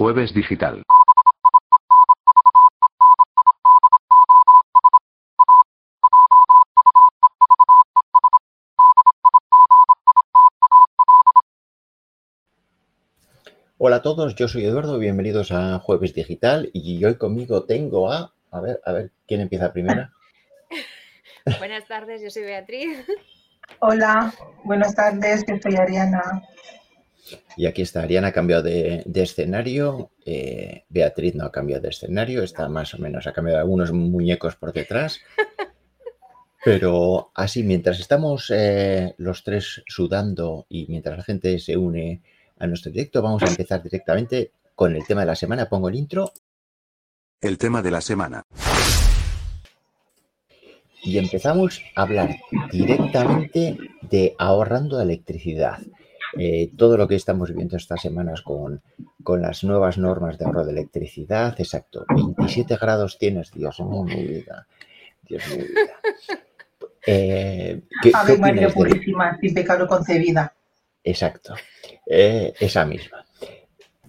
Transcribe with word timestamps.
Jueves 0.00 0.32
Digital. 0.32 0.82
Hola 13.76 13.96
a 13.96 14.00
todos, 14.00 14.34
yo 14.36 14.48
soy 14.48 14.64
Eduardo, 14.64 14.98
bienvenidos 14.98 15.52
a 15.52 15.78
Jueves 15.80 16.14
Digital 16.14 16.70
y 16.72 17.04
hoy 17.04 17.16
conmigo 17.16 17.64
tengo 17.64 18.10
a, 18.10 18.32
a 18.52 18.60
ver, 18.62 18.80
a 18.86 18.92
ver, 18.92 19.10
¿quién 19.28 19.42
empieza 19.42 19.70
primero? 19.70 20.08
Buenas 21.58 21.86
tardes, 21.86 22.22
yo 22.22 22.30
soy 22.30 22.44
Beatriz. 22.44 23.04
Hola, 23.80 24.32
buenas 24.64 24.94
tardes, 24.94 25.44
yo 25.46 25.56
soy 25.60 25.76
Ariana. 25.76 26.22
Y 27.60 27.66
aquí 27.66 27.82
está, 27.82 28.00
Ariana 28.00 28.28
ha 28.28 28.32
cambiado 28.32 28.62
de, 28.62 29.02
de 29.04 29.22
escenario, 29.22 30.12
eh, 30.24 30.84
Beatriz 30.88 31.34
no 31.34 31.44
ha 31.44 31.52
cambiado 31.52 31.82
de 31.82 31.90
escenario, 31.90 32.42
está 32.42 32.70
más 32.70 32.94
o 32.94 32.98
menos, 32.98 33.26
ha 33.26 33.34
cambiado 33.34 33.58
algunos 33.58 33.92
muñecos 33.92 34.56
por 34.56 34.72
detrás. 34.72 35.20
Pero 36.64 37.30
así, 37.34 37.62
mientras 37.62 38.00
estamos 38.00 38.50
eh, 38.50 39.14
los 39.18 39.44
tres 39.44 39.82
sudando 39.86 40.64
y 40.70 40.86
mientras 40.88 41.18
la 41.18 41.22
gente 41.22 41.58
se 41.58 41.76
une 41.76 42.22
a 42.58 42.66
nuestro 42.66 42.92
directo, 42.92 43.20
vamos 43.20 43.42
a 43.42 43.48
empezar 43.48 43.82
directamente 43.82 44.52
con 44.74 44.96
el 44.96 45.06
tema 45.06 45.20
de 45.20 45.26
la 45.26 45.36
semana. 45.36 45.68
Pongo 45.68 45.90
el 45.90 45.96
intro 45.96 46.32
El 47.42 47.58
tema 47.58 47.82
de 47.82 47.90
la 47.90 48.00
semana. 48.00 48.42
y 51.02 51.18
empezamos 51.18 51.82
a 51.94 52.02
hablar 52.04 52.38
directamente 52.72 53.76
de 54.00 54.34
ahorrando 54.38 54.98
electricidad. 54.98 55.80
Eh, 56.38 56.70
todo 56.76 56.96
lo 56.96 57.08
que 57.08 57.16
estamos 57.16 57.48
viviendo 57.50 57.76
estas 57.76 58.00
semanas 58.02 58.42
con, 58.42 58.80
con 59.24 59.42
las 59.42 59.64
nuevas 59.64 59.98
normas 59.98 60.38
de 60.38 60.44
ahorro 60.44 60.64
de 60.64 60.72
electricidad, 60.72 61.54
exacto, 61.58 62.04
27 62.08 62.76
grados 62.76 63.18
tienes, 63.18 63.50
Dios 63.52 63.80
mío, 63.80 64.04
mi 64.04 64.24
vida. 64.26 64.66
Dios 65.28 65.42
mío, 65.48 65.58
mi 65.58 65.64
vida. 65.68 65.92
Eh, 67.06 67.80
¿qué- 68.02 68.10
qué 68.10 68.16
Ave 68.16 68.36
María 68.36 68.68
Purísima, 68.68 69.38
sin 69.40 69.54
pecado 69.54 69.86
concebida. 69.88 70.54
Exacto, 71.02 71.54
eh, 72.06 72.52
esa 72.60 72.84
misma. 72.84 73.24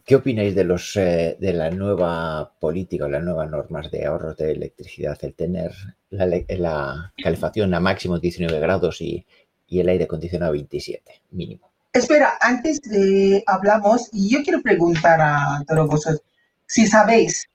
¿Qué 0.03 0.15
opináis 0.17 0.53
de 0.55 0.65
los 0.65 0.97
eh, 0.97 1.37
de 1.39 1.53
la 1.53 1.69
nueva 1.71 2.51
política 2.59 3.05
o 3.05 3.07
las 3.07 3.23
nuevas 3.23 3.49
normas 3.49 3.89
de 3.91 4.05
ahorro 4.05 4.33
de 4.33 4.51
electricidad? 4.51 5.17
El 5.21 5.33
tener 5.35 5.71
la, 6.09 6.25
la 6.49 7.13
calefacción 7.23 7.73
a 7.73 7.79
máximo 7.79 8.19
19 8.19 8.59
grados 8.59 8.99
y, 8.99 9.25
y 9.67 9.79
el 9.79 9.87
aire 9.87 10.03
acondicionado 10.03 10.49
a 10.49 10.53
27, 10.53 11.21
mínimo. 11.31 11.70
Espera, 11.93 12.37
antes 12.39 12.81
de 12.83 13.43
hablamos, 13.45 14.09
y 14.13 14.29
yo 14.29 14.43
quiero 14.43 14.61
preguntar 14.61 15.19
a 15.19 15.61
todos 15.67 15.87
vosotros, 15.87 16.23
si 16.65 16.87
sabéis, 16.87 17.49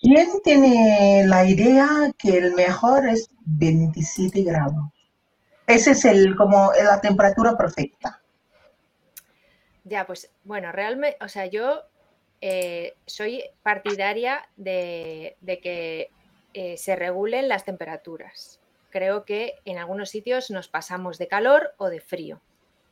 ¿quién 0.00 0.28
tiene 0.42 1.26
la 1.26 1.44
idea 1.44 2.10
que 2.16 2.38
el 2.38 2.54
mejor 2.54 3.06
es 3.06 3.28
27 3.44 4.42
grados? 4.44 4.86
Ese 5.66 5.90
es 5.90 6.06
el 6.06 6.36
como 6.36 6.72
la 6.72 7.02
temperatura 7.02 7.54
perfecta. 7.54 8.22
Ya, 9.84 10.06
pues 10.06 10.30
bueno, 10.44 10.72
realmente, 10.72 11.18
o 11.22 11.28
sea, 11.28 11.44
yo 11.44 11.82
eh, 12.40 12.94
soy 13.04 13.44
partidaria 13.62 14.48
de, 14.56 15.36
de 15.42 15.60
que 15.60 16.10
eh, 16.54 16.78
se 16.78 16.96
regulen 16.96 17.48
las 17.48 17.66
temperaturas. 17.66 18.58
Creo 18.88 19.26
que 19.26 19.56
en 19.66 19.76
algunos 19.76 20.08
sitios 20.08 20.50
nos 20.50 20.68
pasamos 20.68 21.18
de 21.18 21.28
calor 21.28 21.74
o 21.76 21.90
de 21.90 22.00
frío. 22.00 22.40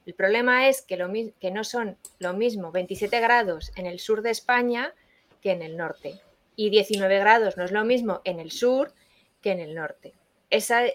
El 0.05 0.14
problema 0.14 0.69
es 0.69 0.83
que, 0.83 0.97
no 0.97 1.64
son 1.64 1.97
lo 2.19 2.33
mismo 2.33 2.72
27 2.72 3.20
grados 3.20 3.72
en 3.77 3.86
el 3.86 4.00
sur 4.00 4.22
de 4.22 4.31
España 4.31 4.95
que 5.41 5.53
en 5.53 5.62
el 5.62 5.77
norte. 5.77 6.20
Y 6.56 6.70
19 6.70 7.19
grados 7.19 7.56
no 7.56 7.64
es 7.64 7.72
lo 7.72 7.84
mismo 7.84 8.20
en 8.25 8.41
el 8.41 8.50
sur 8.50 8.92
que 9.41 9.53
en 9.53 9.61
el 9.61 9.75
norte. 9.75 10.12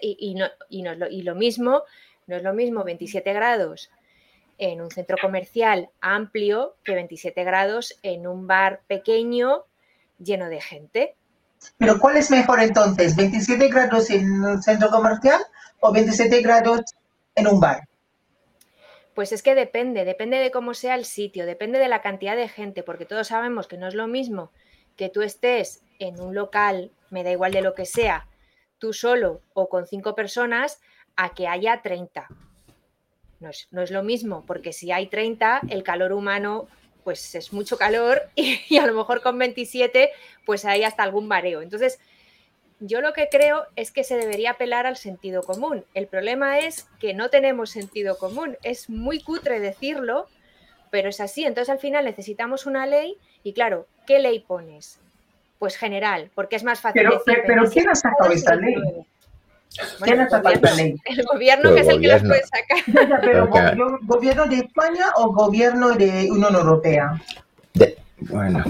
Y, 0.02 0.36
y 0.68 1.22
lo 1.22 1.34
mismo, 1.34 1.82
no 2.26 2.36
es 2.36 2.42
lo 2.42 2.52
mismo 2.52 2.84
27 2.84 3.32
grados 3.32 3.90
en 4.58 4.80
un 4.80 4.90
centro 4.90 5.16
comercial 5.20 5.88
amplio 6.00 6.76
que 6.84 6.94
27 6.94 7.44
grados 7.44 7.98
en 8.02 8.26
un 8.26 8.46
bar 8.46 8.82
pequeño 8.86 9.64
lleno 10.18 10.48
de 10.48 10.60
gente. 10.60 11.16
Pero 11.76 11.98
¿cuál 11.98 12.16
es 12.18 12.30
mejor 12.30 12.60
entonces? 12.60 13.16
¿27 13.16 13.70
grados 13.70 14.10
en 14.10 14.44
un 14.44 14.62
centro 14.62 14.90
comercial 14.90 15.40
o 15.80 15.92
27 15.92 16.40
grados 16.42 16.82
en 17.34 17.46
un 17.46 17.60
bar? 17.60 17.88
Pues 19.18 19.32
es 19.32 19.42
que 19.42 19.56
depende, 19.56 20.04
depende 20.04 20.36
de 20.38 20.52
cómo 20.52 20.74
sea 20.74 20.94
el 20.94 21.04
sitio, 21.04 21.44
depende 21.44 21.80
de 21.80 21.88
la 21.88 22.02
cantidad 22.02 22.36
de 22.36 22.46
gente, 22.46 22.84
porque 22.84 23.04
todos 23.04 23.26
sabemos 23.26 23.66
que 23.66 23.76
no 23.76 23.88
es 23.88 23.94
lo 23.94 24.06
mismo 24.06 24.52
que 24.94 25.08
tú 25.08 25.22
estés 25.22 25.82
en 25.98 26.20
un 26.20 26.36
local, 26.36 26.92
me 27.10 27.24
da 27.24 27.32
igual 27.32 27.50
de 27.50 27.60
lo 27.60 27.74
que 27.74 27.84
sea, 27.84 28.28
tú 28.78 28.92
solo 28.92 29.40
o 29.54 29.68
con 29.68 29.88
cinco 29.88 30.14
personas, 30.14 30.80
a 31.16 31.34
que 31.34 31.48
haya 31.48 31.82
30. 31.82 32.28
No 33.40 33.50
es, 33.50 33.66
no 33.72 33.82
es 33.82 33.90
lo 33.90 34.04
mismo, 34.04 34.44
porque 34.46 34.72
si 34.72 34.92
hay 34.92 35.08
30, 35.08 35.62
el 35.68 35.82
calor 35.82 36.12
humano 36.12 36.68
pues 37.02 37.34
es 37.34 37.52
mucho 37.52 37.76
calor 37.76 38.22
y, 38.36 38.60
y 38.68 38.76
a 38.76 38.86
lo 38.86 38.94
mejor 38.94 39.20
con 39.20 39.36
27 39.36 40.12
pues 40.46 40.64
hay 40.64 40.84
hasta 40.84 41.02
algún 41.02 41.26
mareo. 41.26 41.60
Entonces, 41.60 41.98
yo 42.80 43.00
lo 43.00 43.12
que 43.12 43.28
creo 43.30 43.64
es 43.76 43.90
que 43.90 44.04
se 44.04 44.16
debería 44.16 44.52
apelar 44.52 44.86
al 44.86 44.96
sentido 44.96 45.42
común. 45.42 45.84
El 45.94 46.06
problema 46.06 46.58
es 46.60 46.86
que 47.00 47.14
no 47.14 47.28
tenemos 47.28 47.70
sentido 47.70 48.16
común. 48.18 48.56
Es 48.62 48.88
muy 48.88 49.20
cutre 49.20 49.60
decirlo, 49.60 50.26
pero 50.90 51.08
es 51.08 51.20
así. 51.20 51.44
Entonces 51.44 51.70
al 51.70 51.80
final 51.80 52.04
necesitamos 52.04 52.66
una 52.66 52.86
ley 52.86 53.16
y 53.42 53.52
claro, 53.52 53.86
¿qué 54.06 54.18
ley 54.20 54.40
pones? 54.40 54.98
Pues 55.58 55.76
general, 55.76 56.30
porque 56.36 56.54
es 56.56 56.62
más 56.62 56.80
fácil 56.80 57.02
Pero, 57.02 57.10
decir 57.18 57.24
pero, 57.26 57.42
pero 57.46 57.62
¿quién 57.70 57.88
ha 57.88 57.92
27 57.92 57.96
sacado 58.00 58.32
esta 58.32 58.54
ley? 58.54 58.74
19. 58.74 59.06
¿Quién 59.70 59.86
Bueno, 59.98 60.22
ha 60.22 60.24
el 60.24 60.30
sacado 60.30 60.54
esta 60.54 60.74
ley? 60.76 60.96
el 61.04 61.24
gobierno 61.24 61.74
que 61.74 61.80
es 61.80 61.88
el 61.88 62.00
que 62.00 62.06
las 62.08 62.22
puede 62.22 62.42
sacar. 62.46 63.08
Ya, 63.08 63.20
pero 63.20 63.48
go- 63.48 63.98
¿Gobierno 64.02 64.46
de 64.46 64.56
España 64.56 65.06
o 65.16 65.32
gobierno 65.32 65.90
de 65.90 66.28
Unión 66.30 66.54
Europea? 66.54 67.20
De- 67.74 67.98
bueno, 68.20 68.64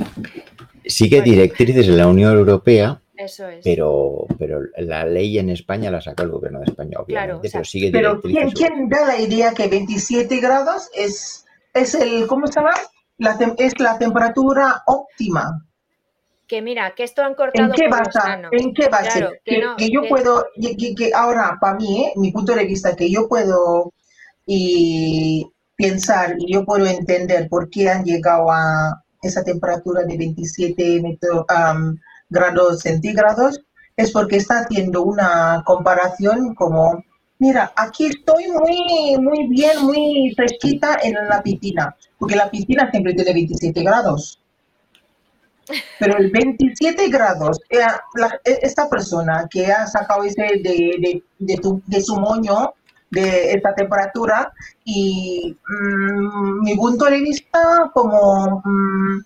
sigue 0.87 1.21
directrices 1.23 1.87
de 1.87 1.93
la 1.93 2.07
Unión 2.09 2.37
Europea, 2.37 3.01
Eso 3.19 3.49
es. 3.49 3.65
pero, 3.65 4.27
pero 4.39 4.61
la 4.77 5.05
ley 5.05 5.39
en 5.41 5.51
España 5.51 5.91
la 5.91 6.01
saca 6.01 6.23
el 6.23 6.31
gobierno 6.31 6.61
de 6.61 6.67
España, 6.67 6.99
obviamente, 7.01 7.49
o 7.49 7.51
sea, 7.51 7.59
pero 7.61 7.65
sigue 7.65 7.91
Pero 7.91 8.21
¿quién, 8.23 8.51
quién 8.53 8.89
da 8.89 9.07
la 9.07 9.19
idea 9.21 9.53
que 9.53 9.67
27 9.67 10.39
grados 10.39 10.89
es, 10.95 11.45
es 11.75 11.95
el, 11.97 12.27
¿cómo 12.29 12.47
se 12.47 12.61
llama? 12.61 12.71
La 13.19 13.37
es 13.59 13.79
la 13.81 13.99
temperatura 13.99 14.83
óptima. 14.87 15.65
Que 16.47 16.63
mira, 16.63 16.95
que 16.95 17.03
esto 17.03 17.23
han 17.23 17.35
cortado 17.35 17.69
¿En 17.69 17.75
qué 17.75 17.89
basa? 17.89 18.41
¿En 18.53 18.73
qué 18.73 18.89
base? 18.89 19.19
Claro, 19.19 19.33
que 19.45 19.57
que, 19.57 19.61
no, 19.63 19.77
que 19.77 19.89
yo 19.91 20.03
que- 20.03 20.09
puedo, 20.09 20.47
que, 20.97 21.11
ahora, 21.13 21.59
para 21.61 21.75
mí, 21.77 22.05
¿eh? 22.05 22.13
mi 22.17 22.31
punto 22.31 22.55
de 22.55 22.65
vista, 22.65 22.95
que 22.97 23.11
yo 23.11 23.29
puedo 23.29 23.93
y 24.47 25.45
pensar 25.77 26.37
y 26.39 26.53
yo 26.53 26.65
puedo 26.65 26.87
entender 26.87 27.49
por 27.49 27.69
qué 27.69 27.91
han 27.91 28.05
llegado 28.05 28.51
a 28.51 29.03
esa 29.23 29.43
temperatura 29.45 30.03
de 30.05 30.17
27 30.17 31.03
metro- 31.03 31.45
am, 31.49 31.99
grados 32.29 32.81
centígrados, 32.81 33.61
es 33.97 34.13
porque 34.13 34.37
está 34.37 34.61
haciendo 34.61 35.03
una 35.03 35.63
comparación 35.65 36.55
como, 36.55 37.03
mira, 37.39 37.73
aquí 37.77 38.07
estoy 38.07 38.45
muy, 38.49 39.19
muy 39.19 39.49
bien, 39.49 39.83
muy 39.85 40.33
fresquita 40.37 40.99
en 41.03 41.15
la 41.15 41.43
piscina, 41.43 41.95
porque 42.19 42.37
la 42.37 42.51
piscina 42.51 42.91
siempre 42.91 43.15
tiene 43.15 43.33
27 43.33 43.83
grados. 43.83 44.41
Pero 45.99 46.17
el 46.17 46.31
27 46.31 47.09
grados, 47.11 47.61
eh, 47.69 47.81
e- 48.45 48.59
esta 48.63 48.89
persona 48.89 49.47
que 49.51 49.67
ha 49.71 49.87
sacado 49.87 50.25
ese 50.25 50.43
de, 50.43 51.23
de, 51.39 51.57
tu- 51.59 51.83
de 51.87 52.01
su 52.01 52.17
moño, 52.19 52.73
de 53.11 53.53
esta 53.53 53.75
temperatura, 53.75 54.51
y 54.85 55.55
mm, 55.69 56.61
mi 56.65 56.75
punto 56.77 57.05
de 57.07 57.21
vista, 57.21 57.91
como 57.93 58.63
mm, 58.65 59.21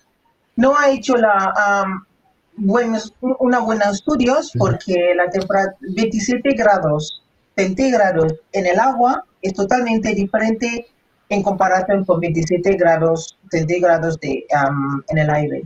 no 0.57 0.75
ha 0.77 0.89
hecho 0.89 1.15
la, 1.15 1.53
am, 1.55 2.05
buenos, 2.55 3.13
una 3.21 3.59
buena 3.59 3.89
estudios, 3.91 4.51
porque 4.57 5.13
la 5.15 5.29
temperatura 5.29 5.75
27 5.81 6.51
grados 6.55 7.23
centígrados 7.55 8.33
en 8.51 8.67
el 8.67 8.79
agua 8.79 9.25
es 9.41 9.53
totalmente 9.53 10.13
diferente 10.13 10.87
en 11.29 11.43
comparación 11.43 12.05
con 12.05 12.19
27 12.19 12.75
grados 12.77 13.37
centígrados 13.49 14.19
de, 14.19 14.45
am, 14.55 15.03
en 15.09 15.17
el 15.17 15.29
aire 15.29 15.63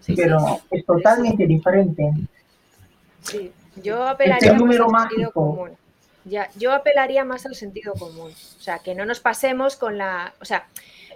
Sí, 0.00 0.16
sí, 0.16 0.22
pero 0.22 0.60
es 0.70 0.84
totalmente 0.86 1.46
diferente. 1.46 2.10
Sí, 3.22 3.52
yo 3.76 3.96
Este 3.96 4.12
apelaría 4.12 4.52
más 4.52 4.60
número 4.60 4.86
al 4.86 5.08
sentido 5.08 5.32
común. 5.32 5.70
Ya, 6.24 6.50
yo 6.56 6.72
apelaría 6.72 7.24
más 7.24 7.46
al 7.46 7.54
sentido 7.54 7.92
común. 7.94 8.32
O 8.32 8.62
sea, 8.62 8.78
que 8.78 8.94
no 8.94 9.04
nos 9.04 9.20
pasemos 9.20 9.76
con 9.76 9.98
la. 9.98 10.32
O 10.40 10.44
sea, 10.46 10.66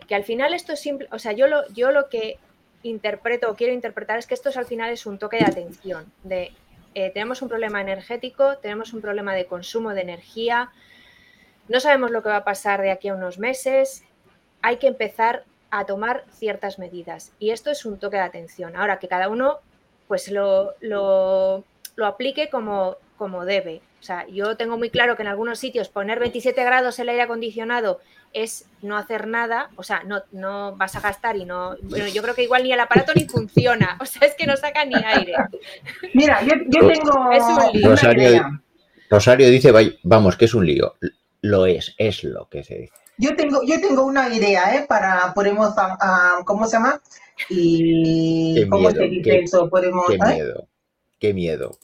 que 0.07 0.15
al 0.15 0.25
final 0.25 0.53
esto 0.53 0.75
es 0.75 0.81
simple. 0.81 1.09
O 1.13 1.19
sea, 1.19 1.33
yo 1.33 1.47
lo, 1.47 1.67
yo 1.73 1.93
lo 1.93 2.09
que 2.11 2.39
interpreto 2.85 3.51
o 3.51 3.57
quiero 3.57 3.73
interpretar 3.73 4.19
es 4.19 4.27
que 4.27 4.35
esto 4.35 4.51
es, 4.51 4.57
al 4.57 4.67
final 4.67 4.91
es 4.91 5.07
un 5.07 5.19
toque 5.19 5.39
de 5.39 5.47
atención. 5.47 6.13
Eh, 6.31 7.11
tenemos 7.13 7.43
un 7.43 7.49
problema 7.49 7.81
energético, 7.81 8.59
tenemos 8.59 8.93
un 8.93 9.01
problema 9.01 9.35
de 9.35 9.47
consumo 9.47 9.95
de 9.95 10.03
energía, 10.03 10.71
no 11.67 11.81
sabemos 11.81 12.13
lo 12.13 12.23
que 12.23 12.29
va 12.29 12.37
a 12.37 12.45
pasar 12.45 12.81
de 12.83 12.93
aquí 12.93 13.09
a 13.09 13.15
unos 13.15 13.39
meses. 13.39 14.05
Hay 14.63 14.77
que 14.77 14.87
empezar 14.87 15.45
a 15.71 15.87
tomar 15.87 16.25
ciertas 16.31 16.79
medidas. 16.79 17.33
Y 17.39 17.51
esto 17.51 17.71
es 17.71 17.85
un 17.85 17.99
toque 17.99 18.17
de 18.17 18.23
atención. 18.23 18.77
Ahora 18.77 18.99
que 18.99 19.09
cada 19.09 19.29
uno 19.29 19.59
pues 20.07 20.31
lo, 20.31 20.75
lo, 20.81 21.65
lo 21.97 22.07
aplique 22.07 22.51
como, 22.51 22.97
como 23.17 23.45
debe. 23.45 23.81
O 24.01 24.03
sea, 24.03 24.27
yo 24.29 24.57
tengo 24.57 24.77
muy 24.77 24.91
claro 24.91 25.17
que 25.17 25.23
en 25.23 25.29
algunos 25.29 25.59
sitios 25.59 25.89
poner 25.89 26.21
27 26.21 26.63
grados 26.63 26.99
el 26.99 27.09
aire 27.09 27.23
acondicionado 27.23 28.01
es 28.35 28.67
no 28.83 28.97
hacer 28.99 29.27
nada, 29.29 29.71
o 29.77 29.83
sea, 29.83 30.03
no, 30.05 30.23
no 30.33 30.77
vas 30.77 30.95
a 30.97 31.01
gastar 31.01 31.37
y 31.37 31.45
no. 31.45 31.77
Bueno, 31.83 32.07
yo 32.09 32.21
creo 32.23 32.35
que 32.35 32.43
igual 32.43 32.65
ni 32.65 32.73
el 32.73 32.81
aparato 32.81 33.13
ni 33.15 33.25
funciona, 33.27 33.97
o 34.01 34.05
sea, 34.05 34.27
es 34.29 34.35
que 34.35 34.47
no 34.47 34.57
saca 34.57 34.85
ni 34.85 34.97
aire. 34.97 35.33
Mira, 36.13 36.43
yo, 36.43 36.55
yo 36.69 36.87
tengo. 36.89 37.31
Es 37.33 37.43
un 37.45 37.73
lío. 37.73 37.87
una 37.87 37.91
Rosario, 37.97 38.29
idea. 38.29 38.61
Rosario 39.09 39.49
dice, 39.51 39.73
"Vay- 39.73 39.99
vamos, 40.03 40.37
que 40.37 40.45
es 40.47 40.55
un 40.55 40.67
lío. 40.67 40.95
Lo 41.43 41.67
es, 41.67 41.95
es 41.99 42.25
lo 42.25 42.49
que 42.49 42.65
se 42.65 42.75
dice. 42.79 42.93
Yo 43.17 43.37
tengo, 43.37 43.63
yo 43.65 43.81
tengo 43.81 44.05
una 44.05 44.29
idea, 44.29 44.75
¿eh? 44.77 44.87
Para, 44.89 45.33
podemos, 45.35 45.73
¿cómo 46.45 46.67
se 46.67 46.73
llama? 46.77 47.01
Y, 47.49 48.55
Qué 48.57 48.69
¿cómo 48.69 48.89
miedo, 48.89 48.95
se 49.03 49.09
dice 49.09 49.23
qué- 49.31 49.39
eso? 49.41 49.69
Podemos, 49.71 50.07
Qué 50.09 50.15
¿eh? 50.15 50.19
miedo, 50.35 50.69
qué 51.21 51.33
miedo. 51.35 51.79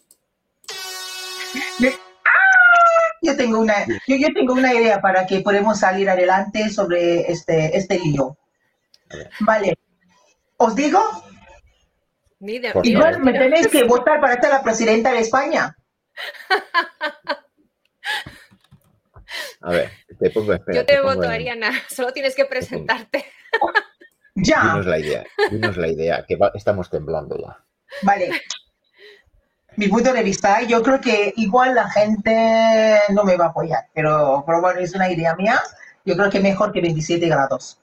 Yo 3.31 3.37
tengo 3.37 3.59
una, 3.61 3.87
yo, 3.87 4.17
yo 4.17 4.29
tengo 4.35 4.55
una 4.55 4.75
idea 4.75 5.01
para 5.01 5.27
que 5.27 5.41
podamos 5.41 5.79
salir 5.81 6.09
adelante 6.11 6.69
sobre 6.71 7.31
este, 7.31 7.77
este 7.77 7.99
lío. 7.99 8.37
Vale. 9.41 9.79
¿Os 10.57 10.75
digo? 10.75 11.01
Igual 12.85 13.21
me 13.21 13.33
tenéis 13.39 13.69
que 13.69 13.85
votar 13.85 14.21
para 14.21 14.41
ser 14.41 14.51
la 14.51 14.63
presidenta 14.63 15.13
de 15.13 15.19
España. 15.21 15.77
A 19.63 19.71
ver, 19.71 19.91
te 20.19 20.31
pongo 20.31 20.53
espera. 20.55 20.79
Yo 20.81 20.87
te 20.87 20.97
pongo 20.97 21.15
voto, 21.17 21.29
Ariana, 21.29 21.71
solo 21.89 22.13
tienes 22.13 22.35
que 22.35 22.45
presentarte. 22.47 23.27
Ya. 24.35 24.63
Dinos 24.63 24.87
la 24.87 24.99
idea, 24.99 25.25
dinos 25.51 25.77
la 25.77 25.89
idea, 25.89 26.25
que 26.27 26.37
va- 26.37 26.53
estamos 26.55 26.89
temblando 26.89 27.37
ya. 27.37 27.59
Vale. 28.03 28.31
Mi 29.81 29.89
punto 29.89 30.13
de 30.13 30.23
vista, 30.23 30.61
yo 30.61 30.83
creo 30.83 31.01
que 31.01 31.33
igual 31.39 31.75
la 31.75 31.89
gente 31.91 32.99
no 33.15 33.25
me 33.25 33.39
va 33.39 33.47
a 33.47 33.49
apoyar, 33.49 33.87
pero, 33.95 34.45
pero 34.47 34.61
bueno, 34.61 34.79
es 34.79 34.95
una 34.95 35.11
idea 35.11 35.35
mía. 35.35 35.59
Yo 36.05 36.19
creo 36.19 36.29
que 36.29 36.39
mejor 36.39 36.71
que 36.71 36.83
27 36.83 37.27
grados. 37.27 37.81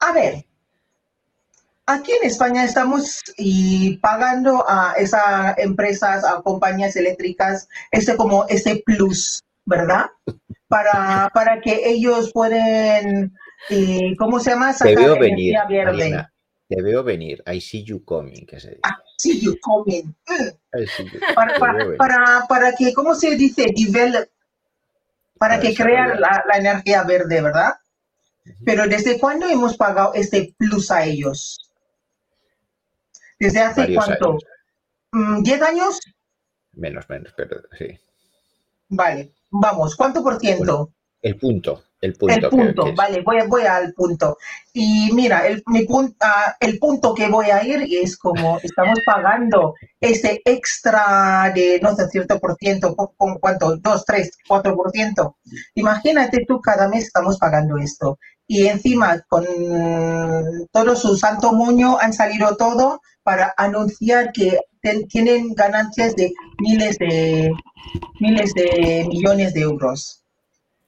A 0.00 0.12
ver, 0.12 0.44
aquí 1.86 2.12
en 2.12 2.28
España 2.28 2.64
estamos 2.64 3.22
y 3.38 3.96
pagando 3.96 4.62
a 4.68 4.92
esas 4.98 5.56
empresas, 5.56 6.22
a 6.22 6.42
compañías 6.42 6.96
eléctricas, 6.96 7.66
este 7.90 8.14
como 8.14 8.44
ese 8.48 8.82
plus, 8.84 9.42
¿verdad? 9.64 10.10
Para, 10.68 11.30
para 11.32 11.62
que 11.62 11.80
ellos 11.88 12.30
pueden, 12.34 13.34
eh, 13.70 14.14
¿cómo 14.18 14.38
se 14.38 14.50
llama? 14.50 14.76
Te 14.76 14.94
veo 14.94 15.18
venir, 15.18 15.54
energía 15.54 15.64
verde. 15.64 15.92
Mariana, 15.92 16.32
te 16.68 16.82
veo 16.82 17.02
venir. 17.02 17.42
I 17.50 17.58
see 17.58 17.84
you 17.84 18.04
coming, 18.04 18.44
que 18.44 18.60
se 18.60 18.68
dice. 18.68 18.80
Ah, 18.82 18.98
see 19.22 19.40
you 19.40 19.56
coming. 19.60 20.14
Mm. 20.28 20.48
I 20.80 20.86
see 20.86 21.04
you- 21.10 21.20
para, 21.34 21.58
para, 21.58 21.96
para, 21.96 22.46
para 22.48 22.72
que, 22.74 22.92
¿cómo 22.92 23.14
se 23.14 23.36
dice? 23.36 23.66
Develop, 23.74 24.28
para 25.38 25.60
que 25.60 25.74
crea 25.74 26.04
desarrollar. 26.08 26.20
la, 26.20 26.44
la 26.48 26.56
energía 26.58 27.02
verde, 27.04 27.40
¿verdad? 27.42 27.72
Pero 28.64 28.86
¿desde 28.88 29.18
cuándo 29.20 29.46
hemos 29.48 29.76
pagado 29.76 30.14
este 30.14 30.54
plus 30.58 30.90
a 30.90 31.04
ellos? 31.04 31.58
¿Desde 33.38 33.60
hace 33.60 33.80
Varios 33.82 34.04
cuánto? 34.04 34.30
años. 34.30 34.42
Mm, 35.12 35.42
¿Diez 35.42 35.62
años? 35.62 36.00
Menos, 36.72 37.08
menos, 37.08 37.32
pero 37.36 37.60
sí. 37.78 37.98
Vale, 38.88 39.32
vamos, 39.50 39.94
¿cuánto 39.96 40.22
por 40.22 40.38
ciento? 40.40 40.90
El 41.20 41.36
punto, 41.38 41.84
el 42.02 42.12
punto. 42.14 42.34
El 42.34 42.50
punto, 42.50 42.84
que 42.84 42.92
vale, 42.92 43.22
voy, 43.22 43.38
voy 43.48 43.62
al 43.62 43.94
punto. 43.94 44.36
Y 44.74 45.10
mira, 45.14 45.46
el, 45.46 45.62
mi 45.66 45.86
pun- 45.86 46.14
ah, 46.20 46.54
el 46.60 46.78
punto 46.78 47.14
que 47.14 47.28
voy 47.28 47.46
a 47.46 47.64
ir 47.64 47.86
es 47.90 48.16
como 48.18 48.58
estamos 48.62 48.98
pagando 49.06 49.74
ese 50.00 50.42
extra 50.44 51.50
de, 51.54 51.78
no 51.80 51.94
sé, 51.94 52.08
cierto 52.08 52.38
por 52.40 52.56
ciento, 52.56 52.94
¿con- 52.94 53.08
¿con 53.16 53.38
cuánto? 53.38 53.76
¿Dos, 53.78 54.04
tres, 54.04 54.32
cuatro 54.46 54.76
por 54.76 54.90
ciento? 54.90 55.36
Imagínate 55.76 56.44
tú, 56.46 56.60
cada 56.60 56.88
mes 56.88 57.04
estamos 57.04 57.38
pagando 57.38 57.76
esto. 57.78 58.18
Y 58.48 58.66
encima, 58.66 59.20
con 59.28 59.46
todo 60.72 60.96
su 60.96 61.16
santo 61.16 61.52
moño, 61.52 61.98
han 62.00 62.12
salido 62.12 62.56
todo 62.56 63.00
para 63.22 63.54
anunciar 63.56 64.32
que 64.32 64.58
ten- 64.80 65.06
tienen 65.06 65.54
ganancias 65.54 66.14
de 66.16 66.32
miles 66.58 66.98
de, 66.98 67.50
miles 68.20 68.52
de 68.54 69.06
millones 69.08 69.54
de 69.54 69.60
euros 69.60 70.21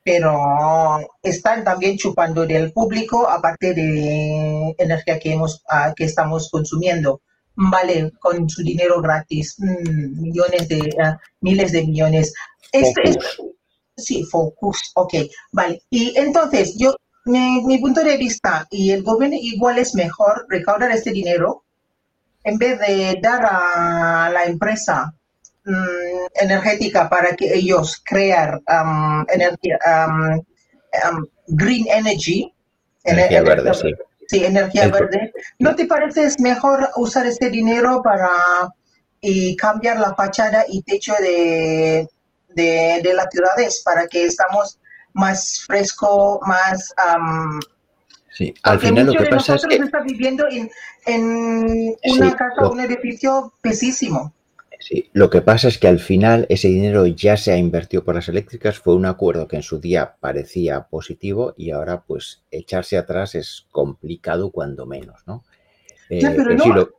pero 0.05 0.99
están 1.23 1.65
también 1.65 1.97
chupando 1.97 2.47
del 2.47 2.73
público 2.73 3.29
aparte 3.29 3.73
de 3.73 4.75
energía 4.79 5.19
que 5.19 5.33
hemos 5.33 5.63
ah, 5.69 5.95
que 5.97 6.05
estamos 6.05 6.51
consumiendo. 6.51 7.23
Vale 7.57 8.13
con 8.21 8.49
su 8.49 8.63
dinero 8.63 9.01
gratis 9.01 9.57
mm, 9.59 10.21
millones 10.21 10.69
de 10.69 10.95
ah, 11.03 11.19
miles 11.41 11.73
de 11.73 11.87
millones. 11.87 12.35
Este 12.71 13.03
es, 13.09 13.17
sí 13.97 14.25
focus 14.25 14.93
ok 14.95 15.15
vale. 15.53 15.83
Y 15.89 16.13
entonces 16.19 16.77
yo 16.77 16.95
mi, 17.25 17.65
mi 17.65 17.79
punto 17.79 18.03
de 18.05 18.19
vista 18.19 18.67
y 18.71 18.91
el 18.91 19.03
gobierno 19.03 19.37
igual 19.41 19.79
es 19.79 19.95
mejor 19.95 20.47
recaudar 20.49 20.91
este 20.91 21.13
dinero 21.13 21.65
en 22.43 22.59
vez 22.59 22.79
de 22.79 23.19
dar 23.23 23.47
a 23.51 24.29
la 24.31 24.45
empresa 24.45 25.15
mm, 25.65 26.27
energética 26.41 27.09
para 27.09 27.35
que 27.37 27.53
ellos 27.55 28.03
crear 28.05 28.61
um, 28.69 29.25
energía, 29.29 29.79
um, 29.87 30.35
um, 30.37 31.27
green 31.49 31.87
energy. 31.89 32.53
Energía 33.05 33.41
ener- 33.43 33.45
verde, 33.47 33.75
sí. 33.75 33.93
Sí, 34.29 34.45
energía 34.45 34.85
El 34.85 34.93
verde. 34.93 35.33
¿No 35.59 35.75
te 35.77 35.85
parece 35.87 36.25
es 36.25 36.41
mejor 36.41 36.89
usar 36.97 37.27
este 37.27 37.51
dinero 37.51 38.01
para 38.03 38.31
y 39.21 39.55
cambiar 39.57 39.99
la 40.01 40.15
fachada 40.15 40.65
y 40.69 40.83
techo 40.83 41.13
de, 41.21 42.09
de, 42.49 43.01
de 43.03 43.15
las 43.15 43.27
ciudades 43.31 43.83
para 43.85 44.07
que 44.07 44.25
estamos 44.25 44.79
más 45.13 45.63
fresco, 45.67 46.41
más... 46.47 46.95
um, 47.17 47.61
Sí, 48.33 48.53
al 48.65 48.81
final 48.81 49.07
lo 49.07 49.13
que 49.13 49.27
pasa 49.27 49.55
es 49.55 49.65
que 49.67 49.77
están 49.77 50.05
viviendo 50.07 50.47
en, 50.49 50.69
en 51.07 51.97
una 52.17 52.31
Sí, 52.31 52.37
casa, 52.37 52.63
lo- 52.63 52.73
un 52.73 52.81
edificio 52.81 53.53
pesísimo. 53.61 54.33
Sí, 54.87 55.09
lo 55.15 55.31
que 55.31 55.41
pasa 55.41 55.69
es 55.69 55.79
que 55.79 55.89
al 55.89 55.99
final 55.99 56.45
ese 56.51 56.69
dinero 56.69 57.07
ya 57.07 57.39
se 57.39 57.53
ha 57.53 57.57
invertido 57.57 58.05
por 58.05 58.17
las 58.17 58.29
eléctricas, 58.29 58.79
fue 58.79 58.95
un 58.95 59.07
acuerdo 59.07 59.49
que 59.49 59.57
en 59.57 59.63
su 59.63 59.81
día 59.81 60.17
parecía 60.21 60.89
positivo 60.89 61.55
y 61.57 61.71
ahora 61.71 62.03
pues 62.03 62.43
echarse 62.51 62.99
atrás 62.99 63.35
es 63.35 63.67
complicado 63.71 64.51
cuando 64.51 64.85
menos, 64.85 65.23
¿no? 65.27 65.43
Eh, 66.11 66.21
Ya, 66.21 66.33
pero 66.33 66.45
pero 66.49 66.67
no- 66.67 66.75
lo- 66.75 66.91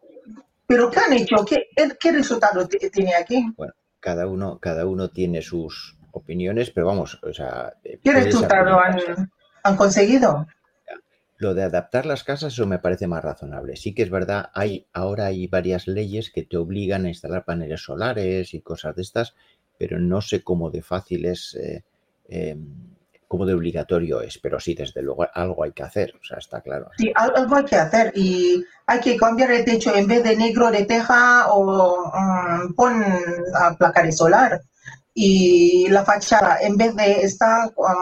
¿Pero 0.66 0.90
qué 0.90 1.00
han 1.00 1.14
hecho? 1.14 1.46
¿Qué, 1.46 1.68
qué 2.00 2.12
resultado 2.12 2.68
tiene 2.68 3.14
aquí? 3.14 3.46
cada 4.00 4.26
uno, 4.26 4.58
cada 4.60 4.88
uno 4.88 5.10
tiene 5.10 5.44
sus 5.44 5.96
opiniones, 6.12 6.72
pero 6.72 6.88
vamos, 6.88 7.20
o 7.22 7.34
sea, 7.34 7.74
eh, 7.84 8.00
¿Qué 8.04 8.14
resultado 8.14 8.80
han 9.64 9.76
conseguido? 9.76 10.48
Lo 11.38 11.54
de 11.54 11.64
adaptar 11.64 12.06
las 12.06 12.24
casas, 12.24 12.54
eso 12.54 12.66
me 12.66 12.80
parece 12.80 13.08
más 13.08 13.24
razonable. 13.24 13.76
Sí 13.76 13.94
que 13.94 14.04
es 14.04 14.10
verdad, 14.10 14.50
hay 14.54 14.88
ahora 14.94 15.26
hay 15.26 15.48
varias 15.48 15.88
leyes 15.88 16.32
que 16.32 16.44
te 16.44 16.58
obligan 16.58 17.06
a 17.06 17.10
instalar 17.10 17.44
paneles 17.44 17.84
solares 17.84 18.54
y 18.54 18.62
cosas 18.62 18.96
de 18.96 19.02
estas, 19.02 19.36
pero 19.78 20.00
no 20.00 20.22
sé 20.22 20.44
cómo 20.44 20.72
de 20.72 20.82
fácil 20.82 21.26
es, 21.26 21.56
eh, 21.56 21.84
eh, 22.30 22.56
cómo 23.28 23.46
de 23.46 23.54
obligatorio 23.54 24.22
es, 24.22 24.38
pero 24.38 24.60
sí, 24.62 24.76
desde 24.76 25.02
luego 25.02 25.26
algo 25.34 25.64
hay 25.66 25.72
que 25.74 25.84
hacer, 25.84 26.14
o 26.22 26.24
sea, 26.24 26.38
está 26.38 26.62
claro. 26.62 26.90
Sí, 26.98 27.12
al- 27.16 27.36
algo 27.36 27.56
hay 27.58 27.66
que 27.66 27.76
hacer 27.76 28.14
y 28.16 28.64
hay 28.86 29.00
que 29.02 29.18
cambiar 29.18 29.52
el 29.52 29.66
techo 29.66 29.94
en 29.94 30.08
vez 30.08 30.24
de 30.24 30.38
negro 30.38 30.72
de 30.72 30.86
teja 30.86 31.48
o 31.52 32.12
mm, 32.14 32.74
pon 32.76 33.04
a 33.60 33.76
placares 33.76 34.16
solar. 34.18 34.62
Y 35.18 35.88
la 35.90 36.04
fachada, 36.06 36.60
en 36.62 36.76
vez 36.78 36.96
de 36.96 37.22
estar 37.22 37.74
con 37.74 37.96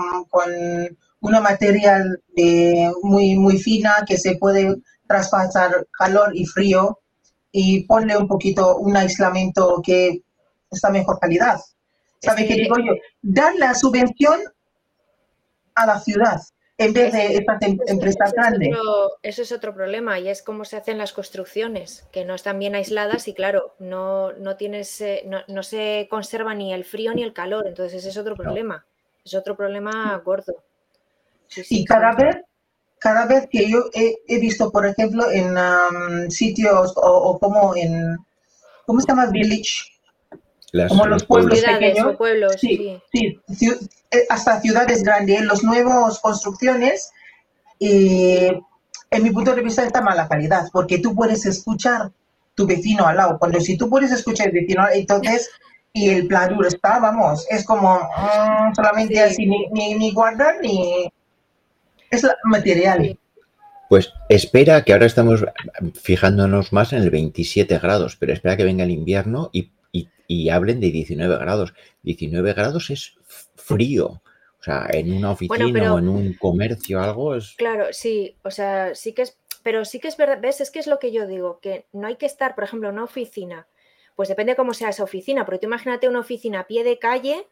una 1.23 1.39
material 1.41 2.21
de 2.35 2.91
muy, 3.01 3.35
muy 3.35 3.57
fina 3.57 4.03
que 4.07 4.17
se 4.17 4.35
puede 4.35 4.75
traspasar 5.07 5.87
calor 5.97 6.35
y 6.35 6.45
frío, 6.45 6.99
y 7.51 7.85
ponle 7.85 8.17
un 8.17 8.27
poquito 8.27 8.77
un 8.77 8.95
aislamiento 8.97 9.81
que 9.85 10.21
está 10.71 10.89
mejor 10.89 11.19
calidad. 11.19 11.59
¿Sabe 12.21 12.41
Es 12.43 12.47
qué 12.47 12.55
que- 12.55 12.61
digo 12.63 12.75
yo? 12.77 12.93
Dar 13.21 13.53
la 13.55 13.73
subvención 13.75 14.39
a 15.75 15.85
la 15.85 15.99
ciudad 15.99 16.41
en 16.79 16.91
vez 16.93 17.13
de 17.13 17.35
estas 17.35 17.61
em- 17.61 17.73
Eso- 17.73 17.93
empresas 17.93 18.15
eso 18.17 18.25
es 18.25 18.33
grandes. 18.33 18.69
otro- 18.75 19.11
eso 19.21 19.41
es 19.43 19.51
otro 19.51 19.73
problema 19.75 20.19
y 20.19 20.27
es 20.29 20.41
cómo 20.41 20.65
se 20.65 20.77
hacen 20.77 20.97
las 20.97 21.13
construcciones, 21.13 22.05
que 22.11 22.25
no 22.25 22.33
están 22.33 22.57
bien 22.59 22.73
aisladas 22.75 23.27
y 23.27 23.33
claro, 23.33 23.75
no, 23.79 24.33
no 24.33 24.55
tienes, 24.57 24.99
eh, 25.01 25.23
no, 25.27 25.39
no 25.47 25.61
se 25.63 26.07
conserva 26.09 26.53
ni 26.55 26.73
el 26.73 26.83
frío 26.85 27.13
ni 27.13 27.23
el 27.23 27.33
calor, 27.33 27.67
entonces 27.67 27.99
ese 27.99 28.09
es 28.09 28.17
otro 28.17 28.35
problema, 28.35 28.85
es 29.23 29.35
otro 29.35 29.55
problema 29.55 30.17
gordo. 30.25 30.53
Sí, 31.53 31.63
sí, 31.63 31.79
Y 31.81 31.85
cada 31.85 32.13
vez, 32.13 32.37
cada 32.99 33.25
vez 33.25 33.47
que 33.51 33.69
yo 33.69 33.85
he, 33.93 34.15
he 34.27 34.39
visto, 34.39 34.71
por 34.71 34.85
ejemplo, 34.85 35.29
en 35.31 35.57
am, 35.57 36.29
sitios 36.29 36.93
o, 36.95 37.01
o 37.01 37.39
como 37.39 37.75
en, 37.75 38.17
¿cómo 38.85 38.99
se 39.01 39.07
llama? 39.07 39.27
Village, 39.27 39.91
Las- 40.71 40.89
Como 40.89 41.05
los 41.05 41.23
pueblos 41.25 41.59
Ciudades 41.59 41.79
pequeños, 41.79 42.17
pueblos, 42.17 42.55
Sí, 42.59 42.99
sí. 43.11 43.37
sí, 43.55 43.71
eh, 44.11 44.25
hasta 44.29 44.59
ciudades 44.61 45.03
grandes, 45.03 45.41
los 45.41 45.63
nuevos 45.63 46.19
construcciones, 46.19 47.11
eh, 47.79 48.59
en 49.11 49.23
mi 49.23 49.29
punto 49.31 49.53
de 49.53 49.61
vista 49.61 49.83
está 49.83 50.01
mala 50.01 50.27
calidad, 50.27 50.67
porque 50.71 50.97
tú 50.99 51.13
puedes 51.13 51.45
escuchar 51.45 52.11
tu 52.55 52.65
vecino 52.65 53.05
al 53.05 53.17
lado. 53.17 53.37
Cuando 53.37 53.59
si 53.59 53.77
tú 53.77 53.89
puedes 53.89 54.11
escuchar 54.11 54.47
el 54.47 54.53
vecino, 54.53 54.85
entonces, 54.91 55.49
y 55.91 56.09
el 56.09 56.27
pladur 56.27 56.65
está, 56.65 56.99
vamos, 56.99 57.45
es 57.49 57.63
como 57.65 57.99
mm, 57.99 58.73
solamente 58.75 59.19
así, 59.21 59.45
ni, 59.45 59.67
ni, 59.67 59.95
ni, 59.95 60.11
guardar 60.11 60.55
ni... 60.61 61.11
Es 62.13 62.27
material. 62.43 63.17
Pues 63.89 64.13
espera, 64.29 64.83
que 64.83 64.93
ahora 64.93 65.05
estamos 65.05 65.43
fijándonos 66.01 66.73
más 66.73 66.93
en 66.93 67.01
el 67.01 67.09
27 67.09 67.77
grados, 67.79 68.15
pero 68.17 68.33
espera 68.33 68.57
que 68.57 68.63
venga 68.63 68.83
el 68.83 68.91
invierno 68.91 69.49
y, 69.51 69.71
y, 69.91 70.09
y 70.27 70.49
hablen 70.49 70.79
de 70.79 70.91
19 70.91 71.37
grados. 71.37 71.73
19 72.03 72.53
grados 72.53 72.89
es 72.89 73.15
frío. 73.55 74.21
O 74.59 74.63
sea, 74.63 74.87
en 74.91 75.11
una 75.11 75.31
oficina 75.31 75.93
o 75.93 75.99
en 75.99 76.07
un 76.07 76.33
comercio 76.35 77.01
algo 77.01 77.35
es... 77.35 77.53
Claro, 77.57 77.87
sí, 77.91 78.37
o 78.43 78.51
sea, 78.51 78.95
sí 78.95 79.13
que 79.13 79.23
es, 79.23 79.37
pero 79.61 79.83
sí 79.83 79.99
que 79.99 80.07
es 80.07 80.15
verdad, 80.15 80.39
¿ves? 80.41 80.61
Es 80.61 80.71
que 80.71 80.79
es 80.79 80.87
lo 80.87 80.99
que 80.99 81.11
yo 81.11 81.27
digo, 81.27 81.59
que 81.59 81.85
no 81.91 82.07
hay 82.07 82.15
que 82.15 82.25
estar, 82.25 82.55
por 82.55 82.63
ejemplo, 82.63 82.89
en 82.89 82.95
una 82.95 83.03
oficina, 83.03 83.67
pues 84.15 84.29
depende 84.29 84.55
cómo 84.55 84.73
sea 84.73 84.89
esa 84.89 85.03
oficina, 85.03 85.45
porque 85.45 85.59
tú 85.59 85.67
imagínate 85.67 86.07
una 86.07 86.19
oficina 86.19 86.61
a 86.61 86.67
pie 86.67 86.83
de 86.83 86.99
calle 86.99 87.47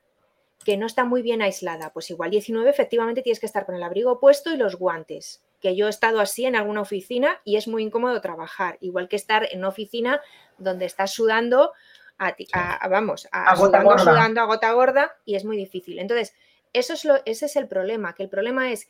que 0.64 0.78
no 0.78 0.86
está 0.86 1.06
muy 1.06 1.22
bien 1.22 1.42
aislada, 1.42 1.92
pues 1.92 2.10
igual 2.10 2.32
19 2.32 2.70
efectivamente 2.70 3.22
tienes 3.22 3.40
que 3.40 3.46
estar 3.46 3.66
con 3.66 3.76
el 3.76 3.84
abrigo 3.84 4.20
puesto 4.20 4.54
y 4.54 4.58
los 4.58 4.76
guantes, 4.76 5.44
que 5.60 5.76
yo 5.76 5.88
he 5.88 5.90
estado 5.90 6.20
así 6.20 6.46
en 6.46 6.56
alguna 6.56 6.82
oficina 6.82 7.42
y 7.44 7.58
es 7.58 7.68
muy 7.68 7.84
incómodo 7.84 8.22
trabajar, 8.22 8.78
igual 8.82 9.08
que 9.08 9.16
estar 9.16 9.48
en 9.52 9.60
una 9.60 9.70
oficina 9.70 10.22
donde 10.58 10.86
estás 10.86 11.12
sudando, 11.12 11.74
a, 12.18 12.88
vamos, 12.88 13.28
a, 13.32 13.56
sudando, 13.56 13.98
sudando 13.98 14.42
a 14.42 14.46
gota 14.46 14.72
gorda 14.74 15.16
y 15.26 15.36
es 15.36 15.46
muy 15.46 15.58
difícil. 15.58 15.98
Entonces, 15.98 16.36
eso 16.74 16.94
es 16.94 17.06
lo, 17.06 17.16
ese 17.26 17.48
es 17.48 17.56
el 17.56 17.68
problema, 17.68 18.14
que 18.14 18.24
el 18.24 18.30
problema 18.30 18.72
es 18.72 18.88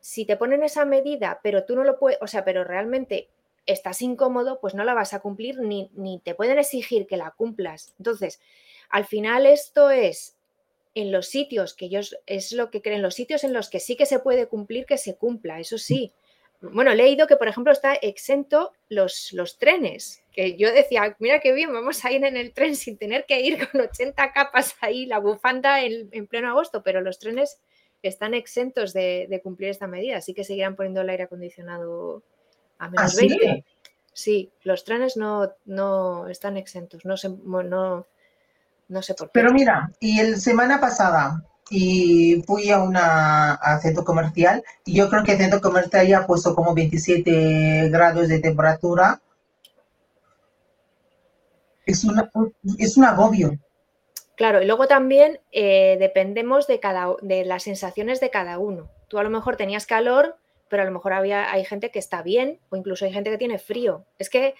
si 0.00 0.24
te 0.24 0.36
ponen 0.36 0.62
esa 0.62 0.84
medida, 0.84 1.40
pero 1.42 1.64
tú 1.64 1.76
no 1.76 1.84
lo 1.84 1.98
puedes, 1.98 2.18
o 2.20 2.26
sea, 2.26 2.44
pero 2.44 2.64
realmente 2.64 3.28
estás 3.66 4.02
incómodo, 4.02 4.60
pues 4.60 4.74
no 4.74 4.84
la 4.84 4.94
vas 4.94 5.14
a 5.14 5.20
cumplir 5.20 5.60
ni, 5.60 5.90
ni 5.94 6.18
te 6.20 6.34
pueden 6.34 6.58
exigir 6.58 7.06
que 7.06 7.16
la 7.16 7.30
cumplas. 7.30 7.94
Entonces, 7.98 8.40
al 8.90 9.04
final 9.04 9.46
esto 9.46 9.90
es 9.90 10.36
en 10.94 11.12
los 11.12 11.26
sitios 11.26 11.74
que 11.74 11.86
ellos 11.86 12.18
es 12.26 12.52
lo 12.52 12.70
que 12.70 12.82
creen, 12.82 13.02
los 13.02 13.14
sitios 13.14 13.44
en 13.44 13.52
los 13.52 13.70
que 13.70 13.80
sí 13.80 13.96
que 13.96 14.06
se 14.06 14.18
puede 14.18 14.46
cumplir, 14.46 14.86
que 14.86 14.98
se 14.98 15.16
cumpla, 15.16 15.60
eso 15.60 15.78
sí. 15.78 16.12
Bueno, 16.60 16.92
he 16.92 16.96
leído 16.96 17.26
que, 17.26 17.36
por 17.36 17.48
ejemplo, 17.48 17.72
está 17.72 17.94
exento 17.94 18.72
los, 18.88 19.32
los 19.32 19.58
trenes, 19.58 20.22
que 20.32 20.56
yo 20.56 20.72
decía, 20.72 21.16
mira 21.18 21.40
qué 21.40 21.52
bien, 21.52 21.72
vamos 21.72 22.04
a 22.04 22.12
ir 22.12 22.24
en 22.24 22.36
el 22.36 22.52
tren 22.52 22.76
sin 22.76 22.96
tener 22.96 23.24
que 23.26 23.40
ir 23.40 23.68
con 23.68 23.80
80 23.80 24.32
capas 24.32 24.76
ahí, 24.80 25.06
la 25.06 25.18
bufanda 25.18 25.82
en, 25.82 26.26
pleno 26.28 26.50
agosto, 26.50 26.82
pero 26.82 27.00
los 27.00 27.18
trenes 27.18 27.58
están 28.02 28.34
exentos 28.34 28.92
de, 28.92 29.40
cumplir 29.42 29.70
esta 29.70 29.88
medida, 29.88 30.18
así 30.18 30.34
que 30.34 30.44
seguirán 30.44 30.76
poniendo 30.76 31.00
el 31.00 31.08
aire 31.08 31.24
acondicionado 31.24 32.22
a 32.78 32.88
menos 32.88 33.16
20. 33.16 33.48
¿Ah, 33.48 33.64
sí, 34.12 34.52
los 34.62 34.84
trenes 34.84 35.16
no, 35.16 35.52
no 35.64 36.28
están 36.28 36.56
exentos, 36.56 37.04
no 37.04 37.16
sé, 37.16 37.28
no, 37.28 38.06
no 38.92 39.02
sé 39.02 39.14
por 39.14 39.28
qué. 39.28 39.32
Pero 39.34 39.52
mira, 39.52 39.90
y 39.98 40.20
el 40.20 40.40
semana 40.40 40.80
pasada 40.80 41.42
y 41.70 42.42
fui 42.46 42.70
a 42.70 42.82
una 42.82 43.58
centro 43.80 44.04
comercial 44.04 44.62
y 44.84 44.94
yo 44.94 45.08
creo 45.08 45.24
que 45.24 45.32
el 45.32 45.38
centro 45.38 45.60
comercial 45.60 46.06
ya 46.06 46.18
ha 46.18 46.26
puesto 46.26 46.54
como 46.54 46.74
27 46.74 47.88
grados 47.88 48.28
de 48.28 48.40
temperatura. 48.40 49.20
Es, 51.86 52.04
una, 52.04 52.30
es 52.78 52.96
un 52.96 53.04
agobio. 53.04 53.58
Claro, 54.36 54.62
y 54.62 54.66
luego 54.66 54.86
también 54.86 55.40
eh, 55.50 55.96
dependemos 55.98 56.66
de, 56.66 56.78
cada, 56.78 57.16
de 57.22 57.44
las 57.44 57.62
sensaciones 57.62 58.20
de 58.20 58.30
cada 58.30 58.58
uno. 58.58 58.90
Tú 59.08 59.18
a 59.18 59.22
lo 59.22 59.30
mejor 59.30 59.56
tenías 59.56 59.86
calor, 59.86 60.36
pero 60.68 60.82
a 60.82 60.86
lo 60.86 60.92
mejor 60.92 61.14
había, 61.14 61.50
hay 61.50 61.64
gente 61.64 61.90
que 61.90 61.98
está 61.98 62.22
bien 62.22 62.60
o 62.70 62.76
incluso 62.76 63.04
hay 63.04 63.12
gente 63.12 63.30
que 63.30 63.38
tiene 63.38 63.58
frío. 63.58 64.04
Es 64.18 64.30
que 64.30 64.54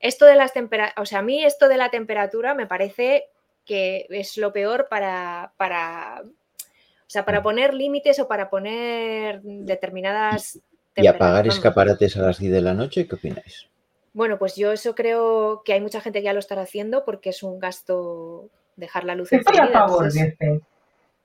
esto 0.00 0.26
de 0.26 0.34
las 0.34 0.52
temperaturas, 0.52 0.94
o 1.02 1.06
sea, 1.06 1.20
a 1.20 1.22
mí 1.22 1.44
esto 1.44 1.68
de 1.68 1.76
la 1.76 1.90
temperatura 1.90 2.54
me 2.54 2.66
parece 2.66 3.28
que 3.66 4.06
es 4.08 4.38
lo 4.38 4.52
peor 4.52 4.86
para, 4.88 5.52
para, 5.58 6.22
o 6.24 7.08
sea, 7.08 7.24
para 7.24 7.42
poner 7.42 7.74
límites 7.74 8.18
o 8.20 8.28
para 8.28 8.48
poner 8.48 9.42
determinadas... 9.42 10.58
¿Y 10.94 11.06
apagar 11.06 11.46
escaparates 11.46 12.16
a 12.16 12.22
las 12.22 12.38
10 12.38 12.52
de 12.52 12.62
la 12.62 12.72
noche? 12.72 13.06
¿Qué 13.06 13.16
opináis? 13.16 13.68
Bueno, 14.14 14.38
pues 14.38 14.56
yo 14.56 14.72
eso 14.72 14.94
creo 14.94 15.62
que 15.62 15.74
hay 15.74 15.80
mucha 15.82 16.00
gente 16.00 16.20
que 16.20 16.24
ya 16.24 16.32
lo 16.32 16.38
estará 16.38 16.62
haciendo 16.62 17.04
porque 17.04 17.28
es 17.28 17.42
un 17.42 17.58
gasto 17.58 18.48
dejar 18.76 19.04
la 19.04 19.14
luz 19.14 19.30
encendida. 19.30 19.86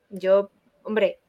Yo, 0.10 0.50
hombre, 0.84 1.20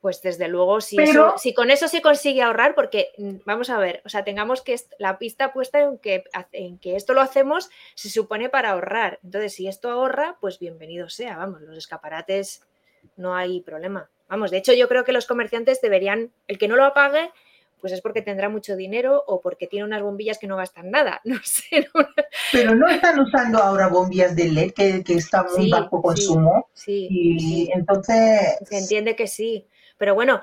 pues 0.00 0.22
desde 0.22 0.48
luego, 0.48 0.80
si, 0.80 0.96
si 1.38 1.54
con 1.54 1.70
eso 1.70 1.88
se 1.88 2.02
consigue 2.02 2.42
ahorrar, 2.42 2.74
porque 2.74 3.12
mm, 3.18 3.36
vamos 3.44 3.70
a 3.70 3.78
ver, 3.78 4.02
o 4.04 4.08
sea, 4.08 4.24
tengamos 4.24 4.62
que 4.62 4.78
la 4.98 5.18
pista 5.18 5.52
puesta 5.52 5.80
en 5.80 5.98
que, 5.98 6.24
en 6.52 6.78
que 6.78 6.96
esto 6.96 7.14
lo 7.14 7.20
hacemos, 7.20 7.70
se 7.94 8.10
supone 8.10 8.48
para 8.48 8.70
ahorrar. 8.70 9.18
Entonces, 9.24 9.54
si 9.54 9.66
esto 9.66 9.90
ahorra, 9.90 10.36
pues 10.40 10.58
bienvenido 10.58 11.08
sea, 11.08 11.36
vamos, 11.36 11.62
los 11.62 11.76
escaparates 11.76 12.62
no 13.16 13.34
hay 13.34 13.60
problema. 13.60 14.08
Vamos, 14.28 14.50
de 14.50 14.58
hecho 14.58 14.72
yo 14.72 14.88
creo 14.88 15.04
que 15.04 15.12
los 15.12 15.26
comerciantes 15.26 15.80
deberían, 15.80 16.30
el 16.48 16.58
que 16.58 16.68
no 16.68 16.76
lo 16.76 16.84
apague, 16.84 17.30
pues 17.80 17.92
es 17.92 18.00
porque 18.00 18.22
tendrá 18.22 18.48
mucho 18.48 18.74
dinero 18.74 19.22
o 19.26 19.40
porque 19.40 19.66
tiene 19.66 19.84
unas 19.84 20.02
bombillas 20.02 20.38
que 20.38 20.46
no 20.46 20.56
gastan 20.56 20.90
nada, 20.90 21.20
no 21.24 21.38
sé. 21.42 21.88
Pero 22.52 22.74
no 22.74 22.88
están 22.88 23.20
usando 23.20 23.58
ahora 23.58 23.88
bombillas 23.88 24.34
de 24.34 24.50
LED 24.50 24.72
que, 24.72 25.04
que 25.04 25.14
están 25.14 25.46
muy 25.56 25.70
bajo 25.70 26.02
consumo. 26.02 26.68
Sí, 26.74 27.06
y 27.10 27.70
entonces... 27.72 28.56
Se 28.68 28.78
entiende 28.78 29.14
que 29.14 29.26
sí, 29.26 29.66
pero 29.98 30.14
bueno, 30.14 30.42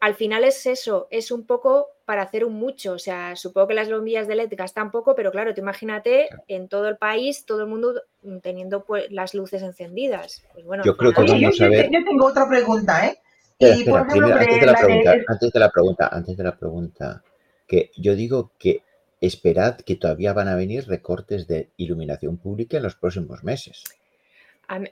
al 0.00 0.14
final 0.14 0.44
es 0.44 0.66
eso, 0.66 1.08
es 1.10 1.30
un 1.30 1.46
poco 1.46 1.88
para 2.04 2.22
hacer 2.22 2.44
un 2.44 2.54
mucho. 2.54 2.92
O 2.92 2.98
sea, 2.98 3.36
supongo 3.36 3.68
que 3.68 3.74
las 3.74 3.90
bombillas 3.90 4.28
de 4.28 4.34
LED 4.34 4.52
gastan 4.56 4.90
poco, 4.90 5.14
pero 5.14 5.30
claro, 5.30 5.54
tú 5.54 5.60
imagínate 5.60 6.28
en 6.48 6.68
todo 6.68 6.88
el 6.88 6.96
país, 6.96 7.46
todo 7.46 7.62
el 7.62 7.68
mundo 7.68 8.02
teniendo 8.42 8.84
pues, 8.84 9.10
las 9.10 9.34
luces 9.34 9.62
encendidas. 9.62 10.44
Pues 10.52 10.64
bueno, 10.66 10.84
yo 10.84 10.96
creo 10.96 11.12
que 11.12 11.22
vamos 11.22 11.60
a 11.60 11.68
ver. 11.68 11.90
Yo 11.90 12.04
tengo 12.04 12.26
otra 12.26 12.46
pregunta, 12.48 13.06
¿eh? 13.06 13.18
antes, 13.60 13.84
de 13.86 14.66
la 14.66 14.74
pregunta, 14.76 15.16
antes 15.28 15.52
de 15.52 15.60
la 15.60 15.70
pregunta, 15.70 16.08
antes 16.12 16.36
de 16.36 16.44
la 16.44 16.56
pregunta, 16.56 17.22
que 17.66 17.90
yo 17.96 18.14
digo 18.14 18.50
que 18.58 18.82
esperad 19.20 19.76
que 19.76 19.96
todavía 19.96 20.32
van 20.32 20.48
a 20.48 20.56
venir 20.56 20.86
recortes 20.86 21.46
de 21.46 21.70
iluminación 21.78 22.36
pública 22.36 22.76
en 22.76 22.82
los 22.82 22.96
próximos 22.96 23.42
meses. 23.42 23.84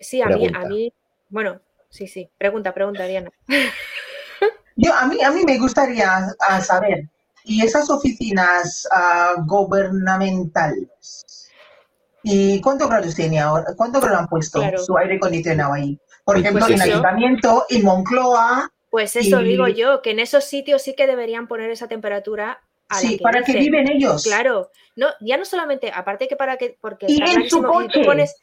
sí, 0.00 0.22
a 0.22 0.28
mí, 0.28 0.46
a 0.54 0.64
mí, 0.64 0.92
bueno, 1.28 1.61
sí, 1.92 2.08
sí. 2.08 2.28
Pregunta, 2.37 2.75
pregunta, 2.75 3.06
Diana. 3.06 3.30
Yo, 4.76 4.92
a, 4.94 5.06
mí, 5.06 5.22
a 5.22 5.30
mí 5.30 5.44
me 5.44 5.58
gustaría 5.58 6.34
saber, 6.62 7.08
¿y 7.44 7.64
esas 7.64 7.90
oficinas 7.90 8.88
ah, 8.90 9.34
gubernamentales? 9.46 11.50
¿Y 12.22 12.61
cuántos 12.61 12.88
grados 12.88 13.14
tiene 13.14 13.38
ahora? 13.38 13.75
¿Cuántos 13.76 14.02
grados 14.02 14.20
han 14.20 14.28
puesto 14.28 14.62
su 14.78 14.96
aire 14.96 15.16
acondicionado 15.16 15.75
ahí? 15.75 15.99
Por 16.25 16.37
pues 16.37 16.44
ejemplo, 16.44 16.66
en 16.66 16.75
el 16.75 16.80
Ayuntamiento, 16.80 17.66
en 17.68 17.84
Moncloa. 17.84 18.70
Pues 18.90 19.16
eso 19.16 19.40
digo 19.40 19.68
yo, 19.68 20.02
que 20.02 20.12
en 20.12 20.20
esos 20.20 20.44
sitios 20.44 20.82
sí 20.82 20.94
que 20.94 21.06
deberían 21.06 21.49
poner 21.49 21.70
esa 21.70 21.88
temperatura 21.88 22.61
sí, 22.99 23.18
para 23.22 23.42
que 23.42 23.54
viven 23.54 23.90
ellos. 23.90 24.25
Claro, 24.25 24.70
no, 24.96 25.08
ya 25.20 25.37
no 25.37 25.44
solamente, 25.44 25.90
aparte 25.92 26.28
que 26.28 26.37
para 26.37 26.56
que, 26.56 26.76
porque 26.80 27.06
y 27.08 27.22
en 27.22 27.49
su 27.49 27.62
coche. 27.62 28.04
pones, 28.04 28.37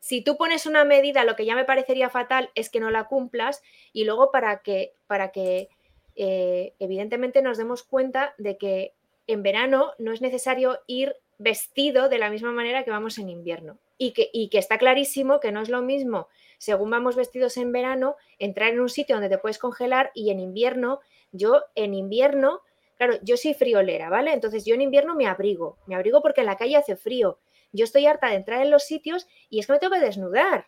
si 0.00 0.22
tú 0.22 0.36
pones 0.36 0.66
una 0.66 0.84
medida, 0.84 1.24
lo 1.24 1.36
que 1.36 1.44
ya 1.44 1.54
me 1.54 1.66
parecería 1.66 2.08
fatal 2.08 2.50
es 2.54 2.70
que 2.70 2.80
no 2.80 2.90
la 2.90 3.04
cumplas 3.04 3.62
y 3.92 4.04
luego 4.04 4.30
para 4.30 4.62
que, 4.62 4.94
para 5.06 5.30
que 5.30 5.68
eh, 6.16 6.74
evidentemente 6.78 7.42
nos 7.42 7.58
demos 7.58 7.82
cuenta 7.82 8.34
de 8.38 8.56
que 8.56 8.94
en 9.26 9.42
verano 9.42 9.92
no 9.98 10.12
es 10.12 10.22
necesario 10.22 10.80
ir 10.86 11.16
vestido 11.38 12.08
de 12.08 12.18
la 12.18 12.30
misma 12.30 12.50
manera 12.50 12.82
que 12.82 12.90
vamos 12.90 13.18
en 13.18 13.28
invierno. 13.28 13.78
Y 13.98 14.12
que, 14.12 14.30
y 14.32 14.48
que 14.48 14.56
está 14.56 14.78
clarísimo 14.78 15.40
que 15.40 15.52
no 15.52 15.60
es 15.60 15.68
lo 15.68 15.82
mismo, 15.82 16.28
según 16.56 16.88
vamos 16.88 17.16
vestidos 17.16 17.58
en 17.58 17.70
verano, 17.70 18.16
entrar 18.38 18.70
en 18.72 18.80
un 18.80 18.88
sitio 18.88 19.14
donde 19.14 19.28
te 19.28 19.36
puedes 19.36 19.58
congelar 19.58 20.10
y 20.14 20.30
en 20.30 20.40
invierno, 20.40 21.00
yo 21.32 21.62
en 21.74 21.92
invierno, 21.92 22.62
claro, 22.96 23.18
yo 23.22 23.36
soy 23.36 23.52
friolera, 23.52 24.08
¿vale? 24.08 24.32
Entonces 24.32 24.64
yo 24.64 24.74
en 24.74 24.80
invierno 24.80 25.14
me 25.14 25.26
abrigo, 25.26 25.76
me 25.86 25.94
abrigo 25.94 26.22
porque 26.22 26.40
en 26.40 26.46
la 26.46 26.56
calle 26.56 26.76
hace 26.76 26.96
frío 26.96 27.38
yo 27.72 27.84
estoy 27.84 28.06
harta 28.06 28.28
de 28.28 28.36
entrar 28.36 28.62
en 28.62 28.70
los 28.70 28.84
sitios 28.84 29.26
y 29.48 29.58
es 29.58 29.66
que 29.66 29.72
me 29.72 29.78
tengo 29.78 29.94
que 29.94 30.00
desnudar. 30.00 30.66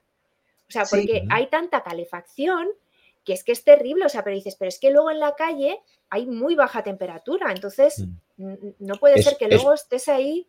O 0.68 0.72
sea, 0.72 0.84
porque 0.84 1.24
hay 1.30 1.48
tanta 1.48 1.82
calefacción 1.82 2.68
que 3.24 3.32
es 3.32 3.44
que 3.44 3.52
es 3.52 3.64
terrible. 3.64 4.06
O 4.06 4.08
sea, 4.08 4.24
pero 4.24 4.36
dices, 4.36 4.56
pero 4.58 4.68
es 4.68 4.78
que 4.78 4.90
luego 4.90 5.10
en 5.10 5.20
la 5.20 5.34
calle 5.34 5.80
hay 6.10 6.26
muy 6.26 6.54
baja 6.54 6.82
temperatura. 6.82 7.52
Entonces, 7.52 8.04
mm. 8.36 8.54
no 8.78 8.94
puede 8.96 9.22
ser 9.22 9.36
que 9.36 9.48
luego 9.48 9.72
estés 9.74 10.08
ahí. 10.08 10.46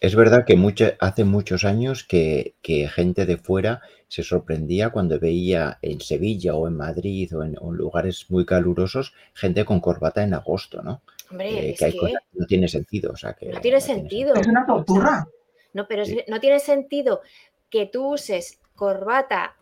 Es 0.00 0.16
verdad 0.16 0.44
que 0.46 0.58
hace 0.98 1.24
muchos 1.24 1.64
años 1.64 2.04
que, 2.04 2.54
gente 2.94 3.26
de 3.26 3.36
fuera 3.36 3.82
se 4.08 4.22
sorprendía 4.22 4.90
cuando 4.90 5.18
veía 5.18 5.78
en 5.82 6.00
Sevilla 6.00 6.54
o 6.54 6.66
en 6.66 6.76
Madrid 6.76 7.36
o 7.36 7.42
en, 7.42 7.56
lugares 7.76 8.30
muy 8.30 8.46
calurosos 8.46 9.14
gente 9.34 9.64
con 9.64 9.80
corbata 9.80 10.22
en 10.22 10.34
agosto, 10.34 10.82
¿no? 10.82 11.02
Hombre, 11.30 11.70
eh, 11.70 11.74
que, 11.78 11.84
hay 11.84 11.96
cosas 11.96 12.22
que 12.32 12.38
no 12.38 12.46
tiene 12.46 12.68
sentido. 12.68 13.12
O 13.12 13.16
sea, 13.16 13.34
que 13.34 13.50
no 13.50 13.60
tiene 13.60 13.80
sentido. 13.80 14.34
Es 14.34 14.46
una 14.46 14.66
tortura. 14.66 15.26
No, 15.72 15.86
pero 15.88 16.04
no 16.28 16.40
tiene 16.40 16.60
sentido 16.60 17.22
que 17.70 17.86
tú 17.86 18.12
uses 18.12 18.60
corbata 18.74 19.56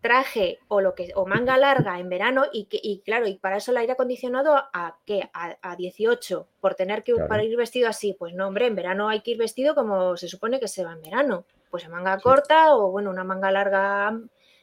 traje 0.00 0.58
o 0.66 0.80
lo 0.80 0.94
que 0.94 1.12
o 1.14 1.26
manga 1.26 1.56
larga 1.56 2.00
en 2.00 2.08
verano 2.08 2.46
y 2.52 2.64
que 2.64 2.78
y 2.82 3.00
claro 3.00 3.28
y 3.28 3.36
para 3.36 3.58
eso 3.58 3.70
el 3.70 3.76
aire 3.76 3.92
acondicionado 3.92 4.56
a 4.56 4.98
qué 5.06 5.30
a, 5.32 5.76
18 5.76 6.48
por 6.60 6.74
tener 6.74 7.04
que 7.04 7.14
para 7.14 7.44
ir 7.44 7.56
vestido 7.56 7.88
así. 7.88 8.14
Pues 8.18 8.34
no 8.34 8.48
hombre 8.48 8.66
en 8.66 8.74
verano 8.74 9.08
hay 9.08 9.20
que 9.20 9.30
ir 9.30 9.38
vestido 9.38 9.74
como 9.74 10.16
se 10.16 10.28
supone 10.28 10.58
que 10.58 10.68
se 10.68 10.84
va 10.84 10.92
en 10.92 11.02
verano. 11.02 11.44
Pues 11.70 11.84
en 11.84 11.92
manga 11.92 12.18
corta 12.18 12.74
o 12.74 12.90
bueno 12.90 13.10
una 13.10 13.24
manga 13.24 13.50
larga 13.52 14.18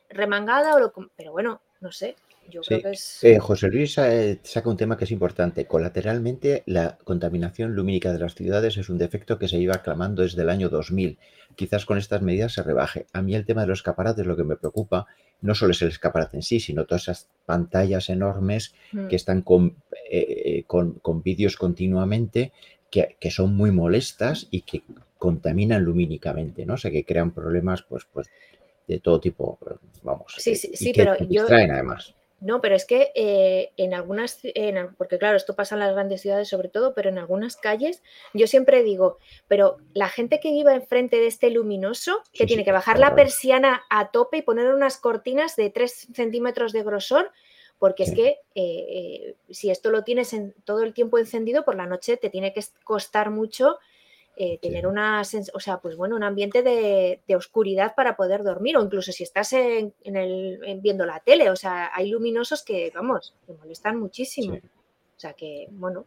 remangada 0.10 0.76
o 0.76 0.80
lo, 0.80 0.94
pero 1.16 1.32
bueno 1.32 1.62
no 1.80 1.92
sé 1.92 2.16
yo 2.50 2.62
creo 2.62 2.82
que 2.82 2.92
es... 2.92 3.24
Eh, 3.24 3.40
José 3.40 3.68
Luis 3.68 3.98
eh, 3.98 4.40
saca 4.44 4.70
un 4.70 4.78
tema 4.78 4.98
que 4.98 5.06
es 5.06 5.12
importante. 5.12 5.66
Colateralmente, 5.66 6.64
la 6.66 6.98
contaminación 7.04 7.76
lumínica 7.76 8.12
de 8.12 8.20
las 8.20 8.36
ciudades 8.36 8.78
es 8.78 8.90
un 8.90 8.98
defecto 8.98 9.40
que 9.40 9.48
se 9.48 9.58
iba 9.58 9.76
aclamando 9.76 10.24
desde 10.24 10.42
el 10.42 10.50
año 10.50 10.70
2000 10.70 11.18
quizás 11.56 11.86
con 11.86 11.98
estas 11.98 12.22
medidas 12.22 12.54
se 12.54 12.64
rebaje. 12.64 13.06
A 13.12 13.22
mí 13.22 13.36
el 13.36 13.46
tema 13.46 13.62
de 13.62 13.68
los 13.68 13.80
escaparates 13.80 14.26
lo 14.26 14.38
que 14.38 14.46
me 14.46 14.56
preocupa 14.56 15.08
no 15.42 15.56
solo 15.56 15.72
es 15.72 15.82
el 15.82 15.90
escaparate 15.90 16.38
en 16.38 16.44
sí, 16.44 16.62
sino 16.62 16.86
todas 16.86 17.04
esas 17.04 17.28
pantallas 17.46 18.10
enormes 18.10 18.74
mm. 18.94 19.08
que 19.08 19.18
están 19.18 19.42
con, 19.42 19.76
eh, 20.10 20.64
con, 20.68 21.22
vídeos 21.22 21.58
continuamente 21.58 22.54
que, 22.90 23.18
son 23.30 23.56
muy 23.56 23.72
molestas 23.72 24.48
y 24.52 24.62
que 24.62 24.84
contaminan 25.18 25.84
lumínicamente, 25.84 26.66
¿no? 26.66 26.76
O 26.76 26.78
sea, 26.78 26.92
que 26.92 27.04
crean 27.04 27.32
problemas 27.32 27.84
pues, 27.84 28.06
pues 28.12 28.30
de 28.88 29.00
todo 29.00 29.20
tipo, 29.20 29.60
vamos. 30.02 30.36
Sí, 30.38 30.56
sí, 30.56 30.72
sí, 30.74 30.94
pero 30.96 31.18
yo... 31.28 31.46
además. 31.46 32.16
No, 32.42 32.62
pero 32.62 32.76
es 32.76 32.86
que 32.86 33.12
eh, 33.16 33.72
en 33.76 33.94
algunas, 33.94 34.40
porque 34.98 35.18
claro, 35.18 35.36
esto 35.36 35.56
pasa 35.56 35.76
en 35.76 35.80
las 35.80 35.94
grandes 35.94 36.22
ciudades 36.22 36.48
sobre 36.48 36.70
todo, 36.70 36.94
pero 36.94 37.10
en 37.10 37.18
algunas 37.18 37.58
calles, 37.58 38.02
yo 38.34 38.48
siempre 38.48 38.84
digo, 38.84 39.18
pero 39.48 39.78
la 39.94 40.08
gente 40.08 40.40
que 40.40 40.52
vive 40.52 40.74
enfrente 40.74 41.18
de 41.18 41.28
este 41.28 41.50
luminoso, 41.50 42.22
que 42.32 42.46
tiene 42.46 42.64
que 42.64 42.72
bajar 42.72 42.98
la 42.98 43.14
persiana 43.16 43.84
a 43.90 44.12
tope 44.12 44.38
y 44.38 44.42
poner 44.42 44.74
unas 44.74 44.98
cortinas 44.98 45.56
de 45.56 45.70
3 45.70 46.08
centímetros 46.14 46.72
de 46.72 46.84
grosor, 46.84 47.32
porque 47.78 48.04
es 48.04 48.14
que 48.14 48.28
eh, 48.28 48.38
eh, 48.56 49.36
si 49.50 49.70
esto 49.70 49.90
lo 49.90 50.04
tienes 50.04 50.34
en, 50.34 50.54
todo 50.66 50.84
el 50.84 50.94
tiempo 50.94 51.18
encendido, 51.18 51.66
por 51.66 51.76
la 51.76 51.88
noche 51.88 52.18
te 52.18 52.30
tiene 52.30 52.54
que 52.54 52.64
costar 52.84 53.32
mucho 53.32 53.80
eh, 54.42 54.58
tener 54.62 54.88
una, 54.88 55.22
o 55.54 55.60
sea, 55.60 55.82
pues 55.82 55.98
bueno, 55.98 56.16
un 56.16 56.24
ambiente 56.24 56.64
de, 56.64 57.20
oscuridad 57.36 57.94
para 57.94 58.16
poder 58.16 58.42
dormir, 58.42 58.78
o 58.78 58.82
incluso 58.82 59.12
si 59.12 59.24
estás 59.24 59.52
en, 59.52 59.94
el, 60.06 60.80
viendo 60.82 61.06
la 61.06 61.20
tele, 61.20 61.50
o 61.50 61.58
sea, 61.58 61.92
hay 61.94 62.10
luminosos 62.10 62.64
que, 62.64 62.90
vamos, 62.96 63.36
que 63.46 63.52
molestan 63.52 64.00
muchísimo. 64.00 64.54
O 64.56 65.20
sea 65.20 65.34
que, 65.34 65.68
bueno, 65.72 66.06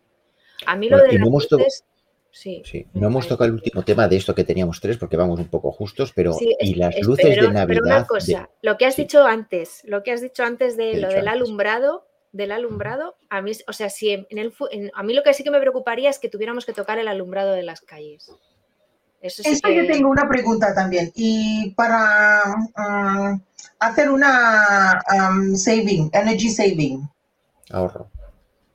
a 0.64 0.76
mí 0.76 0.88
lo 0.88 0.96
de 0.96 1.12
las 1.12 1.28
luces, 1.28 1.84
sí, 2.30 2.62
no 2.94 3.08
hemos 3.08 3.28
tocado 3.28 3.48
el 3.48 3.52
último 3.52 3.84
tema 3.84 4.08
de 4.08 4.16
esto 4.16 4.34
que 4.34 4.44
teníamos 4.44 4.80
tres, 4.80 4.96
porque 4.96 5.18
vamos 5.18 5.38
un 5.38 5.48
poco 5.48 5.70
justos, 5.70 6.12
pero 6.14 6.34
y 6.40 6.74
las 6.76 6.98
luces 7.02 7.36
de 7.36 7.50
Navidad. 7.50 7.66
Pero 7.66 7.82
una 7.84 8.06
cosa, 8.06 8.48
lo 8.62 8.78
que 8.78 8.86
has 8.86 8.96
dicho 8.96 9.26
antes, 9.26 9.82
lo 9.84 10.02
que 10.02 10.12
has 10.12 10.22
dicho 10.22 10.42
antes 10.42 10.78
de 10.78 10.96
lo 10.96 11.08
del 11.08 11.28
alumbrado, 11.28 12.06
del 12.32 12.50
alumbrado, 12.50 13.16
a 13.28 13.42
mí, 13.42 13.52
o 13.68 13.72
sea, 13.72 13.90
si 13.90 14.12
en 14.12 14.26
el, 14.38 14.54
a 14.94 15.02
mí 15.02 15.12
lo 15.12 15.22
que 15.22 15.34
sí 15.34 15.44
que 15.44 15.50
me 15.50 15.60
preocuparía 15.60 16.08
es 16.08 16.18
que 16.18 16.30
tuviéramos 16.30 16.64
que 16.64 16.72
tocar 16.72 16.98
el 16.98 17.08
alumbrado 17.08 17.52
de 17.52 17.62
las 17.62 17.82
calles. 17.82 18.32
Eso, 19.20 19.42
sí 19.44 19.60
yo 19.62 19.86
tengo 19.86 20.08
una 20.08 20.28
pregunta 20.28 20.74
también. 20.74 21.12
Y 21.14 21.70
para 21.76 22.42
um, 22.76 23.40
hacer 23.78 24.10
una 24.10 25.00
um, 25.14 25.54
saving, 25.54 26.10
energy 26.12 26.50
saving. 26.50 27.08
Ahorro. 27.70 28.10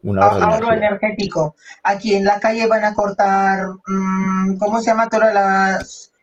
Un 0.04 0.20
ahorro, 0.20 0.72
energético. 0.72 1.56
Aquí 1.84 2.16
en 2.16 2.24
la 2.24 2.40
calle 2.40 2.66
van 2.68 2.86
a 2.86 2.94
cortar, 2.94 3.68
um, 3.90 4.58
¿cómo 4.58 4.80
se 4.80 4.92
llama? 4.92 5.10
Todas 5.10 5.34
las, 5.34 6.14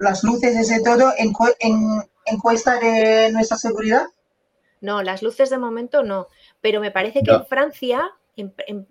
las 0.00 0.24
luces, 0.24 0.56
ese 0.56 0.82
todo, 0.82 1.12
en, 1.16 1.32
en, 1.60 2.02
en 2.24 2.38
cuesta 2.38 2.80
de 2.80 3.30
nuestra 3.30 3.56
seguridad. 3.56 4.06
No, 4.82 5.02
las 5.02 5.22
luces 5.22 5.48
de 5.48 5.56
momento 5.56 6.02
no, 6.02 6.28
pero 6.60 6.80
me 6.80 6.90
parece 6.90 7.22
que 7.22 7.30
en 7.30 7.46
Francia, 7.46 8.02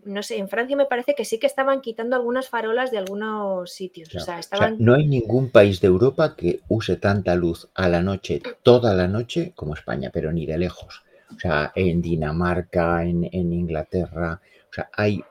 no 0.05 0.23
sé, 0.23 0.37
en 0.37 0.49
Francia 0.49 0.75
me 0.75 0.85
parece 0.85 1.13
que 1.13 1.25
sí 1.25 1.37
que 1.37 1.45
estaban 1.45 1.81
quitando 1.81 2.15
algunas 2.15 2.49
farolas 2.49 2.89
de 2.89 2.97
algunos 2.97 3.71
sitios. 3.71 4.15
O 4.15 4.19
sea, 4.19 4.39
estaban... 4.39 4.77
no 4.79 4.95
hay 4.95 5.05
ningún 5.05 5.51
país 5.51 5.81
de 5.81 5.87
Europa 5.87 6.35
que 6.35 6.61
use 6.69 6.95
tanta 6.95 7.35
luz 7.35 7.69
a 7.75 7.89
la 7.89 8.01
noche, 8.01 8.41
toda 8.63 8.95
la 8.95 9.07
noche, 9.07 9.51
como 9.53 9.75
España, 9.75 10.09
pero 10.11 10.31
ni 10.31 10.45
de 10.45 10.57
lejos. 10.57 11.03
O 11.35 11.39
sea, 11.39 11.71
en 11.75 12.01
Dinamarca, 12.01 13.03
en, 13.03 13.29
en 13.31 13.53
Inglaterra, 13.53 14.41
o 14.69 14.73
sea, 14.73 14.89
hay 14.93 15.21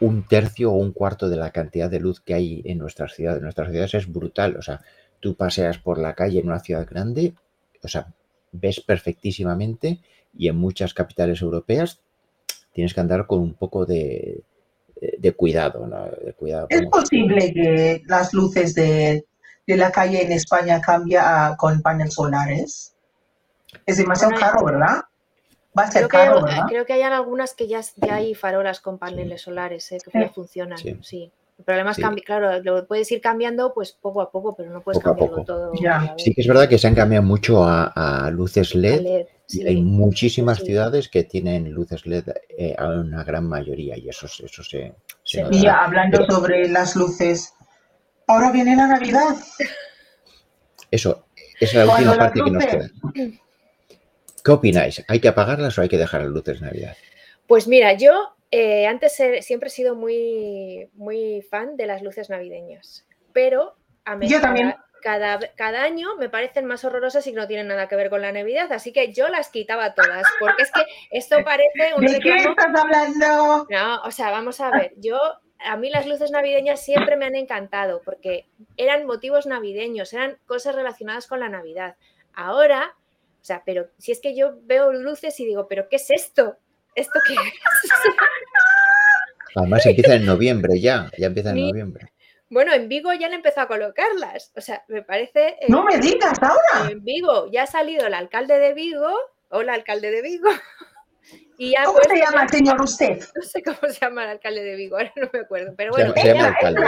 un 0.00 0.26
tercio 0.26 0.72
o 0.72 0.76
un 0.76 0.92
cuarto 0.92 1.28
de 1.28 1.36
la 1.36 1.50
cantidad 1.50 1.88
de 1.88 2.00
luz 2.00 2.20
que 2.20 2.34
hay 2.34 2.62
en 2.64 2.78
nuestras 2.78 3.14
ciudades. 3.14 3.38
En 3.38 3.44
nuestras 3.44 3.70
ciudades 3.70 3.94
es 3.94 4.12
brutal. 4.12 4.56
O 4.56 4.62
sea, 4.62 4.80
tú 5.20 5.36
paseas 5.36 5.78
por 5.78 5.98
la 5.98 6.14
calle 6.14 6.40
en 6.40 6.48
una 6.48 6.60
ciudad 6.60 6.86
grande, 6.88 7.34
o 7.82 7.88
sea, 7.88 8.12
ves 8.52 8.80
perfectísimamente 8.80 10.00
y 10.36 10.48
en 10.48 10.56
muchas 10.56 10.94
capitales 10.94 11.42
europeas 11.42 12.00
tienes 12.72 12.94
que 12.94 13.00
andar 13.00 13.26
con 13.26 13.40
un 13.40 13.54
poco 13.54 13.84
de, 13.84 14.42
cuidado. 15.36 15.88
cuidado 16.38 16.66
¿Es 16.70 16.86
posible 16.86 17.52
que 17.52 18.02
las 18.06 18.32
luces 18.32 18.74
de, 18.74 19.24
la 19.66 19.92
calle 19.92 20.24
en 20.24 20.32
España 20.32 20.80
cambien 20.80 21.22
con 21.56 21.80
paneles 21.82 22.14
solares? 22.14 22.94
Es 23.86 23.98
demasiado 23.98 24.34
caro, 24.36 24.64
¿verdad? 24.64 25.02
Va 25.78 25.84
a 25.84 25.90
ser 25.90 26.08
caro, 26.08 26.42
¿verdad? 26.42 26.64
Creo 26.68 26.84
que 26.84 26.94
hay 26.94 27.02
algunas 27.02 27.54
que 27.54 27.68
ya, 27.68 27.80
ya 27.96 28.16
hay 28.16 28.34
farolas 28.34 28.80
con 28.80 28.98
paneles 28.98 29.42
solares 29.42 29.92
¿eh? 29.92 29.98
que 30.12 30.28
funcionan, 30.30 30.78
sí. 31.02 31.32
El 31.60 31.64
problema 31.64 31.90
es 31.90 31.98
que, 31.98 32.22
claro, 32.22 32.62
lo 32.62 32.86
puedes 32.86 33.12
ir 33.12 33.20
cambiando 33.20 33.74
pues 33.74 33.92
poco 33.92 34.22
a 34.22 34.30
poco, 34.30 34.56
pero 34.56 34.70
no 34.70 34.80
puedes 34.80 35.02
cambiarlo 35.02 35.44
todo. 35.44 35.72
Sí 36.16 36.32
que 36.32 36.40
es 36.40 36.46
verdad 36.46 36.66
que 36.70 36.78
se 36.78 36.86
han 36.86 36.94
cambiado 36.94 37.22
mucho 37.22 37.62
a, 37.62 38.30
luces 38.32 38.74
LED. 38.74 39.26
Hay 39.66 39.82
muchísimas 39.82 40.60
ciudades 40.60 41.10
que 41.10 41.24
tienen 41.24 41.70
luces 41.70 42.06
LED 42.06 42.24
eh, 42.56 42.74
a 42.78 42.88
una 42.88 43.24
gran 43.24 43.46
mayoría 43.46 43.98
y 43.98 44.08
eso, 44.08 44.26
eso 44.26 44.62
se... 44.62 44.94
y 45.50 45.66
hablando 45.66 46.24
sobre 46.30 46.66
las 46.66 46.96
luces, 46.96 47.52
ahora 48.26 48.52
viene 48.52 48.74
la 48.74 48.86
Navidad. 48.86 49.36
Eso, 50.90 51.26
esa 51.60 51.82
es 51.82 51.86
la 51.86 51.92
última 51.94 52.16
parte 52.16 52.40
que 52.42 52.50
nos 52.50 52.64
queda. 52.64 52.90
¿Qué 54.42 54.50
opináis? 54.50 55.04
¿Hay 55.08 55.20
que 55.20 55.28
apagarlas 55.28 55.76
o 55.76 55.82
hay 55.82 55.90
que 55.90 55.98
dejar 55.98 56.22
las 56.22 56.30
luces 56.30 56.60
de 56.60 56.66
Navidad? 56.66 56.96
Pues 57.46 57.68
mira, 57.68 57.92
yo 57.92 58.34
eh, 58.50 58.86
antes 58.86 59.14
siempre 59.14 59.68
he 59.68 59.70
sido 59.70 59.94
muy, 59.94 60.88
muy 60.94 61.42
fan 61.42 61.76
de 61.76 61.86
las 61.86 62.02
luces 62.02 62.30
navideñas, 62.30 63.06
pero 63.32 63.76
a 64.04 64.16
mí 64.16 64.28
Cada, 65.02 65.38
cada, 65.56 65.82
año 65.82 66.16
me 66.16 66.28
parecen 66.28 66.66
más 66.66 66.84
horrorosas 66.84 67.26
y 67.26 67.32
no 67.32 67.46
tienen 67.46 67.68
nada 67.68 67.88
que 67.88 67.96
ver 67.96 68.10
con 68.10 68.20
la 68.20 68.32
Navidad, 68.32 68.70
así 68.72 68.92
que 68.92 69.12
yo 69.14 69.28
las 69.28 69.48
quitaba 69.48 69.94
todas, 69.94 70.26
porque 70.38 70.62
es 70.62 70.70
que 70.72 70.82
esto 71.10 71.42
parece 71.42 71.94
un 71.96 72.04
¿De 72.04 72.20
qué 72.20 72.34
estás 72.34 72.74
hablando? 72.74 73.66
No, 73.70 74.02
o 74.02 74.10
sea, 74.10 74.30
vamos 74.30 74.60
a 74.60 74.70
ver, 74.70 74.92
yo 74.98 75.18
a 75.64 75.76
mí 75.76 75.90
las 75.90 76.06
luces 76.06 76.30
navideñas 76.30 76.84
siempre 76.84 77.16
me 77.16 77.26
han 77.26 77.36
encantado 77.36 78.02
porque 78.04 78.46
eran 78.76 79.06
motivos 79.06 79.46
navideños, 79.46 80.12
eran 80.12 80.38
cosas 80.46 80.74
relacionadas 80.74 81.26
con 81.26 81.40
la 81.40 81.48
Navidad. 81.48 81.96
Ahora, 82.34 82.94
o 83.40 83.44
sea, 83.44 83.62
pero 83.64 83.88
si 83.98 84.12
es 84.12 84.20
que 84.20 84.36
yo 84.36 84.58
veo 84.62 84.92
luces 84.92 85.38
y 85.40 85.46
digo, 85.46 85.66
pero 85.68 85.88
¿qué 85.88 85.96
es 85.96 86.10
esto? 86.10 86.56
¿Esto 86.94 87.18
qué 87.26 87.34
es? 87.34 87.40
Además 89.56 89.86
empieza 89.86 90.14
en 90.14 90.26
noviembre 90.26 90.80
ya, 90.80 91.10
ya 91.18 91.26
empieza 91.26 91.50
en 91.50 91.68
noviembre. 91.68 92.12
Bueno, 92.48 92.72
en 92.72 92.88
Vigo 92.88 93.12
ya 93.12 93.28
le 93.28 93.36
empezó 93.36 93.60
a 93.60 93.68
colocarlas. 93.68 94.52
O 94.56 94.60
sea, 94.60 94.84
me 94.88 95.02
parece. 95.02 95.56
Eh, 95.60 95.66
no 95.68 95.84
me 95.84 95.98
digas 95.98 96.36
ahora. 96.42 96.90
En 96.90 97.04
Vigo 97.04 97.48
ya 97.50 97.62
ha 97.62 97.66
salido 97.66 98.06
el 98.06 98.14
alcalde 98.14 98.58
de 98.58 98.74
Vigo. 98.74 99.12
Hola, 99.50 99.74
alcalde 99.74 100.10
de 100.10 100.22
Vigo. 100.22 100.50
Y 101.62 101.74
¿Cómo 101.84 101.98
se 102.08 102.16
llama 102.16 102.44
el 102.44 102.48
señor 102.48 102.80
usted? 102.80 103.22
No 103.36 103.42
sé 103.42 103.62
cómo 103.62 103.92
se 103.92 104.00
llama 104.00 104.24
el 104.24 104.30
alcalde 104.30 104.64
de 104.64 104.76
Vigo, 104.76 104.96
ahora 104.96 105.12
no 105.14 105.28
me 105.30 105.40
acuerdo. 105.40 105.74
Pero 105.76 105.92
bueno, 105.92 106.14
se, 106.14 106.32
llama 106.32 106.48
alcalde, 106.48 106.80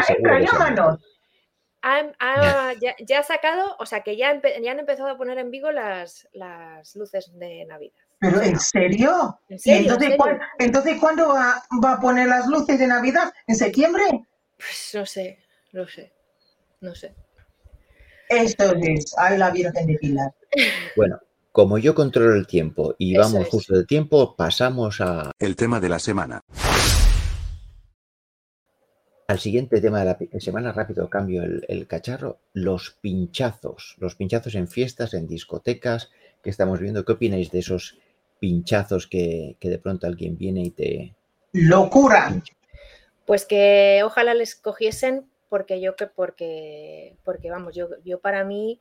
ya, 3.06 3.18
ha 3.18 3.22
sacado, 3.22 3.76
o 3.78 3.84
sea 3.84 4.00
que 4.00 4.16
ya, 4.16 4.40
ya 4.40 4.72
han 4.72 4.78
empezado 4.78 5.10
a 5.10 5.18
poner 5.18 5.36
en 5.36 5.50
Vigo 5.50 5.70
las, 5.70 6.26
las 6.32 6.96
luces 6.96 7.38
de 7.38 7.66
Navidad. 7.66 7.92
¿Pero 8.22 8.40
en 8.40 8.56
serio? 8.60 9.40
entonces, 9.48 11.00
¿cuándo 11.00 11.30
va, 11.30 11.92
a 11.92 12.00
poner 12.00 12.28
las 12.28 12.46
luces 12.46 12.78
de 12.78 12.86
Navidad? 12.86 13.32
¿En 13.48 13.56
septiembre? 13.56 14.04
Pues 14.56 14.92
no 14.94 15.04
sé, 15.04 15.40
no 15.72 15.88
sé, 15.88 16.12
no 16.80 16.94
sé. 16.94 17.16
Esto 18.28 18.76
es, 18.80 19.12
ahí 19.18 19.36
la 19.36 19.50
Virgen 19.50 19.86
de 19.88 19.98
Pilar. 19.98 20.32
Bueno, 20.96 21.18
como 21.50 21.78
yo 21.78 21.96
controlo 21.96 22.36
el 22.36 22.46
tiempo 22.46 22.94
y 22.96 23.16
vamos 23.16 23.48
justo 23.48 23.74
de 23.74 23.84
tiempo, 23.86 24.36
pasamos 24.36 25.00
a... 25.00 25.32
El 25.40 25.56
tema 25.56 25.80
de 25.80 25.88
la 25.88 25.98
semana. 25.98 26.40
Al 29.26 29.40
siguiente 29.40 29.80
tema 29.80 30.04
de 30.04 30.04
la 30.04 30.40
semana, 30.40 30.72
rápido 30.72 31.10
cambio 31.10 31.42
el, 31.42 31.64
el 31.66 31.88
cacharro, 31.88 32.38
los 32.52 32.92
pinchazos. 33.00 33.96
Los 33.98 34.14
pinchazos 34.14 34.54
en 34.54 34.68
fiestas, 34.68 35.14
en 35.14 35.26
discotecas, 35.26 36.10
que 36.42 36.50
estamos 36.50 36.78
viendo. 36.80 37.04
¿Qué 37.04 37.12
opináis 37.12 37.50
de 37.50 37.60
esos 37.60 37.98
pinchazos 38.42 39.06
que, 39.06 39.56
de 39.60 39.78
pronto 39.78 40.08
alguien 40.08 40.36
viene 40.36 40.62
y 40.62 40.70
te... 40.72 41.14
¡Locura! 41.52 42.42
Pues 43.24 43.46
que 43.46 44.02
ojalá 44.04 44.34
les 44.34 44.56
cogiesen 44.56 45.30
porque 45.48 45.80
yo 45.80 45.94
que 45.94 46.08
porque 46.08 47.14
porque 47.22 47.50
vamos 47.50 47.76
yo 47.76 47.90
yo 48.02 48.18
para 48.18 48.42
mí 48.42 48.80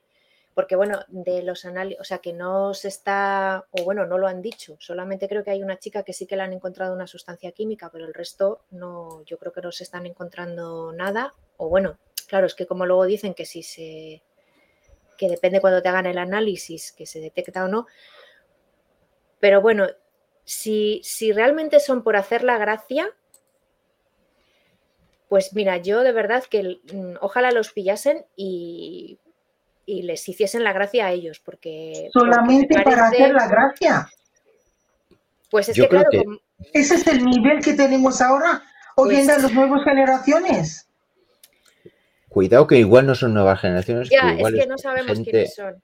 porque 0.56 0.76
bueno, 0.76 1.02
de 1.10 1.44
los 1.44 1.64
análisis, 1.64 2.02
o 2.02 2.04
sea, 2.04 2.18
que 2.18 2.34
no 2.34 2.74
se 2.74 2.88
está, 2.88 3.66
o 3.72 3.84
bueno, 3.84 4.06
no 4.06 4.18
lo 4.18 4.28
han 4.28 4.42
dicho, 4.42 4.76
solamente 4.80 5.30
creo 5.30 5.44
que 5.44 5.52
hay 5.52 5.64
una 5.64 5.80
chica 5.80 6.04
que 6.04 6.12
sí 6.12 6.26
que 6.26 6.36
le 6.36 6.42
han 6.42 6.54
encontrado 6.54 6.94
una 6.94 7.08
sustancia 7.08 7.54
química, 7.54 7.90
pero 7.90 8.06
el 8.06 8.14
resto 8.14 8.66
no, 8.72 9.24
yo 9.26 9.38
creo 9.38 9.54
que 9.54 9.62
no 9.62 9.72
se 9.72 9.86
están 9.86 10.06
encontrando 10.06 10.92
nada, 10.92 11.36
o 11.56 11.70
bueno, 11.70 12.00
claro, 12.28 12.48
es 12.48 12.54
que 12.54 12.66
como 12.66 12.86
luego 12.86 13.06
dicen 13.06 13.34
que 13.34 13.46
si 13.46 13.64
se, 13.64 14.24
que 15.18 15.30
depende 15.30 15.62
cuando 15.62 15.82
te 15.82 15.88
hagan 15.88 16.08
el 16.08 16.18
análisis, 16.18 16.92
que 16.92 17.06
se 17.06 17.22
detecta 17.22 17.64
o 17.64 17.70
no, 17.70 17.88
pero 19.42 19.60
bueno, 19.60 19.88
si, 20.46 21.02
si 21.04 21.34
realmente 21.34 21.82
son 21.82 22.04
por 22.04 22.16
hacer 22.16 22.44
la 22.44 22.58
gracia, 22.58 23.10
pues 25.28 25.54
mira, 25.54 25.76
yo 25.78 26.04
de 26.04 26.14
verdad 26.14 26.46
que 26.50 26.80
mm, 26.94 27.18
ojalá 27.20 27.52
los 27.52 27.74
pillasen 27.74 28.26
y 28.38 29.20
y 29.86 30.04
les 30.04 30.28
hiciesen 30.28 30.64
la 30.64 30.74
gracia 30.74 31.08
a 31.08 31.12
ellos, 31.12 31.40
porque... 31.40 32.10
Solamente 32.14 32.82
para 32.82 33.08
hacer 33.08 33.34
la 33.34 33.48
gracia. 33.48 34.10
Pues 35.50 35.70
es 35.70 35.76
que, 35.76 35.88
claro... 35.88 36.10
Ese 36.74 36.96
es 36.96 37.08
el 37.08 37.26
nivel 37.26 37.62
que 37.62 37.74
tenemos 37.74 38.22
ahora, 38.22 38.64
hoy 38.96 39.16
en 39.16 39.22
día, 39.24 39.34
pues 39.34 39.44
las 39.44 39.54
nuevas 39.54 39.84
generaciones. 39.84 40.88
Cuidado 42.32 42.66
que 42.66 42.78
igual 42.78 43.06
no 43.06 43.16
son 43.16 43.34
nuevas 43.34 43.60
generaciones. 43.60 44.10
Ya, 44.10 44.34
es 44.34 44.52
que 44.54 44.68
no 44.68 44.78
sabemos 44.78 45.20
quiénes 45.20 45.54
son. 45.54 45.82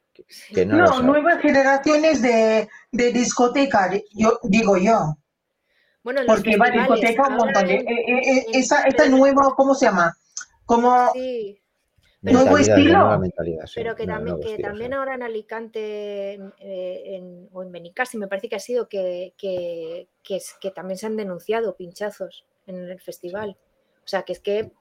no, 0.67 1.01
nuevas 1.01 1.41
generaciones 1.41 2.21
de, 2.21 2.67
discoteca, 2.91 3.91
yo 4.13 4.39
digo 4.43 4.77
yo. 4.77 5.15
Bueno, 6.03 6.21
Porque 6.25 6.55
va 6.55 6.67
a 6.67 6.71
discoteca 6.71 7.27
un 7.27 7.35
montón 7.35 7.67
de... 7.67 7.75
Eh, 7.75 7.85
eh, 7.87 8.37
eh, 8.37 8.45
esa, 8.53 8.83
esta 8.83 9.09
nueva, 9.09 9.53
¿cómo 9.55 9.75
se 9.75 9.87
llama? 9.87 10.15
Como... 10.65 11.11
Sí 11.13 11.59
nuevo 12.21 12.57
estilo. 12.57 13.19
pero 13.75 13.95
que 13.95 14.05
también, 14.05 14.39
que 14.39 14.57
también 14.57 14.93
ahora 14.93 15.15
en 15.15 15.23
Alicante 15.23 16.39
eh, 16.59 17.47
o 17.51 17.63
en 17.63 17.71
Benicassi 17.71 18.17
me 18.17 18.27
parece 18.27 18.49
que 18.49 18.55
ha 18.55 18.59
sido 18.59 18.87
que, 18.87 19.33
que, 19.37 20.07
que, 20.23 20.71
también 20.71 20.97
se 20.97 21.05
han 21.05 21.15
denunciado 21.15 21.75
pinchazos 21.75 22.45
en 22.65 22.89
el 22.89 22.99
festival. 22.99 23.57
O 24.03 24.07
sea, 24.07 24.23
que 24.23 24.33
es 24.33 24.39
que, 24.39 24.71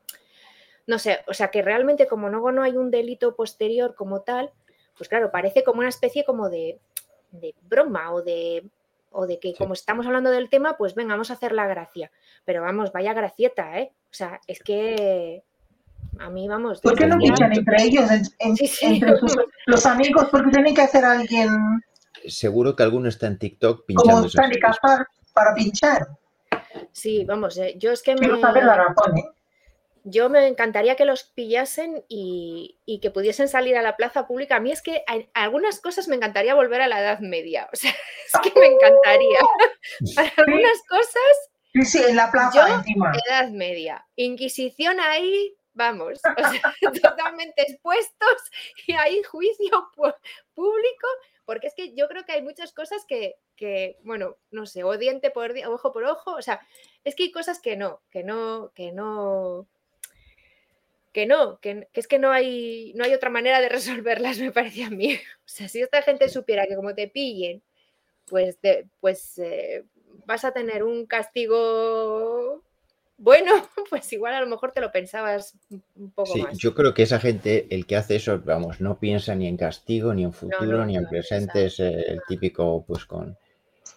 no 0.87 0.99
sé, 0.99 1.21
o 1.27 1.35
sea, 1.35 1.49
que 1.49 1.63
realmente 1.63 2.07
como 2.07 2.29
no, 2.31 2.51
no 2.53 2.63
hay 2.63 2.77
un 2.77 2.91
delito 2.91 3.35
posterior 3.35 3.95
como 3.95 4.23
tal, 4.23 4.53
pues 4.97 5.09
claro, 5.09 5.31
parece 5.31 5.65
como 5.65 5.81
una 5.81 5.89
especie 5.89 6.25
como 6.25 6.49
de, 6.49 6.79
de 7.33 7.55
broma 7.63 8.13
o 8.13 8.23
de, 8.23 8.69
o 9.11 9.27
de 9.27 9.39
que 9.39 9.55
como 9.55 9.75
estamos 9.75 10.07
hablando 10.07 10.31
del 10.31 10.49
tema, 10.49 10.77
pues 10.77 10.95
venga, 10.95 11.15
vamos 11.15 11.31
a 11.31 11.35
hacer 11.35 11.53
la 11.53 11.67
gracia. 11.67 12.11
Pero 12.45 12.63
vamos, 12.63 12.93
vaya 12.93 13.13
gracieta, 13.13 13.79
¿eh? 13.79 13.93
O 14.11 14.15
sea, 14.15 14.41
es 14.47 14.61
que 14.61 15.43
a 16.19 16.31
mí, 16.31 16.49
vamos. 16.49 16.81
¿Por 16.81 16.97
qué 16.97 17.07
no 17.07 17.19
pinchan 17.19 17.53
entre 17.53 17.83
ellos, 17.83 18.11
entre 18.39 18.67
los 19.67 19.87
amigos? 19.87 20.29
Porque 20.31 20.51
tienen 20.51 20.75
que 20.75 20.83
hacer 20.83 21.05
alguien. 21.05 21.49
Seguro 22.27 22.75
que 22.75 22.83
alguno 22.83 23.09
está 23.09 23.27
en 23.27 23.39
TikTok 23.39 23.85
pinchando. 23.87 24.13
Como 24.13 24.27
están 24.27 24.51
de 24.51 24.59
cazar 24.59 25.07
para 25.33 25.55
pinchar. 25.55 26.09
Sí, 26.93 27.25
vamos, 27.25 27.57
eh, 27.59 27.75
yo 27.79 27.93
es 27.93 28.03
que 28.03 28.15
me. 28.15 28.41
saber 28.41 28.65
la 28.65 28.77
razón, 28.77 29.19
¿eh? 29.19 29.25
Yo 30.09 30.29
me 30.31 30.47
encantaría 30.47 30.95
que 30.95 31.05
los 31.05 31.25
pillasen 31.25 32.05
y, 32.09 32.79
que 33.03 33.11
pudiesen 33.11 33.49
salir 33.49 33.77
a 33.77 33.83
la 33.83 33.97
plaza 33.97 34.29
pública. 34.29 34.55
A 34.55 34.61
mí 34.61 34.71
es 34.71 34.81
que 34.81 35.03
algunas 35.35 35.81
cosas 35.81 36.07
me 36.07 36.15
encantaría 36.15 36.55
volver 36.55 36.81
a 36.81 36.87
la 36.87 37.01
Edad 37.01 37.19
Media. 37.19 37.69
O 37.73 37.77
sea, 37.77 37.91
es 38.33 38.41
que 38.41 38.61
me 38.61 38.67
encantaría. 38.67 39.41
Para 40.15 40.33
algunas 40.37 40.81
cosas. 40.89 41.51
Sí, 41.73 41.85
sí, 41.85 42.05
en 42.07 42.15
la 42.15 42.31
plaza 42.31 42.73
encima. 42.73 43.13
Edad 43.29 43.49
Media. 43.51 44.07
Inquisición 44.15 45.01
ahí, 45.01 45.57
vamos, 45.75 46.21
totalmente 47.03 47.63
expuestos 47.63 48.37
y 48.87 48.93
hay 48.93 49.25
juicio 49.25 49.91
público, 50.55 51.09
porque 51.45 51.67
es 51.67 51.75
que 51.75 51.97
yo 51.97 52.07
creo 52.07 52.25
que 52.25 52.33
hay 52.33 52.43
muchas 52.43 52.73
cosas 52.73 53.05
que, 53.09 53.99
bueno, 54.05 54.37
no 54.53 54.67
sé, 54.67 54.85
o 54.85 54.97
diente 54.97 55.33
por 55.33 55.53
ojo 55.67 55.93
por 55.93 56.05
ojo, 56.05 56.31
o 56.37 56.43
sea, 56.43 56.61
es 57.03 57.17
que 57.17 57.25
hay 57.25 57.33
cosas 57.33 57.61
que 57.61 57.77
no, 57.77 58.03
que 58.09 58.23
no, 58.23 58.71
que 58.75 58.93
no, 58.93 59.69
que 61.17 61.25
no, 61.25 61.59
que, 61.61 61.89
es 61.95 62.07
que 62.09 62.19
no 62.19 62.31
hay, 62.31 62.93
no 62.95 63.03
hay 63.03 63.15
otra 63.15 63.31
manera 63.31 63.63
de 63.63 63.71
resolverlas, 63.71 64.39
me 64.39 64.53
parece 64.53 64.85
a 64.85 64.91
mí. 64.91 65.15
O 65.47 65.49
sea, 65.49 65.67
si 65.67 65.81
esta 65.81 66.03
gente 66.03 66.29
supiera 66.29 66.67
que 66.67 66.77
como 66.77 66.95
te 66.95 67.09
pillen, 67.09 67.63
pues, 68.27 68.59
pues 69.01 69.39
eh, 69.39 69.85
vas 70.27 70.45
a 70.45 70.53
tener 70.53 70.83
un 70.83 71.07
castigo 71.07 72.63
bueno, 73.17 73.53
pues 73.91 74.13
igual 74.13 74.35
a 74.35 74.43
lo 74.43 74.47
mejor 74.47 74.73
te 74.73 74.83
lo 74.83 74.93
pensabas 74.93 75.55
un 75.71 76.11
poco 76.11 76.35
sí, 76.35 76.45
Yo 76.53 76.75
creo 76.75 76.93
que 76.93 77.05
esa 77.05 77.19
gente, 77.19 77.67
el 77.71 77.87
que 77.87 77.97
hace 77.97 78.17
eso, 78.17 78.43
vamos, 78.45 78.83
no 78.83 78.99
piensa 78.99 79.35
ni 79.35 79.47
en 79.47 79.57
castigo, 79.57 80.13
ni 80.13 80.25
en 80.25 80.35
futuro, 80.35 80.85
ni 80.85 80.97
en 80.97 81.09
presente, 81.09 81.65
es 81.65 81.81
el 81.81 82.21
típico, 82.29 82.85
pues 82.87 83.07
con... 83.07 83.39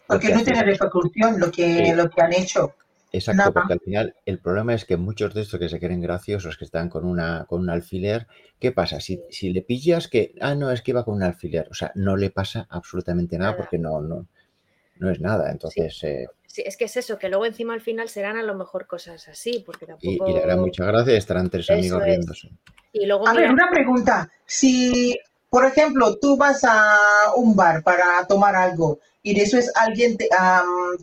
Porque 0.07 0.29
no 0.29 0.41
tiene 0.41 0.63
repercusión 0.63 1.37
lo 1.37 1.51
que, 1.51 1.93
lo 1.93 2.09
que 2.09 2.21
han 2.21 2.31
hecho. 2.31 2.75
Exacto, 3.11 3.53
porque 3.53 3.73
al 3.73 3.79
final 3.79 4.15
el 4.25 4.39
problema 4.39 4.73
es 4.73 4.85
que 4.85 4.97
muchos 4.97 5.33
de 5.33 5.41
estos 5.41 5.59
que 5.59 5.69
se 5.69 5.79
creen 5.79 6.01
graciosos, 6.01 6.57
que 6.57 6.65
están 6.65 6.89
con 6.89 7.05
una 7.05 7.45
con 7.45 7.61
un 7.61 7.69
alfiler, 7.69 8.27
¿qué 8.59 8.71
pasa? 8.71 8.99
Si, 8.99 9.21
si 9.29 9.51
le 9.51 9.61
pillas 9.61 10.07
que, 10.07 10.35
ah, 10.41 10.53
no, 10.53 10.71
es 10.71 10.81
que 10.81 10.91
iba 10.91 11.03
con 11.03 11.15
un 11.15 11.23
alfiler, 11.23 11.67
o 11.71 11.73
sea, 11.73 11.91
no 11.95 12.15
le 12.15 12.29
pasa 12.29 12.67
absolutamente 12.69 13.37
nada, 13.37 13.57
porque 13.57 13.79
no, 13.79 14.01
no, 14.01 14.27
no 14.99 15.09
es 15.09 15.19
nada. 15.19 15.51
Entonces, 15.51 16.03
eh, 16.03 16.27
Sí, 16.49 16.63
es 16.65 16.77
que 16.77 16.85
es 16.85 16.97
eso, 16.97 17.19
que 17.19 17.29
luego 17.29 17.45
encima 17.45 17.75
al 17.75 17.81
final 17.81 18.09
serán 18.09 18.35
a 18.35 18.41
lo 18.41 18.55
mejor 18.55 18.87
cosas 18.87 19.27
así, 19.27 19.63
porque 19.63 19.85
tampoco... 19.85 20.27
Y, 20.27 20.33
le 20.33 20.41
hará 20.41 20.57
mucha 20.57 20.83
gracia 20.83 21.13
y 21.13 21.17
estarán 21.17 21.47
tres 21.47 21.69
amigos 21.69 22.03
riéndose. 22.03 22.49
Y 22.91 23.05
luego, 23.05 23.27
a 23.27 23.33
ver, 23.33 23.51
una 23.51 23.69
pregunta. 23.69 24.31
Si, 24.47 25.15
por 25.47 25.63
ejemplo, 25.65 26.17
tú 26.17 26.37
vas 26.37 26.63
a 26.63 26.97
un 27.35 27.55
bar 27.55 27.83
para 27.83 28.25
tomar 28.27 28.55
algo 28.55 28.99
y 29.21 29.39
después 29.39 29.71
alguien 29.75 30.17
te, 30.17 30.27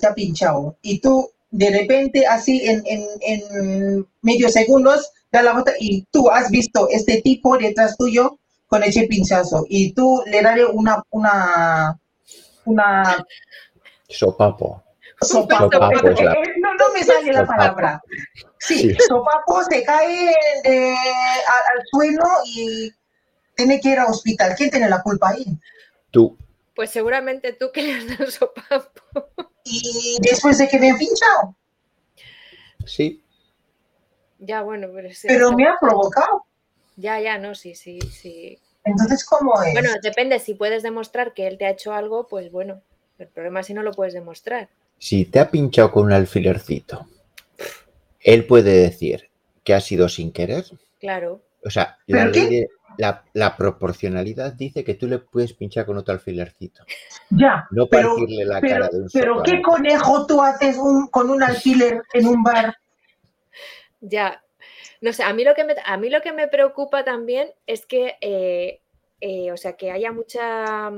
te 0.01 0.07
ha 0.09 0.15
pinchado 0.15 0.79
y 0.83 1.01
tú 1.01 1.31
de 1.51 1.71
repente 1.71 2.27
así 2.27 2.67
en, 2.67 2.83
en, 2.87 3.07
en 3.21 4.07
medio 4.23 4.49
segundos 4.49 5.13
da 5.33 5.43
la 5.43 5.53
vuelta 5.53 5.73
y 5.79 6.03
tú 6.11 6.31
has 6.31 6.51
visto 6.51 6.89
este 6.91 7.21
tipo 7.23 7.57
detrás 7.59 7.97
tuyo 7.97 8.39
con 8.67 8.83
ese 8.83 9.05
pinchazo 9.05 9.65
y 9.69 9.93
tú 9.93 10.23
le 10.27 10.43
daré 10.43 10.65
una, 10.67 11.03
una, 11.11 11.99
una 12.65 13.27
sopapo. 14.09 14.83
Sopapo. 15.21 15.79
No, 15.79 16.75
no 16.75 16.93
me 16.93 17.03
sale 17.03 17.33
la 17.33 17.47
palabra. 17.47 18.03
Sí, 18.59 18.95
sopapo 19.09 19.63
se 19.65 19.83
cae 19.83 20.29
al, 20.29 21.83
suelo 21.91 22.25
y 22.45 22.93
tiene 23.55 23.81
que 23.81 23.91
ir 23.91 23.99
al 23.99 24.11
hospital. 24.11 24.55
¿Quién 24.57 24.71
tiene 24.71 24.89
la 24.89 25.03
culpa 25.03 25.31
ahí? 25.31 25.47
Tú. 26.11 26.37
Pues 26.77 26.91
seguramente 26.91 27.55
tú 27.55 27.73
que 27.73 27.83
le 27.83 27.95
has 27.95 28.07
dado 28.07 28.31
sopapo. 28.31 29.31
¿Y 29.65 30.19
después 30.21 30.59
de 30.59 30.69
que 30.69 30.79
me 30.79 30.91
he 30.91 30.95
pinchado? 30.95 31.57
Sí. 32.85 33.25
Ya, 34.39 34.63
bueno, 34.63 34.89
pero... 34.95 35.09
pero 35.27 35.53
me 35.53 35.67
ha 35.67 35.77
provocado. 35.81 36.45
Ya, 36.97 37.19
ya, 37.19 37.39
no, 37.39 37.55
sí, 37.55 37.75
sí, 37.75 37.99
sí. 38.01 38.61
Entonces, 38.85 39.25
¿cómo 39.25 39.61
es? 39.63 39.73
Bueno, 39.73 39.91
depende, 40.03 40.39
si 40.39 40.55
puedes 40.55 40.83
demostrar 40.83 41.33
que 41.33 41.47
él 41.47 41.57
te 41.59 41.65
ha 41.65 41.71
hecho 41.71 41.95
algo, 41.95 42.29
pues 42.29 42.53
bueno, 42.53 42.83
el 43.19 43.27
problema 43.29 43.61
es 43.61 43.67
si 43.67 43.75
no 43.75 43.83
lo 43.83 43.93
puedes 43.93 44.13
demostrar. 44.13 44.69
Si 44.99 45.25
te 45.25 45.41
ha 45.41 45.51
pinchado 45.51 45.91
con 45.91 46.05
un 46.05 46.13
alfilercito, 46.13 47.09
él 48.21 48.47
puede 48.47 48.73
decir 48.83 49.31
que 49.65 49.75
ha 49.75 49.81
sido 49.81 50.09
sin 50.09 50.31
querer. 50.31 50.65
Claro. 51.01 51.41
O 51.65 51.71
sea, 51.71 51.99
la, 52.07 52.31
la, 52.99 53.57
proporcionalidad 53.57 54.53
dice 54.53 54.85
que 54.85 54.95
tú 54.95 55.07
le 55.07 55.19
puedes 55.19 55.53
pinchar 55.53 55.87
con 55.87 55.97
otro 55.97 56.15
alfilercito. 56.15 56.85
Ya. 57.31 57.67
No 57.71 57.87
partirle 57.87 58.45
la 58.45 58.61
cara 58.61 58.89
de 58.89 59.01
un 59.01 59.09
Pero 59.13 59.43
¿qué 59.43 59.63
conejo 59.63 60.27
tú 60.27 60.41
haces 60.43 60.77
con 61.11 61.31
un 61.31 61.43
alfiler 61.43 62.03
en 62.13 62.27
un 62.27 62.43
bar? 62.43 62.77
Ya. 64.01 64.43
No 65.01 65.13
sé, 65.13 65.23
a 65.23 65.33
mí 65.33 65.45
lo 65.45 65.55
que 65.55 65.65
me, 65.65 65.75
a 65.85 65.97
mí 65.97 66.11
lo 66.11 66.23
que 66.23 66.33
me 66.33 66.49
preocupa 66.49 67.05
también 67.05 67.51
es 67.67 67.87
que, 67.87 68.17
eh, 68.21 68.81
eh, 69.21 69.53
o 69.53 69.57
sea, 69.57 69.75
que 69.75 69.91
haya 69.91 70.13
mucha 70.13 70.91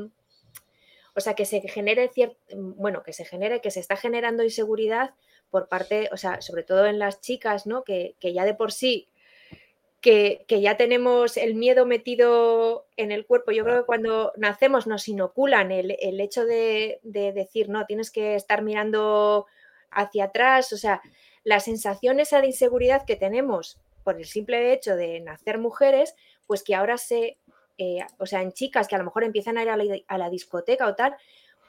o 1.18 1.20
sea, 1.20 1.34
que 1.34 1.46
se 1.46 1.60
genere 1.62 2.08
cierto, 2.14 2.36
bueno, 2.54 3.02
que 3.02 3.12
se 3.12 3.24
genere, 3.24 3.60
que 3.60 3.72
se 3.72 3.80
está 3.80 3.96
generando 3.96 4.44
inseguridad 4.44 5.14
por 5.50 5.68
parte, 5.68 6.08
o 6.12 6.16
sea, 6.16 6.40
sobre 6.40 6.62
todo 6.62 6.86
en 6.86 7.00
las 7.00 7.20
chicas, 7.20 7.66
¿no? 7.66 7.82
Que, 7.82 8.14
ya 8.22 8.44
de 8.44 8.54
por 8.54 8.70
sí, 8.70 9.08
que, 10.00 10.44
ya 10.48 10.76
tenemos 10.76 11.36
el 11.36 11.54
miedo 11.54 11.86
metido 11.86 12.86
en 12.96 13.12
el 13.12 13.26
cuerpo. 13.26 13.50
Yo 13.52 13.64
creo 13.64 13.80
que 13.80 13.86
cuando 13.86 14.32
nacemos 14.36 14.86
nos 14.86 15.08
inoculan 15.08 15.72
el, 15.72 16.20
hecho 16.20 16.44
de, 16.44 17.00
decir, 17.02 17.68
no, 17.68 17.86
tienes 17.86 18.10
que 18.10 18.34
estar 18.34 18.62
mirando 18.62 19.46
hacia 19.90 20.24
atrás, 20.24 20.72
o 20.72 20.76
sea, 20.76 21.00
la 21.44 21.60
sensación 21.60 22.20
esa 22.20 22.40
de 22.40 22.48
inseguridad 22.48 23.06
que 23.06 23.16
tenemos 23.16 23.78
por 24.04 24.16
el 24.16 24.26
simple 24.26 24.72
hecho 24.72 24.96
de 24.96 25.20
nacer 25.20 25.58
mujeres, 25.58 26.14
pues 26.46 26.62
que 26.62 26.74
ahora 26.74 26.98
se 26.98 27.38
eh, 27.78 28.00
o 28.18 28.26
sea, 28.26 28.42
en 28.42 28.52
chicas 28.52 28.88
que 28.88 28.96
a 28.96 28.98
lo 28.98 29.04
mejor 29.04 29.22
empiezan 29.22 29.56
a 29.56 29.62
ir 29.62 29.70
a 29.70 30.18
la, 30.18 30.30
discoteca 30.30 30.86
o 30.88 30.96
tal, 30.96 31.16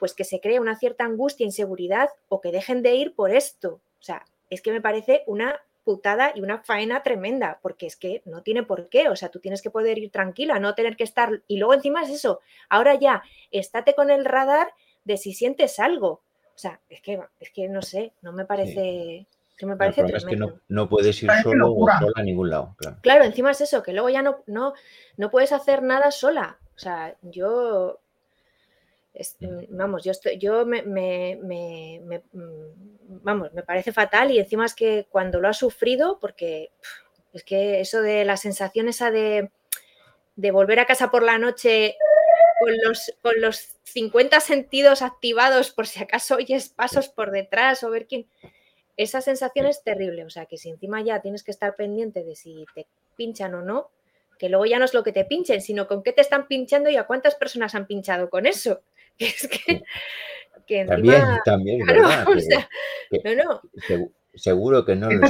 pues 0.00 0.12
que 0.12 0.24
se 0.24 0.40
cree 0.40 0.58
una 0.58 0.76
cierta 0.76 1.04
angustia, 1.04 1.46
inseguridad 1.46 2.10
o 2.28 2.40
que 2.40 2.50
dejen 2.50 2.82
de 2.82 2.96
ir 2.96 3.14
por 3.14 3.30
esto. 3.30 3.80
O 4.00 4.02
sea, 4.02 4.24
es 4.50 4.60
que 4.60 4.72
me 4.72 4.80
parece 4.80 5.22
una 5.26 5.60
putada 5.84 6.32
y 6.34 6.40
una 6.40 6.62
faena 6.62 7.02
tremenda, 7.02 7.58
porque 7.62 7.86
es 7.86 7.96
que 7.96 8.22
no 8.24 8.42
tiene 8.42 8.62
por 8.62 8.88
qué, 8.88 9.08
o 9.08 9.16
sea, 9.16 9.30
tú 9.30 9.40
tienes 9.40 9.62
que 9.62 9.70
poder 9.70 9.98
ir 9.98 10.10
tranquila, 10.10 10.58
no 10.58 10.74
tener 10.74 10.96
que 10.96 11.04
estar, 11.04 11.42
y 11.46 11.58
luego 11.58 11.74
encima 11.74 12.02
es 12.02 12.10
eso, 12.10 12.40
ahora 12.68 12.94
ya, 12.94 13.22
estate 13.50 13.94
con 13.94 14.10
el 14.10 14.24
radar 14.24 14.72
de 15.04 15.16
si 15.16 15.32
sientes 15.32 15.78
algo, 15.78 16.22
o 16.54 16.58
sea, 16.58 16.80
es 16.88 17.00
que, 17.00 17.20
es 17.40 17.50
que 17.50 17.68
no 17.68 17.82
sé, 17.82 18.12
no 18.22 18.32
me 18.32 18.44
parece... 18.44 19.26
Que 19.56 19.66
me 19.66 19.76
parece 19.76 20.00
es 20.06 20.24
que 20.24 20.36
no, 20.36 20.54
no, 20.68 20.88
puedes 20.88 21.22
ir 21.22 21.30
solo 21.42 21.74
o 21.74 21.86
sola 21.86 22.12
a 22.16 22.22
ningún 22.22 22.48
lado. 22.48 22.74
Claro. 22.78 22.96
claro, 23.02 23.24
encima 23.24 23.50
es 23.50 23.60
eso, 23.60 23.82
que 23.82 23.92
luego 23.92 24.08
ya 24.08 24.22
no, 24.22 24.42
no, 24.46 24.72
no 25.18 25.30
puedes 25.30 25.52
hacer 25.52 25.82
nada 25.82 26.10
sola. 26.12 26.58
O 26.74 26.78
sea, 26.78 27.14
yo 27.20 28.00
mm, 29.40 29.76
vamos, 29.76 30.04
yo 30.04 30.12
estoy, 30.12 30.38
yo 30.38 30.66
me, 30.66 30.82
me, 30.82 31.38
me, 31.42 32.22
mm, 32.32 33.20
vamos, 33.22 33.52
me 33.52 33.62
parece 33.62 33.92
fatal 33.92 34.30
y 34.30 34.38
encima 34.38 34.66
es 34.66 34.74
que 34.74 35.06
cuando 35.10 35.40
lo 35.40 35.48
has 35.48 35.58
sufrido, 35.58 36.18
porque 36.20 36.70
es 37.32 37.44
que 37.44 37.80
eso 37.80 38.02
de 38.02 38.24
la 38.24 38.36
sensación 38.36 38.88
esa 38.88 39.10
de, 39.10 39.50
de 40.36 40.50
volver 40.50 40.80
a 40.80 40.86
casa 40.86 41.10
por 41.10 41.22
la 41.22 41.38
noche 41.38 41.96
con 42.60 42.72
los, 42.84 43.12
con 43.22 43.40
los 43.40 43.78
50 43.84 44.40
sentidos 44.40 45.02
activados 45.02 45.70
por 45.70 45.86
si 45.86 46.02
acaso 46.02 46.36
oyes 46.36 46.68
pasos 46.68 47.08
por 47.08 47.30
detrás 47.30 47.82
o 47.84 47.90
ver 47.90 48.06
quién, 48.06 48.28
esa 48.96 49.22
sensación 49.22 49.66
es 49.66 49.82
terrible, 49.82 50.24
o 50.24 50.30
sea 50.30 50.46
que 50.46 50.58
si 50.58 50.68
encima 50.68 51.02
ya 51.02 51.22
tienes 51.22 51.42
que 51.42 51.50
estar 51.50 51.74
pendiente 51.74 52.22
de 52.22 52.36
si 52.36 52.66
te 52.74 52.86
pinchan 53.16 53.54
o 53.54 53.62
no, 53.62 53.90
que 54.38 54.48
luego 54.48 54.66
ya 54.66 54.78
no 54.78 54.84
es 54.84 54.94
lo 54.94 55.02
que 55.02 55.12
te 55.12 55.24
pinchen, 55.24 55.60
sino 55.62 55.86
con 55.86 56.02
qué 56.02 56.12
te 56.12 56.20
están 56.20 56.48
pinchando 56.48 56.90
y 56.90 56.96
a 56.96 57.06
cuántas 57.06 57.34
personas 57.34 57.74
han 57.74 57.86
pinchado 57.86 58.30
con 58.30 58.46
eso. 58.46 58.82
Es 59.20 59.48
que, 59.48 59.82
que 60.66 60.80
encima, 60.80 61.40
también, 61.44 61.80
también, 61.84 61.86
no, 63.24 63.34
no. 63.34 64.10
Seguro 64.34 64.84
que 64.84 64.96
no 64.96 65.10
lo 65.10 65.20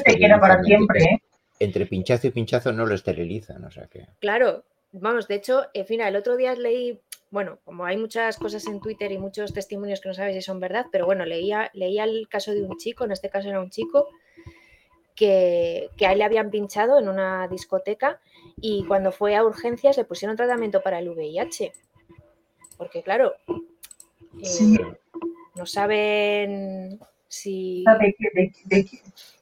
para 0.40 0.62
siempre, 0.62 1.03
¿eh? 1.03 1.22
Entre 1.59 1.87
pinchazo 1.87 2.29
y 2.29 2.31
pinchazo 2.31 2.72
no 2.72 2.87
lo 2.87 2.94
esterilizan, 2.94 3.64
o 3.64 3.70
sea 3.70 3.87
que. 3.87 4.07
Claro, 4.20 4.64
vamos, 4.92 5.29
de 5.29 5.35
hecho, 5.35 5.66
en 5.74 5.87
fin, 5.87 6.00
el 6.00 6.16
otro 6.16 6.37
día 6.37 6.55
leí 6.55 7.00
bueno, 7.31 7.59
como 7.64 7.85
hay 7.85 7.96
muchas 7.96 8.37
cosas 8.38 8.66
en 8.66 8.81
Twitter 8.81 9.12
y 9.12 9.18
muchos 9.18 9.53
testimonios 9.53 10.00
que 10.00 10.09
no 10.09 10.14
sabes 10.14 10.35
si 10.35 10.42
son 10.42 10.59
verdad, 10.59 10.87
pero 10.90 11.07
bueno, 11.07 11.24
leía, 11.24 11.70
leía 11.74 12.05
el 12.05 12.29
caso 12.29 12.50
de 12.50 12.62
un 12.62 12.76
chico, 12.76 13.05
en 13.05 13.12
este 13.12 13.31
caso 13.31 13.48
era 13.48 13.61
un 13.61 13.70
chico, 13.70 14.09
que, 15.14 15.90
a 16.00 16.12
él 16.12 16.18
le 16.18 16.24
habían 16.24 16.50
pinchado 16.50 16.98
en 16.98 17.09
una 17.09 17.46
discoteca 17.46 18.20
y 18.61 18.85
cuando 18.87 19.12
fue 19.12 19.37
a 19.37 19.44
urgencias 19.44 19.96
le 19.96 20.05
pusieron 20.05 20.37
tratamiento 20.37 20.83
para 20.83 20.98
el 20.98 21.09
VIH. 21.09 21.72
Porque 22.76 23.03
claro, 23.03 23.35
eh, 24.38 24.79
no 25.55 25.66
saben 25.66 27.01
si... 27.29 27.85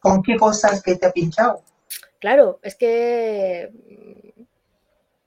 ¿Con 0.00 0.22
qué 0.22 0.36
cosas 0.36 0.82
que 0.82 0.96
te 0.96 1.06
ha 1.06 1.12
pinchado? 1.12 1.62
Claro, 2.18 2.58
es 2.62 2.74
que 2.74 3.70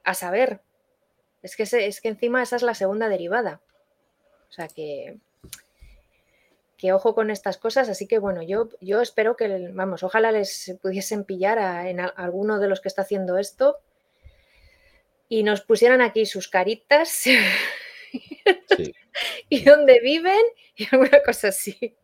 a 0.04 0.14
saber, 0.14 0.62
es 1.42 1.56
que, 1.56 1.64
es 1.64 2.02
que 2.02 2.10
encima 2.10 2.44
esa 2.44 2.56
es 2.56 2.64
la 2.64 2.76
segunda 2.76 3.10
derivada. 3.10 3.62
O 4.50 4.54
sea 4.54 4.68
que, 4.68 5.18
que 6.78 6.94
ojo 6.94 7.16
con 7.16 7.30
estas 7.30 7.58
cosas. 7.58 7.90
Así 7.90 8.08
que 8.08 8.20
bueno, 8.20 8.42
yo, 8.42 8.70
yo 8.82 9.02
espero 9.02 9.38
que, 9.38 9.70
vamos, 9.72 10.04
ojalá 10.04 10.32
les 10.32 10.76
pudiesen 10.82 11.24
pillar 11.24 11.60
a, 11.60 11.90
en 11.90 12.00
alguno 12.00 12.60
de 12.60 12.68
los 12.68 12.82
que 12.82 12.90
está 12.90 13.04
haciendo 13.04 13.38
esto 13.38 13.78
y 15.30 15.44
nos 15.44 15.62
pusieran 15.62 16.02
aquí 16.02 16.26
sus 16.26 16.50
caritas 16.50 17.24
y 19.50 19.64
dónde 19.64 20.00
viven 20.02 20.42
y 20.76 20.88
alguna 20.92 21.22
cosa 21.26 21.50
así. 21.50 21.96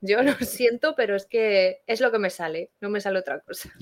Yo 0.00 0.22
lo 0.22 0.34
siento, 0.34 0.94
pero 0.96 1.16
es 1.16 1.26
que 1.26 1.82
es 1.86 2.00
lo 2.00 2.12
que 2.12 2.18
me 2.18 2.30
sale, 2.30 2.70
no 2.80 2.90
me 2.90 3.00
sale 3.00 3.18
otra 3.18 3.40
cosa. 3.40 3.72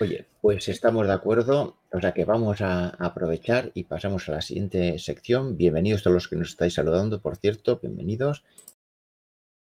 Oye, 0.00 0.26
pues 0.40 0.68
estamos 0.68 1.06
de 1.06 1.12
acuerdo, 1.12 1.76
o 1.92 2.00
sea 2.00 2.12
que 2.12 2.24
vamos 2.24 2.60
a 2.60 2.88
aprovechar 2.88 3.70
y 3.74 3.84
pasamos 3.84 4.28
a 4.28 4.32
la 4.32 4.40
siguiente 4.40 4.98
sección. 4.98 5.56
Bienvenidos 5.56 6.02
todos 6.02 6.14
los 6.14 6.28
que 6.28 6.36
nos 6.36 6.50
estáis 6.50 6.74
saludando, 6.74 7.20
por 7.20 7.36
cierto, 7.36 7.78
bienvenidos. 7.80 8.44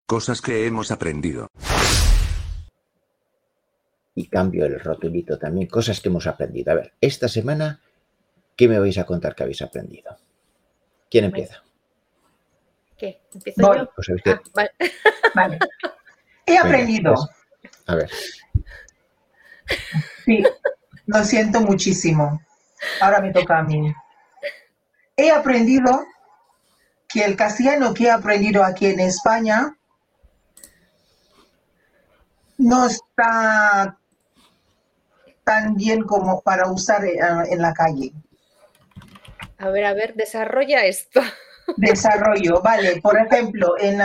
Cosas 0.06 0.40
que 0.40 0.66
hemos 0.66 0.90
aprendido. 0.90 1.48
Y 4.14 4.26
cambio 4.28 4.66
el 4.66 4.78
rotulito 4.78 5.38
también, 5.38 5.68
cosas 5.68 6.00
que 6.00 6.08
hemos 6.08 6.26
aprendido. 6.26 6.72
A 6.72 6.76
ver, 6.76 6.92
esta 7.00 7.28
semana, 7.28 7.80
¿qué 8.56 8.68
me 8.68 8.78
vais 8.78 8.98
a 8.98 9.04
contar 9.04 9.34
que 9.34 9.42
habéis 9.42 9.62
aprendido? 9.62 10.16
¿Quién 11.12 11.26
empieza? 11.26 11.62
¿Qué? 12.96 13.20
¿Empiezo 13.34 13.74
yo? 13.74 13.90
Pues 13.94 14.08
ah, 14.24 14.40
vale. 15.34 15.58
He 16.46 16.56
aprendido. 16.56 17.12
Pues, 17.12 17.72
a 17.86 17.94
ver. 17.96 18.10
Sí, 20.24 20.42
lo 21.04 21.22
siento 21.22 21.60
muchísimo. 21.60 22.40
Ahora 23.02 23.20
me 23.20 23.30
toca 23.30 23.58
a 23.58 23.62
mí. 23.62 23.94
He 25.14 25.30
aprendido 25.30 26.02
que 27.06 27.26
el 27.26 27.36
castellano 27.36 27.92
que 27.92 28.04
he 28.04 28.10
aprendido 28.10 28.64
aquí 28.64 28.86
en 28.86 29.00
España 29.00 29.76
no 32.56 32.86
está 32.86 33.98
tan 35.44 35.74
bien 35.74 36.04
como 36.04 36.40
para 36.40 36.70
usar 36.70 37.04
en 37.04 37.60
la 37.60 37.74
calle. 37.74 38.14
A 39.62 39.70
ver, 39.70 39.84
a 39.84 39.94
ver, 39.94 40.14
desarrolla 40.14 40.84
esto. 40.84 41.20
Desarrollo, 41.76 42.60
vale. 42.62 43.00
Por 43.00 43.16
ejemplo, 43.16 43.74
en, 43.78 44.00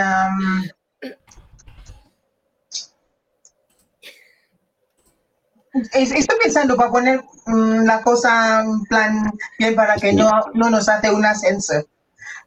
Estoy 5.92 6.38
pensando 6.42 6.76
para 6.76 6.90
poner 6.90 7.24
mm, 7.46 7.84
la 7.84 8.00
cosa 8.02 8.60
en 8.60 8.84
plan 8.84 9.32
bien 9.58 9.74
para 9.74 9.96
que 9.96 10.12
no, 10.12 10.30
no 10.54 10.70
nos 10.70 10.88
hace 10.88 11.10
un 11.10 11.26
ascenso. 11.26 11.74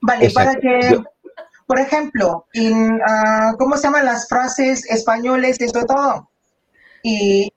Vale, 0.01 0.29
para 0.31 0.55
que, 0.55 1.03
por 1.67 1.79
ejemplo, 1.79 2.45
en, 2.53 2.97
ah, 3.05 3.53
¿cómo 3.59 3.75
se 3.75 3.83
llaman 3.83 4.05
las 4.05 4.27
frases 4.29 4.89
españoles, 4.89 5.59
eso 5.59 5.85
todo? 5.85 6.29
Y 7.03 7.53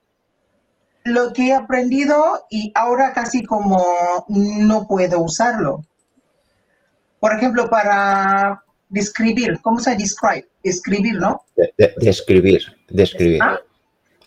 lo 1.05 1.31
que 1.33 1.49
he 1.49 1.53
aprendido 1.53 2.45
y 2.49 2.71
ahora 2.75 3.13
casi 3.13 3.43
como 3.43 4.25
no 4.27 4.87
puedo 4.87 5.21
usarlo. 5.21 5.85
Por 7.19 7.33
ejemplo, 7.33 7.69
para 7.69 8.63
describir, 8.89 9.59
¿cómo 9.61 9.79
se 9.79 9.95
describe? 9.95 10.47
Describir, 10.63 11.15
¿no? 11.15 11.43
describir, 11.97 12.63
describir. 12.89 13.39
Ah, 13.41 13.59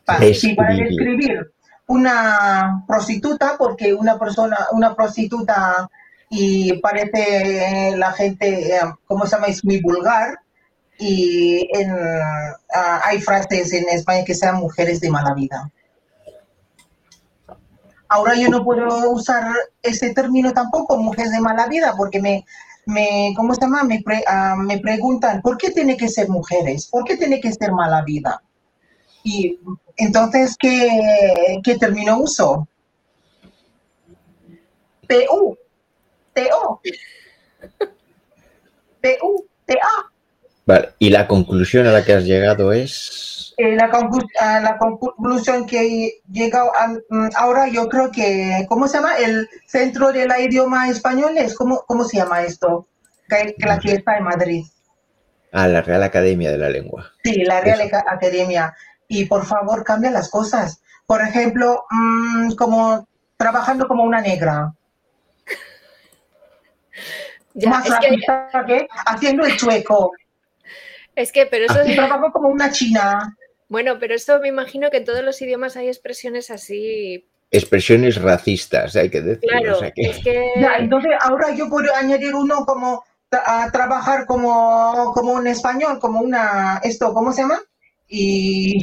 para, 0.04 0.20
describir 0.20 1.50
una 1.88 2.84
prostituta, 2.86 3.56
porque 3.58 3.92
una 3.92 4.16
persona, 4.16 4.56
una 4.72 4.94
prostituta 4.94 5.90
y 6.30 6.74
parece 6.74 7.96
la 7.96 8.12
gente, 8.12 8.76
eh, 8.76 8.80
¿cómo 9.06 9.26
se 9.26 9.34
llama? 9.34 9.48
Es 9.48 9.64
muy 9.64 9.80
vulgar. 9.80 10.38
Y 11.00 11.68
en, 11.76 11.90
ah, 12.72 13.00
hay 13.04 13.20
frases 13.20 13.72
en 13.72 13.88
España 13.88 14.24
que 14.24 14.34
sean 14.34 14.56
mujeres 14.56 15.00
de 15.00 15.10
mala 15.10 15.34
vida. 15.34 15.72
Ahora 18.08 18.34
yo 18.34 18.48
no 18.48 18.64
puedo 18.64 19.10
usar 19.10 19.52
ese 19.82 20.14
término 20.14 20.52
tampoco, 20.52 20.96
mujeres 20.96 21.32
de 21.32 21.40
mala 21.40 21.66
vida, 21.66 21.94
porque 21.96 22.20
me, 22.20 22.44
me 22.86 23.34
¿cómo 23.36 23.54
se 23.54 23.60
llama? 23.60 23.84
Me, 23.84 24.02
ah, 24.26 24.56
me 24.56 24.78
preguntan, 24.78 25.42
¿por 25.42 25.58
qué 25.58 25.70
tiene 25.70 25.96
que 25.96 26.08
ser 26.08 26.28
mujeres? 26.28 26.86
¿Por 26.86 27.04
qué 27.04 27.16
tiene 27.16 27.40
que 27.40 27.52
ser 27.52 27.72
mala 27.72 28.02
vida? 28.02 28.42
Y 29.24 29.58
entonces, 29.96 30.56
¿qué, 30.58 31.60
qué 31.62 31.76
término 31.76 32.18
uso? 32.18 32.66
PU, 35.06 35.56
TO, 36.34 36.80
PU, 39.02 39.46
TA. 39.66 40.12
Vale, 40.66 40.90
y 40.98 41.10
la 41.10 41.26
conclusión 41.26 41.86
a 41.86 41.92
la 41.92 42.04
que 42.04 42.12
has 42.12 42.24
llegado 42.24 42.72
es... 42.72 43.37
Eh, 43.60 43.74
la, 43.74 43.88
la, 44.60 44.78
conclusión 44.78 45.66
que 45.66 45.80
he 45.80 46.22
llegado 46.30 46.70
mm, 47.10 47.30
ahora 47.34 47.66
yo 47.66 47.88
creo 47.88 48.08
que, 48.12 48.64
¿cómo 48.68 48.86
se 48.86 48.98
llama? 48.98 49.16
El 49.16 49.48
Centro 49.66 50.12
del 50.12 50.30
Idioma 50.38 50.88
Español, 50.88 51.34
¿cómo, 51.56 51.82
cómo 51.88 52.04
se 52.04 52.18
llama 52.18 52.42
esto? 52.42 52.86
Que, 53.28 53.56
la 53.58 53.80
que 53.80 53.94
está 53.94 54.16
en 54.16 54.22
Madrid. 54.22 54.64
Ah, 55.50 55.66
la 55.66 55.82
Real 55.82 56.04
Academia 56.04 56.52
de 56.52 56.58
la 56.58 56.70
Lengua. 56.70 57.10
Sí, 57.24 57.42
la 57.42 57.60
Real 57.60 57.80
Academia 58.06 58.76
y 59.08 59.24
por 59.24 59.44
favor 59.44 59.82
cambia 59.82 60.12
las 60.12 60.30
cosas. 60.30 60.80
Por 61.04 61.20
ejemplo, 61.20 61.84
mm, 61.90 62.52
como 62.52 63.08
trabajando 63.36 63.88
como 63.88 64.04
una 64.04 64.20
negra. 64.20 64.72
Más 67.66 67.88
rápida 67.88 68.64
que... 68.68 68.86
haciendo 69.04 69.44
el 69.44 69.56
chueco. 69.56 70.12
Es 71.16 71.32
que, 71.32 71.46
pero 71.46 71.64
eso... 71.64 71.80
es... 71.80 71.96
trabajo 71.96 72.30
como 72.30 72.50
una 72.50 72.70
china. 72.70 73.34
Bueno, 73.68 73.98
pero 73.98 74.14
eso 74.14 74.38
me 74.40 74.48
imagino 74.48 74.90
que 74.90 74.98
en 74.98 75.04
todos 75.04 75.22
los 75.22 75.40
idiomas 75.42 75.76
hay 75.76 75.88
expresiones 75.88 76.50
así. 76.50 77.28
Expresiones 77.50 78.20
racistas, 78.20 78.96
hay 78.96 79.10
que 79.10 79.20
decir. 79.20 79.48
Claro, 79.48 79.80
es 79.82 80.18
que... 80.22 80.52
entonces 80.78 81.12
ahora 81.20 81.54
yo 81.54 81.68
puedo 81.68 81.94
añadir 81.94 82.34
uno 82.34 82.64
como 82.66 83.04
a 83.30 83.70
trabajar 83.70 84.26
como, 84.26 85.12
como 85.14 85.32
un 85.32 85.46
español, 85.46 85.98
como 86.00 86.20
una, 86.20 86.80
esto, 86.82 87.12
¿cómo 87.12 87.32
se 87.32 87.42
llama? 87.42 87.60
y 88.08 88.80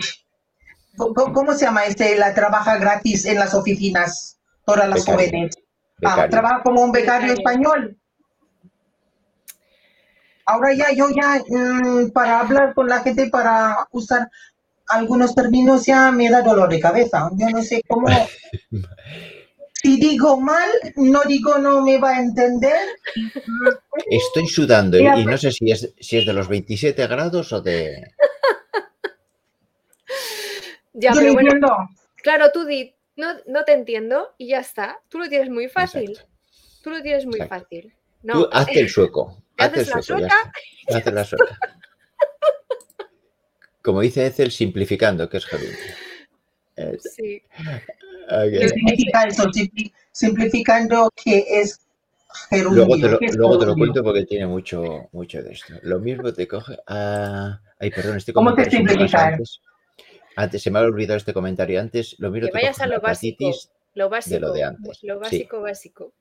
¿Cómo, 0.98 1.34
cómo 1.34 1.54
se 1.54 1.66
llama 1.66 1.86
este? 1.86 2.16
La 2.18 2.34
trabaja 2.34 2.78
gratis 2.78 3.26
en 3.26 3.40
las 3.40 3.54
oficinas, 3.54 4.40
todas 4.66 4.88
las 4.88 5.06
Becario. 5.06 5.30
jóvenes. 5.30 5.56
Ah, 6.04 6.28
trabaja 6.30 6.62
como 6.64 6.82
un 6.82 6.92
becario 6.92 7.34
Becario. 7.34 7.34
español. 7.34 7.98
Ahora 10.46 10.74
ya, 10.74 10.92
yo 10.94 11.08
ya, 11.10 11.42
mm, 11.48 12.12
para 12.12 12.40
hablar 12.42 12.74
con 12.76 12.88
la 12.88 13.02
gente, 13.02 13.30
para 13.30 13.88
usar 13.92 14.30
algunos 14.88 15.36
términos, 15.36 15.86
ya 15.86 16.12
me 16.12 16.30
da 16.30 16.42
dolor 16.42 16.70
de 16.70 16.80
cabeza. 16.80 17.30
Yo 17.38 17.50
no 17.50 17.62
sé 17.62 17.82
cómo. 17.88 18.08
Si 19.82 20.00
digo 20.00 20.40
mal, 20.42 20.68
no 20.96 21.22
digo 21.28 21.60
no 21.60 21.84
me 21.84 22.00
va 22.00 22.16
a 22.16 22.20
entender. 22.20 22.76
Estoy 24.10 24.48
sudando 24.48 24.98
y, 24.98 25.04
no 25.26 25.38
sé 25.38 25.52
si 25.52 25.70
es, 25.70 25.94
si 26.00 26.18
es 26.18 26.26
de 26.26 26.34
los 26.34 26.48
27 26.48 27.06
grados 27.06 27.54
o 27.54 27.62
de... 27.62 28.02
Ya, 30.94 31.12
Yo 31.12 31.20
pero 31.20 31.28
no 31.28 31.34
bueno, 31.34 31.50
entiendo. 31.52 31.78
claro, 32.24 32.52
tú 32.52 32.66
di, 32.66 32.96
no, 33.18 33.28
no 33.48 33.64
te 33.64 33.74
entiendo 33.74 34.34
y 34.38 34.48
ya 34.48 34.60
está. 34.62 34.98
Tú 35.10 35.20
lo 35.20 35.28
tienes 35.30 35.50
muy 35.50 35.68
fácil. 35.68 36.12
Exacto. 36.12 36.32
Tú 36.82 36.90
lo 36.90 37.02
tienes 37.02 37.26
muy 37.26 37.36
Exacto. 37.36 37.66
fácil. 37.66 37.94
No, 38.24 38.34
Tú 38.34 38.50
hazte 38.54 38.80
el 38.80 38.90
sueco. 38.90 39.44
¿Te 39.56 39.64
Hazte 39.66 39.80
el 39.82 39.84
haces 39.84 39.96
la 39.96 40.02
sueco, 40.02 40.22
ya 40.22 40.30
sueca? 40.30 40.52
Hazte 40.98 41.12
la 41.12 41.24
sueca. 41.26 41.60
Como 43.86 44.02
dice 44.02 44.26
Ethel, 44.26 44.50
simplificando, 44.50 45.30
que 45.30 45.38
es 45.38 45.46
gerundio. 45.46 45.78
Eh, 46.76 46.98
sí. 47.00 47.42
Simplificando 50.12 51.12
que 51.24 51.46
es 51.48 51.80
gerundio. 52.50 52.88
Luego 52.88 53.60
te 53.60 53.68
lo, 53.68 53.76
cuento 53.76 54.04
porque 54.04 54.26
tiene 54.26 54.48
mucho, 54.48 55.08
mucho 55.12 55.44
de 55.44 55.52
esto. 55.52 55.76
Lo 55.84 56.00
mismo 56.00 56.34
te 56.34 56.48
coge 56.48 56.80
a... 56.88 57.62
Ay, 57.78 57.92
perdón, 57.92 58.18
este 58.18 58.34
¿Cómo 58.34 58.56
te 58.56 58.68
simplificar? 58.72 59.34
antes. 59.34 59.62
Antes, 60.36 60.64
se 60.64 60.72
me 60.72 60.80
había 60.80 60.90
olvidado 60.90 61.18
este 61.18 61.34
comentario 61.34 61.80
antes. 61.80 62.16
Lo 62.18 62.32
mismo 62.32 62.48
Que 62.48 62.54
te 62.54 62.58
vayas 62.58 62.82
a 62.82 62.88
lo 62.88 63.00
básico. 63.00 63.52
Lo 63.94 64.10
básico. 64.10 64.40
lo 64.40 64.52
de 64.52 64.64
antes. 64.64 65.04
Lo 65.04 65.14
Sí. 65.14 65.20
básico, 65.20 65.62
básico. 65.62 66.12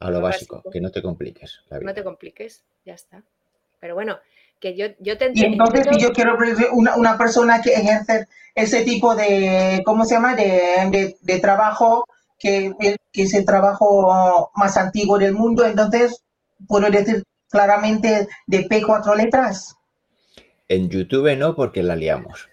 a 0.00 0.06
lo 0.06 0.12
lo 0.16 0.22
básico, 0.22 0.56
básico. 0.56 0.70
que 0.70 0.80
no 0.80 0.90
te 0.90 1.02
compliques 1.02 1.60
la 1.68 1.80
vida. 1.80 1.90
No 1.90 1.94
te 1.94 2.02
compliques, 2.02 2.64
ya 2.86 2.94
está. 2.94 3.22
Pero 3.78 3.94
bueno, 3.94 4.18
que 4.60 4.76
yo, 4.76 4.86
yo 5.00 5.18
te 5.18 5.30
Y 5.34 5.44
entonces, 5.44 5.86
si 5.92 6.00
yo 6.00 6.12
quiero 6.12 6.36
una, 6.72 6.96
una 6.96 7.18
persona 7.18 7.60
que 7.60 7.74
ejerce 7.74 8.26
ese 8.54 8.82
tipo 8.84 9.14
de, 9.14 9.82
¿cómo 9.84 10.04
se 10.04 10.14
llama?, 10.14 10.34
de, 10.34 10.88
de- 10.90 11.16
de 11.20 11.40
trabajo, 11.40 12.06
que, 12.38 12.72
que 13.12 13.22
es 13.22 13.34
el 13.34 13.44
trabajo 13.44 14.50
más 14.54 14.76
antiguo 14.76 15.18
del 15.18 15.32
mundo, 15.34 15.64
entonces 15.66 16.22
puedo 16.68 16.88
decir 16.90 17.24
claramente 17.50 18.28
de 18.46 18.62
P 18.64 18.82
cuatro 18.82 19.14
letras. 19.14 19.76
En 20.68 20.88
YouTube 20.88 21.36
no, 21.36 21.54
porque 21.54 21.82
la 21.82 21.96
liamos. 21.96 22.48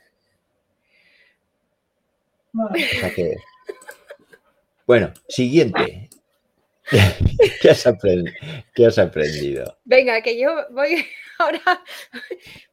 O 2.54 2.70
sea 3.00 3.14
que... 3.14 3.36
Bueno, 4.86 5.14
siguiente. 5.28 6.10
¿Qué 7.62 7.70
has, 7.70 7.86
aprend- 7.86 8.34
qué 8.76 8.86
has 8.86 8.98
aprendido? 9.00 9.78
Venga, 9.86 10.22
que 10.22 10.38
yo 10.38 10.50
voy 10.72 11.06
ahora 11.42 11.84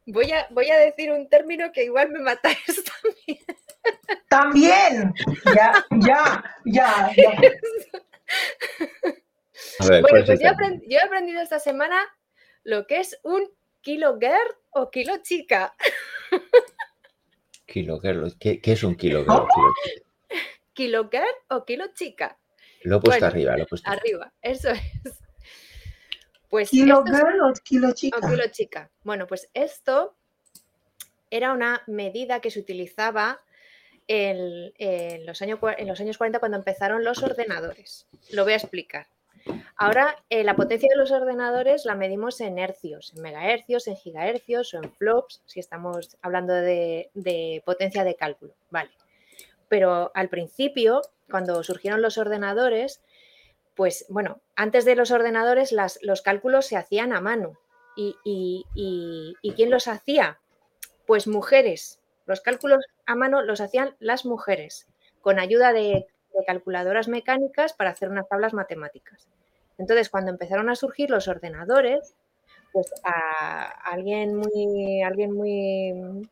voy 0.05 0.31
a, 0.31 0.47
voy 0.51 0.69
a 0.69 0.77
decir 0.77 1.11
un 1.11 1.27
término 1.29 1.71
que 1.71 1.83
igual 1.83 2.09
me 2.09 2.19
matáis 2.19 2.57
también. 3.01 3.45
También, 4.29 5.13
ya, 5.55 5.85
ya, 6.01 6.43
ya, 6.65 7.11
ya. 7.15 7.41
A 9.79 9.87
ver, 9.87 10.01
¿cuál 10.01 10.11
Bueno, 10.11 10.25
pues 10.25 10.27
yo 10.27 10.33
he, 10.33 10.37
término? 10.37 10.51
aprend- 10.57 10.83
yo 10.87 10.97
he 10.97 11.01
aprendido 11.01 11.41
esta 11.41 11.59
semana 11.59 11.99
lo 12.63 12.85
que 12.87 12.99
es 12.99 13.19
un 13.23 13.49
kilo 13.81 14.17
girl 14.19 14.55
o 14.71 14.89
kilo 14.91 15.17
chica. 15.23 15.73
Kilo 17.65 17.99
girl. 17.99 18.35
¿Qué, 18.39 18.59
qué 18.59 18.71
es 18.71 18.83
un 18.83 18.95
kilo 18.95 19.23
girl? 19.23 19.45
Kilo 19.53 19.73
chica? 19.83 20.05
Kilo 20.73 21.09
girl 21.09 21.35
o 21.49 21.65
kilo 21.65 21.85
chica. 21.93 22.37
Lo 22.81 22.97
he 22.97 22.99
puesto 22.99 23.09
Bueno, 23.11 23.27
arriba, 23.27 23.57
lo 23.57 23.63
he 23.63 23.65
puesto 23.67 23.89
arriba. 23.89 24.01
Arriba, 24.25 24.33
eso 24.41 24.69
es. 24.71 24.81
Pues 26.49 26.69
¿Kilo 26.69 26.99
esto 27.05 27.11
es- 27.13 27.17
girl 27.19 27.41
o 27.41 27.53
kilo 27.63 27.89
o 27.89 27.91
chica? 27.93 28.19
kilo 28.21 28.43
chica. 28.51 28.89
Bueno, 29.03 29.27
pues 29.27 29.49
esto 29.53 30.15
era 31.31 31.53
una 31.53 31.81
medida 31.87 32.39
que 32.39 32.49
se 32.51 32.59
utilizaba 32.59 33.39
en, 34.07 34.73
en 34.79 35.25
los 35.25 35.41
años, 35.43 35.59
en 35.77 35.87
los 35.87 35.99
años 36.01 36.17
40 36.17 36.39
cuando 36.39 36.57
empezaron 36.57 37.03
los 37.03 37.21
ordenadores. 37.21 38.07
Lo 38.31 38.43
voy 38.43 38.53
a 38.53 38.57
explicar. 38.57 39.07
Ahora, 39.77 40.17
eh, 40.29 40.43
la 40.43 40.55
potencia 40.55 40.89
de 40.91 40.97
los 40.97 41.11
ordenadores 41.11 41.85
la 41.85 41.95
medimos 41.95 42.41
en 42.41 42.59
hercios, 42.59 43.13
en 43.15 43.21
megahercios, 43.21 43.87
en 43.87 43.95
gigahercios 43.95 44.73
o 44.73 44.77
en 44.77 44.91
flops, 44.91 45.41
si 45.45 45.59
estamos 45.59 46.17
hablando 46.21 46.53
de, 46.53 47.09
de 47.13 47.61
potencia 47.65 48.03
de 48.03 48.15
cálculo. 48.15 48.53
Vale. 48.71 48.89
Pero 49.69 50.11
al 50.15 50.27
principio, 50.29 51.01
cuando 51.29 51.63
surgieron 51.63 52.01
los 52.01 52.17
ordenadores, 52.17 53.01
pues 53.79 54.05
bueno, 54.09 54.41
antes 54.57 54.83
de 54.83 54.93
los 54.93 55.09
ordenadores 55.09 55.73
los 56.01 56.21
cálculos 56.21 56.65
se 56.65 56.75
hacían 56.75 57.13
a 57.13 57.21
mano. 57.21 57.57
¿Y, 57.95 58.65
quién 59.55 59.71
los 59.71 59.87
hacía? 59.87 60.37
Pues 61.07 61.27
mujeres. 61.27 62.01
Los 62.25 62.41
cálculos 62.41 62.85
a 63.05 63.15
mano 63.15 63.41
los 63.41 63.61
hacían 63.61 63.95
las 63.99 64.25
mujeres, 64.25 64.85
con 65.21 65.39
ayuda 65.39 65.71
de, 65.71 66.07
de 66.33 66.45
calculadoras 66.45 67.07
mecánicas 67.07 67.71
para 67.71 67.91
hacer 67.91 68.09
unas 68.09 68.27
tablas 68.27 68.53
matemáticas. 68.53 69.29
Entonces, 69.77 70.09
cuando 70.09 70.31
empezaron 70.31 70.69
a 70.69 70.75
surgir 70.75 71.09
los 71.09 71.29
ordenadores, 71.29 72.15
pues 72.73 72.91
a 73.05 73.61
alguien 73.89 74.35
muy, 74.35 75.03
alguien 75.03 75.31
muy, 75.31 76.29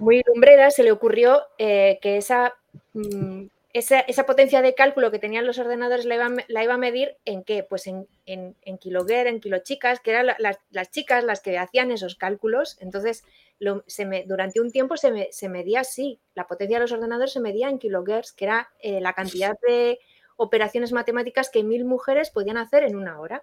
muy 0.00 0.20
lumbrera 0.26 0.72
se 0.72 0.82
le 0.82 0.90
ocurrió 0.90 1.44
eh, 1.58 2.00
que 2.02 2.16
esa, 2.16 2.54
mm, 2.92 3.46
esa, 3.78 4.00
esa 4.00 4.26
potencia 4.26 4.62
de 4.62 4.74
cálculo 4.74 5.10
que 5.10 5.18
tenían 5.18 5.46
los 5.46 5.58
ordenadores 5.58 6.04
la 6.04 6.14
iba, 6.14 6.26
a 6.26 6.28
me- 6.30 6.44
la 6.48 6.62
iba 6.64 6.74
a 6.74 6.78
medir 6.78 7.16
en 7.24 7.44
qué? 7.44 7.62
Pues 7.62 7.86
en, 7.86 8.06
en, 8.24 8.56
en 8.62 8.78
kiloguer, 8.78 9.26
en 9.26 9.40
kilochicas, 9.40 10.00
que 10.00 10.10
eran 10.12 10.26
la- 10.26 10.36
las, 10.38 10.58
las 10.70 10.90
chicas 10.90 11.24
las 11.24 11.40
que 11.40 11.58
hacían 11.58 11.90
esos 11.90 12.14
cálculos. 12.16 12.76
Entonces, 12.80 13.24
lo- 13.58 13.84
se 13.86 14.06
me- 14.06 14.24
durante 14.24 14.60
un 14.60 14.70
tiempo 14.72 14.96
se, 14.96 15.10
me- 15.12 15.28
se 15.30 15.48
medía 15.48 15.80
así. 15.80 16.20
La 16.34 16.46
potencia 16.46 16.76
de 16.78 16.82
los 16.82 16.92
ordenadores 16.92 17.32
se 17.32 17.40
medía 17.40 17.68
en 17.68 17.78
kilogers, 17.78 18.32
que 18.32 18.44
era 18.46 18.70
eh, 18.80 19.00
la 19.00 19.12
cantidad 19.12 19.56
de 19.66 19.98
operaciones 20.36 20.92
matemáticas 20.92 21.48
que 21.50 21.62
mil 21.62 21.84
mujeres 21.84 22.30
podían 22.30 22.56
hacer 22.58 22.82
en 22.82 22.96
una 22.96 23.20
hora. 23.20 23.42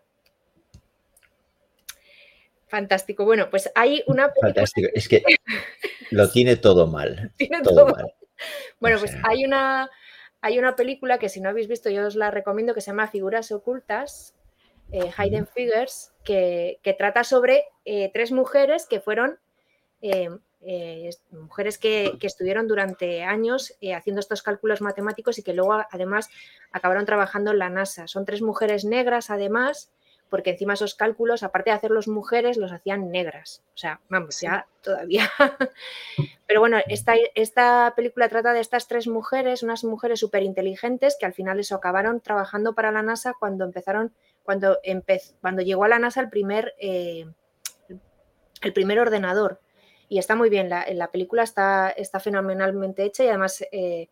Fantástico. 2.67 3.23
Bueno, 3.25 3.49
pues 3.49 3.69
hay 3.75 4.03
una 4.07 4.31
Fantástico. 4.41 4.89
Es 4.93 5.07
que 5.07 5.23
lo 6.11 6.29
tiene 6.31 6.55
todo 6.55 6.87
mal. 6.87 7.31
tiene 7.37 7.61
Todo 7.61 7.85
todo 7.85 7.95
mal. 7.95 8.13
Bueno, 8.79 8.97
O 8.97 8.99
pues 8.99 9.15
hay 9.23 9.45
una, 9.45 9.89
hay 10.43 10.59
una 10.59 10.75
película 10.75 11.17
que 11.17 11.29
si 11.29 11.39
no 11.41 11.49
habéis 11.49 11.67
visto 11.69 11.89
yo 11.89 12.05
os 12.05 12.15
la 12.15 12.29
recomiendo 12.29 12.73
que 12.73 12.81
se 12.81 12.91
llama 12.91 13.07
Figuras 13.07 13.51
Ocultas, 13.51 14.35
eh, 14.91 15.09
Hidden 15.17 15.47
Figures, 15.47 16.13
que, 16.23 16.79
que 16.83 16.93
trata 16.93 17.23
sobre 17.23 17.63
eh, 17.85 18.11
tres 18.13 18.31
mujeres 18.33 18.85
que 18.85 18.99
fueron 18.99 19.39
eh, 20.01 20.29
eh, 20.61 21.07
es- 21.07 21.23
mujeres 21.31 21.77
que, 21.77 22.17
que 22.19 22.27
estuvieron 22.27 22.67
durante 22.67 23.23
años 23.23 23.73
eh, 23.79 23.93
haciendo 23.95 24.19
estos 24.19 24.43
cálculos 24.43 24.81
matemáticos 24.81 25.37
y 25.39 25.43
que 25.43 25.53
luego 25.53 25.73
además 25.89 26.29
acabaron 26.73 27.05
trabajando 27.05 27.51
en 27.51 27.59
la 27.59 27.69
NASA. 27.69 28.07
Son 28.07 28.25
tres 28.25 28.41
mujeres 28.41 28.83
negras 28.83 29.29
además, 29.29 29.91
porque 30.33 30.49
encima 30.49 30.73
esos 30.73 30.95
cálculos, 30.95 31.43
aparte 31.43 31.69
de 31.69 31.75
hacerlos 31.75 32.07
mujeres, 32.07 32.57
los 32.57 32.71
hacían 32.71 33.11
negras. 33.11 33.61
O 33.75 33.77
sea, 33.77 34.01
vamos, 34.09 34.41
ya 34.41 34.65
todavía 34.81 35.29
pero 36.47 36.59
bueno, 36.59 36.77
esta, 36.87 37.13
esta 37.35 37.93
película 37.95 38.29
trata 38.29 38.53
de 38.53 38.59
estas 38.59 38.87
tres 38.87 39.07
mujeres, 39.07 39.63
unas 39.63 39.83
mujeres 39.83 40.19
súper 40.19 40.43
inteligentes 40.43 41.17
que 41.19 41.25
al 41.25 41.33
final 41.33 41.59
eso 41.59 41.75
acabaron 41.75 42.21
trabajando 42.21 42.73
para 42.73 42.91
la 42.91 43.03
NASA 43.03 43.33
cuando 43.39 43.65
empezaron, 43.65 44.13
cuando, 44.43 44.79
empez- 44.83 45.35
cuando 45.41 45.61
llegó 45.61 45.83
a 45.83 45.89
la 45.89 45.99
NASA 45.99 46.21
el 46.21 46.29
primer, 46.29 46.73
eh, 46.79 47.25
el 48.61 48.73
primer 48.73 48.99
ordenador. 48.99 49.59
Y 50.09 50.19
está 50.19 50.35
muy 50.35 50.49
bien, 50.49 50.69
la, 50.69 50.85
la 50.93 51.11
película 51.11 51.43
está, 51.43 51.89
está 51.89 52.19
fenomenalmente 52.19 53.03
hecha 53.03 53.23
y 53.23 53.27
además, 53.29 53.63
eh, 53.71 54.09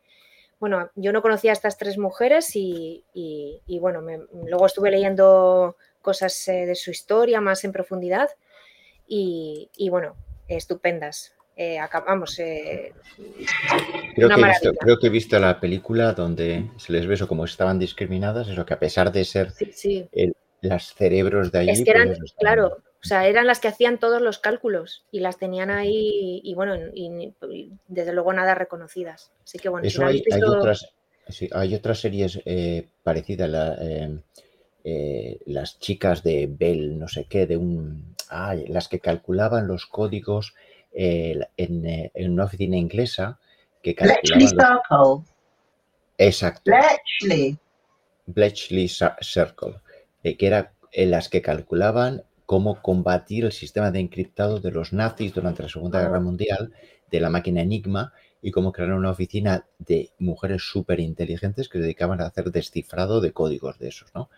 bueno, 0.59 0.89
yo 0.95 1.11
no 1.13 1.21
conocía 1.21 1.51
a 1.51 1.53
estas 1.53 1.77
tres 1.77 1.97
mujeres 1.97 2.55
y, 2.55 3.05
y- 3.13 3.61
y, 3.65 3.79
bueno, 3.79 4.01
me- 4.01 4.25
luego 4.45 4.65
estuve 4.67 4.91
leyendo 4.91 5.75
cosas 6.01 6.47
eh, 6.47 6.65
de 6.65 6.75
su 6.75 6.91
historia 6.91 7.41
más 7.41 7.63
en 7.63 7.71
profundidad 7.71 8.29
y, 9.07 9.69
y, 9.75 9.89
bueno, 9.89 10.15
estupendas. 10.47 11.33
Eh, 11.57 11.79
vamos, 12.07 12.39
eh, 12.39 12.93
Creo 14.15 14.27
una 14.27 14.35
que, 14.35 14.41
he 14.41 14.47
visto, 14.47 14.73
creo 14.73 14.99
que 14.99 15.07
he 15.07 15.09
visto 15.09 15.39
la 15.39 15.59
película 15.59 16.13
donde 16.13 16.65
se 16.77 16.93
les 16.93 17.05
ve 17.05 17.15
eso 17.15 17.27
como 17.27 17.45
estaban 17.45 17.77
discriminadas, 17.77 18.47
eso 18.47 18.65
que 18.65 18.73
a 18.73 18.79
pesar 18.79 19.11
de 19.11 19.25
ser 19.25 19.51
sí, 19.51 19.71
sí. 19.73 20.09
las 20.61 20.93
cerebros 20.95 21.51
de 21.51 21.59
allí, 21.59 21.69
Es 21.71 21.83
que 21.83 21.91
eran, 21.91 22.15
pues 22.17 22.33
claro, 22.39 22.77
o 23.03 23.07
sea, 23.07 23.27
eran 23.27 23.47
las 23.47 23.59
que 23.59 23.67
hacían 23.67 23.97
todos 23.97 24.21
los 24.21 24.39
cálculos 24.39 25.05
y 25.11 25.19
las 25.19 25.37
tenían 25.37 25.71
ahí 25.71 26.39
y 26.43 26.53
bueno, 26.53 26.75
y, 26.93 27.33
y 27.49 27.71
desde 27.87 28.13
luego 28.13 28.31
nada 28.31 28.55
reconocidas. 28.55 29.31
Así 29.43 29.57
que 29.59 29.69
bueno, 29.69 29.83
si 29.83 29.89
Eso 29.89 30.01
no 30.03 30.07
hay, 30.07 30.23
hay 30.31 30.41
otras, 30.43 30.93
sí, 31.27 31.49
hay 31.51 31.75
otras 31.75 31.99
series 31.99 32.39
eh, 32.45 32.87
parecidas, 33.03 33.49
la, 33.49 33.75
eh, 34.83 35.37
eh, 35.37 35.39
las 35.45 35.79
chicas 35.79 36.23
de 36.23 36.47
Bell, 36.47 36.97
no 36.97 37.07
sé 37.07 37.25
qué, 37.25 37.45
de 37.45 37.57
un, 37.57 38.15
ay, 38.29 38.65
las 38.67 38.87
que 38.87 38.99
calculaban 38.99 39.67
los 39.67 39.85
códigos 39.85 40.53
en, 40.93 41.45
en, 41.55 42.31
una 42.31 42.43
oficina 42.43 42.75
inglesa 42.75 43.39
que 43.81 43.93
Bletchley 43.93 44.47
Circle. 44.47 45.23
Exacto. 46.17 46.63
Bletchley. 46.65 47.57
Bletchley 48.25 48.87
Circle, 48.87 49.75
que 50.21 50.47
era 50.47 50.73
en 50.91 51.11
las 51.11 51.29
que 51.29 51.41
calculaban 51.41 52.23
cómo 52.45 52.81
combatir 52.81 53.45
el 53.45 53.53
sistema 53.53 53.91
de 53.91 54.01
encriptado 54.01 54.59
de 54.59 54.71
los 54.71 54.91
nazis 54.91 55.33
durante 55.33 55.63
la 55.63 55.69
Segunda 55.69 56.01
Guerra 56.01 56.19
Mundial, 56.19 56.73
de 57.09 57.19
la 57.21 57.29
máquina 57.29 57.61
Enigma, 57.61 58.13
y 58.41 58.51
cómo 58.51 58.71
crearon 58.71 58.97
una 58.97 59.11
oficina 59.11 59.65
de 59.79 60.11
mujeres 60.19 60.63
súper 60.63 60.99
inteligentes 60.99 61.69
que 61.69 61.77
se 61.77 61.83
dedicaban 61.83 62.21
a 62.21 62.25
hacer 62.25 62.51
descifrado 62.51 63.21
de 63.21 63.31
códigos 63.31 63.77
de 63.79 63.89
esos, 63.89 64.13
¿no? 64.15 64.29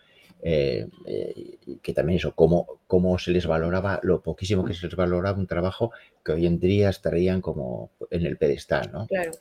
Eh, 0.46 0.86
eh, 1.06 1.78
que 1.82 1.94
también 1.94 2.18
eso, 2.18 2.34
cómo, 2.34 2.78
cómo 2.86 3.18
se 3.18 3.30
les 3.30 3.46
valoraba, 3.46 3.98
lo 4.02 4.20
poquísimo 4.20 4.62
que 4.62 4.74
se 4.74 4.86
les 4.86 4.94
valoraba 4.94 5.38
un 5.38 5.46
trabajo 5.46 5.90
que 6.22 6.32
hoy 6.32 6.44
en 6.44 6.60
día 6.60 6.90
estarían 6.90 7.40
como 7.40 7.92
en 8.10 8.26
el 8.26 8.36
pedestal, 8.36 8.90
¿no? 8.92 9.06
Claro. 9.06 9.32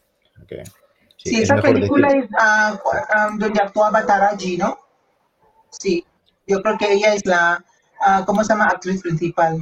sí, 1.17 1.41
esa 1.41 1.57
película 1.57 2.07
es 2.07 2.29
ah, 2.39 2.79
ah, 3.09 3.31
donde 3.37 3.59
actuaba 3.61 4.05
Taraji, 4.05 4.55
¿no? 4.55 4.79
Sí, 5.71 6.05
yo 6.47 6.61
creo 6.61 6.77
que 6.77 6.93
ella 6.93 7.15
es 7.15 7.25
la, 7.25 7.61
uh, 7.99 8.23
¿cómo 8.23 8.41
se 8.41 8.53
llama? 8.53 8.67
Actriz 8.67 9.01
principal. 9.01 9.57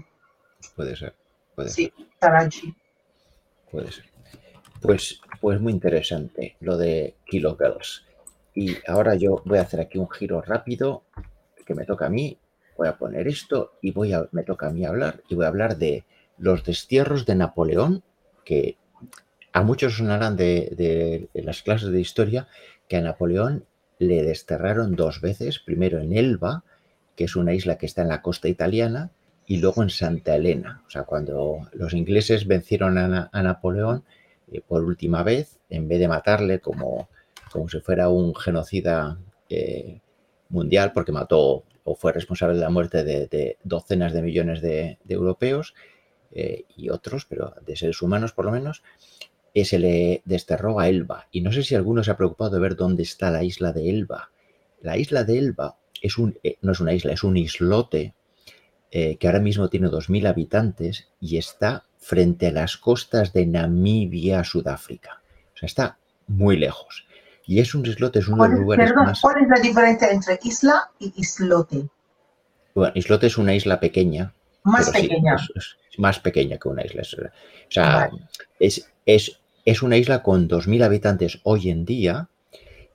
Puede 0.76 0.96
ser, 0.96 1.16
puede 1.56 1.70
sí, 1.70 1.92
Taraji. 2.20 2.72
Puede 3.72 3.92
ser. 3.92 4.06
Pues, 4.80 5.20
pues 5.39 5.60
muy 5.60 5.74
interesante 5.74 6.56
lo 6.60 6.78
de 6.78 7.16
Kilogirls. 7.26 8.06
Y 8.54 8.78
ahora 8.88 9.16
yo 9.16 9.42
voy 9.46 9.58
a 9.58 9.62
hacer 9.62 9.80
aquí 9.80 9.98
un 9.98 10.10
giro 10.10 10.42
rápido 10.42 11.04
que 11.72 11.80
me 11.80 11.86
toca 11.86 12.07
a 12.07 12.09
mí. 12.09 12.38
Voy 12.78 12.88
a 12.88 12.97
poner 12.97 13.28
esto 13.28 13.74
y 13.82 13.91
voy 13.91 14.13
a, 14.13 14.28
me 14.32 14.43
toca 14.43 14.67
a 14.67 14.72
mí 14.72 14.86
hablar 14.86 15.22
y 15.30 15.36
voy 15.36 15.45
a 15.45 15.49
hablar 15.49 15.78
de 15.78 16.03
los 16.38 16.63
destierros 16.63 17.26
de 17.26 17.36
Napoleón, 17.36 18.03
que 18.43 18.78
a 19.53 19.63
muchos 19.63 19.97
sonarán 19.97 20.36
de, 20.36 21.30
las 21.34 21.61
clases 21.61 21.91
de 21.91 22.01
historia, 22.01 22.47
que 22.88 22.97
a 22.97 23.01
Napoleón 23.01 23.65
le 23.99 24.24
desterraron 24.24 24.95
dos 24.95 25.22
veces, 25.22 25.59
primero 25.59 25.99
en 25.99 26.13
Elba, 26.13 26.63
que 27.15 27.26
es 27.26 27.36
una 27.36 27.53
isla 27.53 27.78
que 27.78 27.86
está 27.86 28.01
en 28.01 28.09
la 28.09 28.22
costa 28.22 28.49
italiana, 28.49 29.11
y 29.45 29.57
luego 29.57 29.84
en 29.84 29.89
Santa 29.89 30.36
Elena. 30.36 30.84
O 30.88 30.89
sea, 30.89 31.03
cuando 31.03 31.69
los 31.74 31.93
ingleses 31.93 32.47
vencieron 32.47 32.97
a, 32.97 33.30
Napoleón 33.32 34.03
eh, 34.51 34.61
por 34.65 34.84
última 34.84 35.24
vez, 35.24 35.59
en 35.69 35.88
vez 35.88 35.99
de 35.99 36.07
matarle 36.07 36.59
como, 36.59 37.09
como 37.51 37.69
si 37.69 37.80
fuera 37.80 38.09
un 38.09 38.34
genocida 38.34 39.17
eh, 39.49 39.99
mundial, 40.52 40.91
porque 40.93 41.12
mató 41.12 41.64
o 41.84 41.95
fue 41.95 42.12
responsable 42.12 42.56
de 42.56 42.62
la 42.62 42.70
muerte 42.70 43.04
de, 43.04 43.58
docenas 43.64 44.14
de 44.14 44.22
millones 44.22 44.62
de, 44.62 44.99
europeos 45.08 45.74
eh, 46.32 46.66
y 46.76 46.89
otros, 46.89 47.26
pero 47.26 47.56
de 47.66 47.76
seres 47.76 48.02
humanos 48.02 48.34
por 48.34 48.45
lo 48.45 48.52
menos, 48.52 48.84
se 49.54 49.80
le 49.80 50.22
desterró 50.26 50.80
a 50.80 50.88
Elba. 50.88 51.28
Y 51.32 51.41
no 51.41 51.52
sé 51.52 51.64
si 51.64 51.76
alguno 51.76 52.04
se 52.04 52.12
ha 52.12 52.18
preocupado 52.18 52.52
de 52.52 52.60
ver 52.60 52.76
dónde 52.76 53.04
está 53.04 53.32
la 53.32 53.43
isla 53.43 53.74
de 53.74 53.89
Elba. 53.89 54.32
La 54.82 54.97
isla 54.97 55.24
de 55.24 55.38
Elba 55.38 55.78
es 56.02 56.18
un, 56.18 56.38
eh, 56.43 56.58
no 56.62 56.72
es 56.72 56.80
una 56.80 56.93
isla, 56.93 57.14
es 57.14 57.24
un 57.24 57.38
islote 57.38 58.14
eh, 58.91 59.18
que 59.18 59.28
ahora 59.28 59.39
mismo 59.39 59.70
tiene 59.70 59.89
2.000 59.89 60.28
habitantes 60.28 61.10
y 61.20 61.38
está 61.38 61.86
frente 61.97 62.47
a 62.47 62.52
las 62.52 62.78
costas 62.78 63.32
de 63.34 63.45
Namibia, 63.45 64.43
Sudáfrica. 64.43 65.22
O 65.54 65.58
sea, 65.58 65.68
está 65.68 65.97
muy 66.28 66.58
lejos. 66.58 67.06
Y 67.46 67.60
es 67.60 67.74
un 67.76 67.86
islote, 67.86 68.20
es 68.20 68.28
uno 68.28 68.44
de 68.44 68.50
los 68.50 68.60
lugares 68.60 68.92
perdón, 68.92 69.14
¿Cuál 69.22 69.44
es 69.44 69.50
la 69.50 69.60
diferencia 69.60 70.10
entre 70.12 70.39
isla 70.44 70.92
y 71.00 71.14
islote? 71.18 71.88
Bueno, 72.76 72.94
islote 72.96 73.28
es 73.28 73.38
una 73.38 73.54
isla 73.54 73.80
pequeña. 73.80 74.34
Más 74.64 74.89
pequeña. 74.89 75.36
es, 75.56 75.78
más 75.98 76.20
pequeña 76.20 76.58
que 76.58 76.68
una 76.70 76.86
isla. 76.86 77.02
O 77.02 77.72
sea, 77.72 78.10
es, 78.60 78.89
es, 79.06 79.39
es 79.66 79.82
una 79.82 79.98
isla 79.98 80.22
con 80.24 80.48
2.000 80.48 80.84
habitantes 80.84 81.39
hoy 81.44 81.70
en 81.70 81.84
día, 81.84 82.30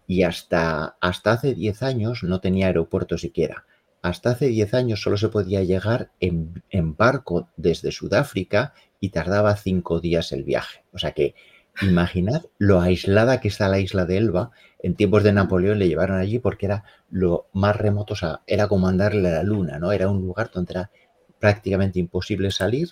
y 0.07 0.23
hasta, 0.23 0.97
hasta 1.01 1.33
hace 1.33 1.55
10 1.55 1.83
años 1.83 2.23
no 2.23 2.41
tenía 2.41 2.67
aeropuerto 2.67 3.19
siquiera. 3.19 3.65
Hasta 4.03 4.31
hace 4.31 4.47
10 4.49 4.75
años 4.75 5.03
solo 5.03 5.17
se 5.17 5.29
podía 5.29 5.65
llegar 5.65 6.11
en, 6.21 6.63
barco 6.97 7.49
desde 7.57 7.91
Sudáfrica 7.91 8.73
y 9.01 9.09
tardaba 9.09 9.57
5 9.57 10.01
días 10.01 10.33
el 10.33 10.45
viaje. 10.45 10.85
O 10.93 10.99
sea 10.99 11.13
que 11.13 11.35
imaginad 11.83 12.43
lo 12.59 12.81
aislada 12.81 13.41
que 13.41 13.49
está 13.49 13.69
la 13.69 13.81
isla 13.81 14.07
de 14.07 14.17
Elba. 14.17 14.51
En 14.79 14.95
tiempos 14.95 15.23
de 15.23 15.33
Napoleón 15.33 15.79
le 15.79 15.89
llevaron 15.89 16.19
allí 16.19 16.39
porque 16.39 16.67
era 16.67 16.85
lo 17.11 17.47
más 17.53 17.77
remoto, 17.77 18.15
o 18.15 18.17
sea, 18.17 18.41
era 18.47 18.69
como 18.69 18.87
mandarle 18.87 19.29
a 19.29 19.33
la 19.33 19.43
luna, 19.43 19.79
¿no? 19.79 19.93
Era 19.93 20.09
un 20.09 20.21
lugar 20.21 20.51
donde 20.53 20.73
era 20.75 20.91
prácticamente 21.39 21.99
imposible 21.99 22.51
salir 22.51 22.89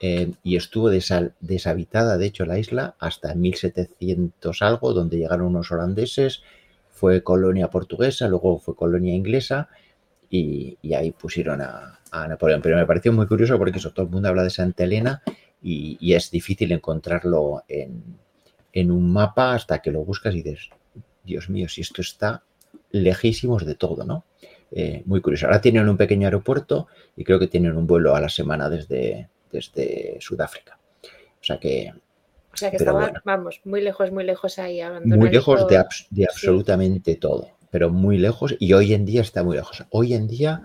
eh, 0.00 0.32
y 0.42 0.56
estuvo 0.56 0.90
deshabitada, 0.90 2.18
de 2.18 2.26
hecho, 2.26 2.44
la 2.44 2.58
isla 2.58 2.96
hasta 2.98 3.34
1700 3.34 4.62
algo, 4.62 4.92
donde 4.92 5.16
llegaron 5.16 5.46
unos 5.46 5.70
holandeses, 5.70 6.42
fue 6.90 7.22
colonia 7.22 7.70
portuguesa, 7.70 8.26
luego 8.28 8.58
fue 8.58 8.74
colonia 8.74 9.14
inglesa 9.14 9.68
y, 10.28 10.76
ahí 10.94 11.12
pusieron 11.12 11.60
a, 11.60 12.00
Napoleón. 12.12 12.60
Pero 12.62 12.76
me 12.76 12.86
pareció 12.86 13.12
muy 13.12 13.26
curioso 13.26 13.56
porque 13.58 13.78
eso, 13.78 13.92
todo 13.92 14.06
el 14.06 14.12
mundo 14.12 14.28
habla 14.28 14.42
de 14.42 14.50
Santa 14.50 14.84
Elena 14.84 15.22
y, 15.62 16.14
es 16.14 16.30
difícil 16.30 16.72
encontrarlo 16.72 17.62
en, 17.68 18.90
un 18.90 19.12
mapa 19.12 19.54
hasta 19.54 19.80
que 19.80 19.90
lo 19.90 20.04
buscas 20.04 20.34
y 20.34 20.42
dices, 20.42 20.70
Dios 21.24 21.48
mío, 21.48 21.68
si 21.68 21.82
esto 21.82 22.00
está 22.00 22.42
lejísimos 22.90 23.64
de 23.64 23.74
todo, 23.74 24.04
¿no? 24.04 24.24
Eh, 24.70 25.02
muy 25.04 25.20
curioso. 25.20 25.46
Ahora 25.46 25.60
tienen 25.60 25.88
un 25.88 25.96
pequeño 25.96 26.26
aeropuerto 26.26 26.88
y 27.16 27.24
creo 27.24 27.38
que 27.38 27.46
tienen 27.46 27.76
un 27.76 27.86
vuelo 27.86 28.14
a 28.14 28.20
la 28.20 28.28
semana 28.28 28.68
desde, 28.68 29.28
desde 29.50 30.16
Sudáfrica. 30.20 30.78
O 31.04 31.44
sea 31.44 31.58
que... 31.58 31.92
O 32.52 32.56
sea 32.56 32.70
que 32.70 32.76
estaban, 32.76 33.14
vamos, 33.24 33.60
muy 33.64 33.80
lejos, 33.80 34.10
muy 34.10 34.24
lejos 34.24 34.58
ahí. 34.58 34.80
Muy 35.04 35.30
lejos 35.30 35.66
de, 35.68 35.82
de 36.10 36.24
absolutamente 36.26 37.16
todo, 37.16 37.48
pero 37.70 37.88
muy 37.88 38.18
lejos 38.18 38.54
y 38.58 38.74
hoy 38.74 38.92
en 38.92 39.06
día 39.06 39.22
está 39.22 39.42
muy 39.42 39.56
lejos. 39.56 39.84
Hoy 39.88 40.12
en 40.12 40.28
día 40.28 40.62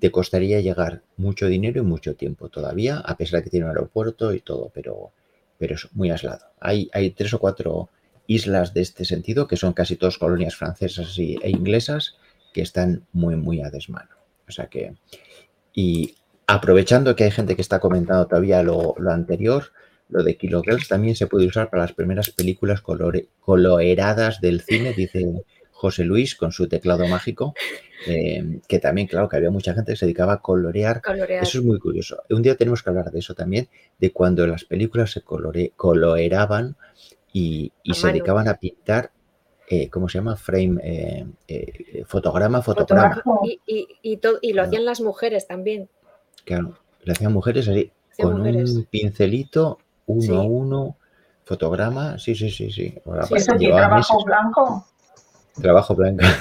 te 0.00 0.10
costaría 0.10 0.60
llegar 0.60 1.02
mucho 1.16 1.46
dinero 1.46 1.80
y 1.80 1.84
mucho 1.84 2.14
tiempo 2.16 2.48
todavía, 2.48 2.98
a 2.98 3.16
pesar 3.16 3.40
de 3.40 3.44
que 3.44 3.50
tiene 3.50 3.66
un 3.66 3.70
aeropuerto 3.70 4.32
y 4.34 4.40
todo, 4.40 4.70
pero, 4.74 5.12
pero 5.58 5.74
es 5.74 5.88
muy 5.92 6.10
aislado. 6.10 6.46
Hay, 6.60 6.90
hay 6.92 7.10
tres 7.10 7.34
o 7.34 7.38
cuatro 7.38 7.90
islas 8.26 8.74
de 8.74 8.80
este 8.80 9.04
sentido, 9.04 9.46
que 9.46 9.56
son 9.56 9.72
casi 9.72 9.96
todas 9.96 10.18
colonias 10.18 10.56
francesas 10.56 11.18
y, 11.18 11.36
e 11.42 11.50
inglesas, 11.50 12.16
que 12.52 12.62
están 12.62 13.06
muy, 13.12 13.36
muy 13.36 13.60
a 13.60 13.70
desmano. 13.70 14.10
O 14.48 14.52
sea 14.52 14.66
que, 14.66 14.94
y 15.72 16.14
Aprovechando 16.52 17.14
que 17.14 17.22
hay 17.22 17.30
gente 17.30 17.54
que 17.54 17.62
está 17.62 17.78
comentando 17.78 18.26
todavía 18.26 18.60
lo, 18.64 18.96
anterior, 19.08 19.66
lo 20.08 20.24
de 20.24 20.36
Kilograms 20.36 20.88
también 20.88 21.14
se 21.14 21.28
puede 21.28 21.46
usar 21.46 21.70
para 21.70 21.84
las 21.84 21.92
primeras 21.92 22.30
películas 22.30 22.82
coloradas 22.82 24.40
del 24.40 24.60
cine, 24.60 24.92
dice 24.92 25.44
José 25.80 26.04
Luis 26.04 26.34
con 26.34 26.52
su 26.52 26.68
teclado 26.68 27.08
mágico, 27.08 27.54
eh, 28.06 28.60
que 28.68 28.78
también, 28.80 29.06
claro, 29.06 29.30
que 29.30 29.38
había 29.38 29.50
mucha 29.50 29.72
gente 29.72 29.92
que 29.92 29.96
se 29.96 30.04
dedicaba 30.04 30.34
a 30.34 30.40
colorear. 30.42 31.00
Eso 31.40 31.58
es 31.58 31.64
muy 31.64 31.78
curioso. 31.78 32.22
Un 32.28 32.42
día 32.42 32.54
tenemos 32.54 32.82
que 32.82 32.90
hablar 32.90 33.10
de 33.10 33.18
eso 33.18 33.34
también, 33.34 33.66
de 33.98 34.12
cuando 34.12 34.46
las 34.46 34.64
películas 34.64 35.10
se 35.10 35.22
colore, 35.22 35.72
coloreaban 35.76 36.76
y, 37.32 37.72
se 37.94 38.08
dedicaban 38.08 38.46
a 38.46 38.58
pintar 38.58 39.12
eh, 39.68 39.88
¿cómo 39.88 40.08
se 40.08 40.18
llama? 40.18 40.36
Frame, 40.36 40.80
eh, 41.48 42.04
fotograma, 42.04 42.60
fotograma. 42.60 43.22
Y, 43.66 43.88
y, 44.02 44.52
lo 44.52 44.62
hacían 44.62 44.84
las 44.84 45.00
mujeres 45.00 45.46
también. 45.46 45.88
Claro, 46.44 46.76
le 47.04 47.12
hacían 47.12 47.32
mujeres 47.32 47.68
así, 47.68 47.90
con 48.20 48.38
un 48.42 48.84
pincelito, 48.90 49.78
uno 50.06 50.40
a 50.40 50.42
uno, 50.42 50.96
fotograma, 51.44 52.18
sí, 52.18 52.34
sí, 52.34 52.50
sí, 52.50 52.70
sí. 52.70 52.94
¿Eso 53.34 53.54
trabajo 53.56 54.24
blanco? 54.24 54.89
Trabajo 55.54 55.94
blanco. 55.94 56.24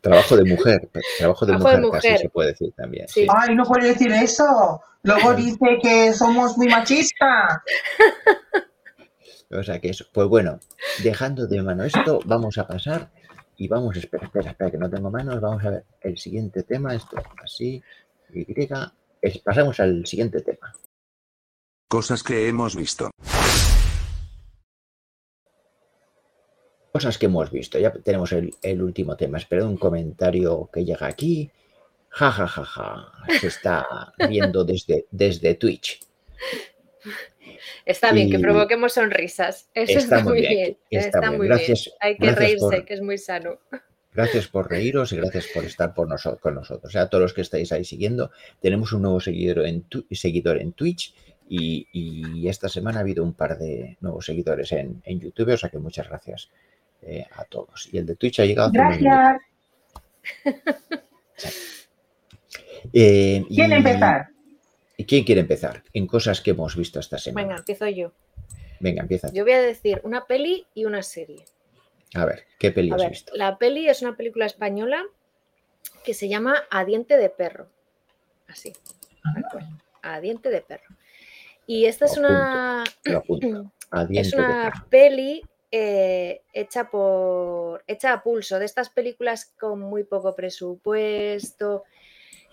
trabajo 0.00 0.36
de 0.36 0.44
mujer, 0.44 0.88
trabajo 1.18 1.46
de, 1.46 1.58
mujer, 1.58 1.82
casi 1.90 2.18
se 2.18 2.28
puede 2.28 2.50
decir 2.50 2.72
también. 2.76 3.06
Ay, 3.28 3.54
no 3.54 3.64
puede 3.64 3.88
decir 3.88 4.12
eso. 4.12 4.80
Luego 5.02 5.34
dice 5.36 5.78
que 5.82 6.12
somos 6.12 6.56
muy 6.56 6.68
machistas. 6.68 7.58
O 9.50 9.62
sea 9.62 9.80
que 9.80 9.90
eso, 9.90 10.04
pues 10.12 10.28
bueno, 10.28 10.60
dejando 11.02 11.46
de 11.46 11.62
mano 11.62 11.84
esto, 11.84 12.20
vamos 12.24 12.58
a 12.58 12.66
pasar 12.66 13.10
y 13.56 13.68
vamos, 13.68 13.96
espera, 13.96 14.26
espera, 14.26 14.50
espera, 14.50 14.70
que 14.70 14.78
no 14.78 14.90
tengo 14.90 15.10
manos. 15.10 15.40
Vamos 15.40 15.64
a 15.64 15.70
ver 15.70 15.84
el 16.00 16.18
siguiente 16.18 16.62
tema. 16.62 16.94
Esto 16.94 17.16
así, 17.42 17.82
Y. 18.32 18.68
pasamos 19.44 19.80
al 19.80 20.06
siguiente 20.06 20.40
tema. 20.40 20.72
Cosas 21.88 22.22
que 22.22 22.48
hemos 22.48 22.76
visto. 22.76 23.10
Cosas 26.96 27.18
que 27.18 27.26
hemos 27.26 27.50
visto. 27.50 27.78
Ya 27.78 27.92
tenemos 27.92 28.32
el, 28.32 28.82
último 28.82 29.18
tema. 29.18 29.36
Espero 29.36 29.66
un 29.66 29.76
comentario 29.76 30.70
que 30.72 30.82
llega 30.82 31.06
aquí. 31.06 31.50
Ja, 32.08 32.30
ja, 32.30 32.46
ja, 32.46 32.64
ja. 32.64 33.12
Se 33.38 33.48
está 33.48 34.14
viendo 34.30 34.64
desde, 34.64 35.04
desde 35.10 35.56
Twitch. 35.56 36.00
Está 37.84 38.12
bien, 38.12 38.30
que 38.30 38.38
provoquemos 38.38 38.94
sonrisas. 38.94 39.68
Eso 39.74 39.98
está, 39.98 40.20
muy 40.20 40.40
bien. 40.40 40.78
Está, 40.90 41.30
muy 41.30 41.48
bien. 41.48 41.60
Hay 42.00 42.16
que 42.16 42.30
reírse, 42.32 42.86
que 42.86 42.94
es 42.94 43.02
muy 43.02 43.18
sano. 43.18 43.58
Gracias 44.14 44.48
por 44.48 44.70
reíros 44.70 45.12
y 45.12 45.16
gracias 45.16 45.48
por 45.52 45.66
estar 45.66 45.92
por 45.92 46.08
nosotros, 46.08 46.40
con 46.40 46.54
nosotros. 46.54 46.86
O 46.86 46.90
sea, 46.90 47.10
todos 47.10 47.20
los 47.20 47.34
que 47.34 47.42
estáis 47.42 47.72
ahí 47.72 47.84
siguiendo, 47.84 48.30
tenemos 48.62 48.94
un 48.94 49.02
nuevo 49.02 49.20
seguidor 49.20 49.66
en, 49.66 49.84
seguidor 50.12 50.62
en 50.62 50.72
Twitch 50.72 51.14
y, 51.46 52.48
esta 52.48 52.70
semana 52.70 53.00
ha 53.00 53.02
habido 53.02 53.22
un 53.22 53.34
par 53.34 53.58
de 53.58 53.98
nuevos 54.00 54.24
seguidores 54.24 54.72
en, 54.72 55.02
YouTube, 55.04 55.52
o 55.52 55.56
sea 55.58 55.68
que 55.68 55.78
muchas 55.78 56.08
gracias 56.08 56.48
eh, 57.06 57.26
a 57.32 57.44
todos. 57.44 57.88
Y 57.92 57.98
el 57.98 58.06
de 58.06 58.16
Twitch 58.16 58.40
ha 58.40 58.44
llegado. 58.44 58.70
Gracias. 58.72 59.40
Eh, 62.92 63.44
¿Quién 63.48 63.72
empezar? 63.72 64.28
¿Y 64.96 65.04
quién 65.04 65.24
quiere 65.24 65.40
empezar? 65.40 65.82
En 65.92 66.06
cosas 66.06 66.40
que 66.40 66.52
hemos 66.52 66.76
visto 66.76 67.00
esta 67.00 67.18
semana. 67.18 67.46
Venga, 67.46 67.58
empiezo 67.58 67.88
yo. 67.88 68.12
Venga, 68.80 69.02
empieza. 69.02 69.32
Yo 69.32 69.44
voy 69.44 69.52
a 69.52 69.60
decir 69.60 70.00
una 70.04 70.26
peli 70.26 70.66
y 70.74 70.84
una 70.84 71.02
serie. 71.02 71.44
A 72.14 72.24
ver, 72.24 72.44
¿qué 72.58 72.70
peli 72.70 72.92
has 72.92 73.08
visto? 73.08 73.32
La 73.34 73.58
peli 73.58 73.88
es 73.88 74.02
una 74.02 74.16
película 74.16 74.46
española 74.46 75.02
que 76.04 76.14
se 76.14 76.28
llama 76.28 76.64
A 76.70 76.84
diente 76.84 77.16
de 77.16 77.28
perro. 77.28 77.68
Así. 78.48 78.72
A 80.02 80.20
diente 80.20 80.50
de 80.50 80.60
perro. 80.60 80.96
Y 81.66 81.86
esta 81.86 82.04
es 82.04 82.16
una. 82.16 82.84
es 84.10 84.32
una 84.32 84.86
peli 84.88 85.42
eh, 85.78 86.40
hecha 86.54 86.88
por. 86.88 87.84
hecha 87.86 88.14
a 88.14 88.22
pulso, 88.22 88.58
de 88.58 88.64
estas 88.64 88.88
películas 88.88 89.52
con 89.60 89.78
muy 89.80 90.04
poco 90.04 90.34
presupuesto, 90.34 91.84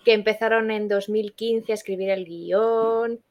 que 0.04 0.12
empezaron 0.12 0.70
en 0.70 0.88
2015 0.88 1.72
a 1.72 1.74
escribir 1.74 2.10
el 2.10 2.26
guion. 2.26 3.24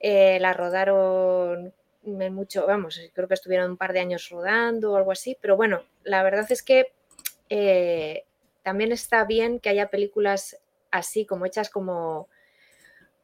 Eh, 0.00 0.38
la 0.40 0.54
rodaron 0.54 1.72
mucho, 2.02 2.66
vamos, 2.66 3.00
creo 3.12 3.28
que 3.28 3.34
estuvieron 3.34 3.70
un 3.70 3.76
par 3.76 3.92
de 3.92 4.00
años 4.00 4.28
rodando 4.28 4.92
o 4.92 4.96
algo 4.96 5.12
así, 5.12 5.36
pero 5.40 5.56
bueno, 5.56 5.84
la 6.02 6.24
verdad 6.24 6.50
es 6.50 6.64
que 6.64 6.92
eh, 7.48 8.24
también 8.64 8.90
está 8.90 9.24
bien 9.24 9.60
que 9.60 9.68
haya 9.68 9.88
películas 9.88 10.58
así, 10.90 11.26
como 11.26 11.46
hechas 11.46 11.70
como, 11.70 12.28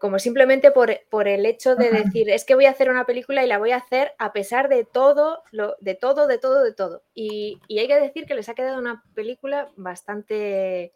como 0.05 0.19
simplemente 0.19 0.71
por, 0.71 0.91
el 1.29 1.47
hecho 1.47 1.77
de 1.77 1.91
decir, 1.91 2.29
es 2.29 2.45
que 2.45 2.55
voy 2.55 2.67
a 2.67 2.73
hacer 2.73 2.91
una 2.91 3.07
película 3.07 3.43
y 3.43 3.47
la 3.47 3.57
voy 3.57 3.71
a 3.71 3.79
hacer 3.79 4.13
a 4.19 4.35
pesar 4.35 4.69
de 4.69 4.85
todo, 4.85 5.43
lo, 5.51 5.77
de 5.81 5.95
todo, 5.95 6.27
de 6.27 6.37
todo, 6.37 6.63
de 6.63 6.75
todo. 6.75 7.03
Y, 7.15 7.59
y, 7.69 7.79
hay 7.79 7.89
que 7.89 7.99
decir 7.99 8.27
que 8.27 8.35
les 8.35 8.51
ha 8.51 8.55
quedado 8.55 8.79
una 8.79 9.03
película 9.15 9.71
bastante, 9.77 10.93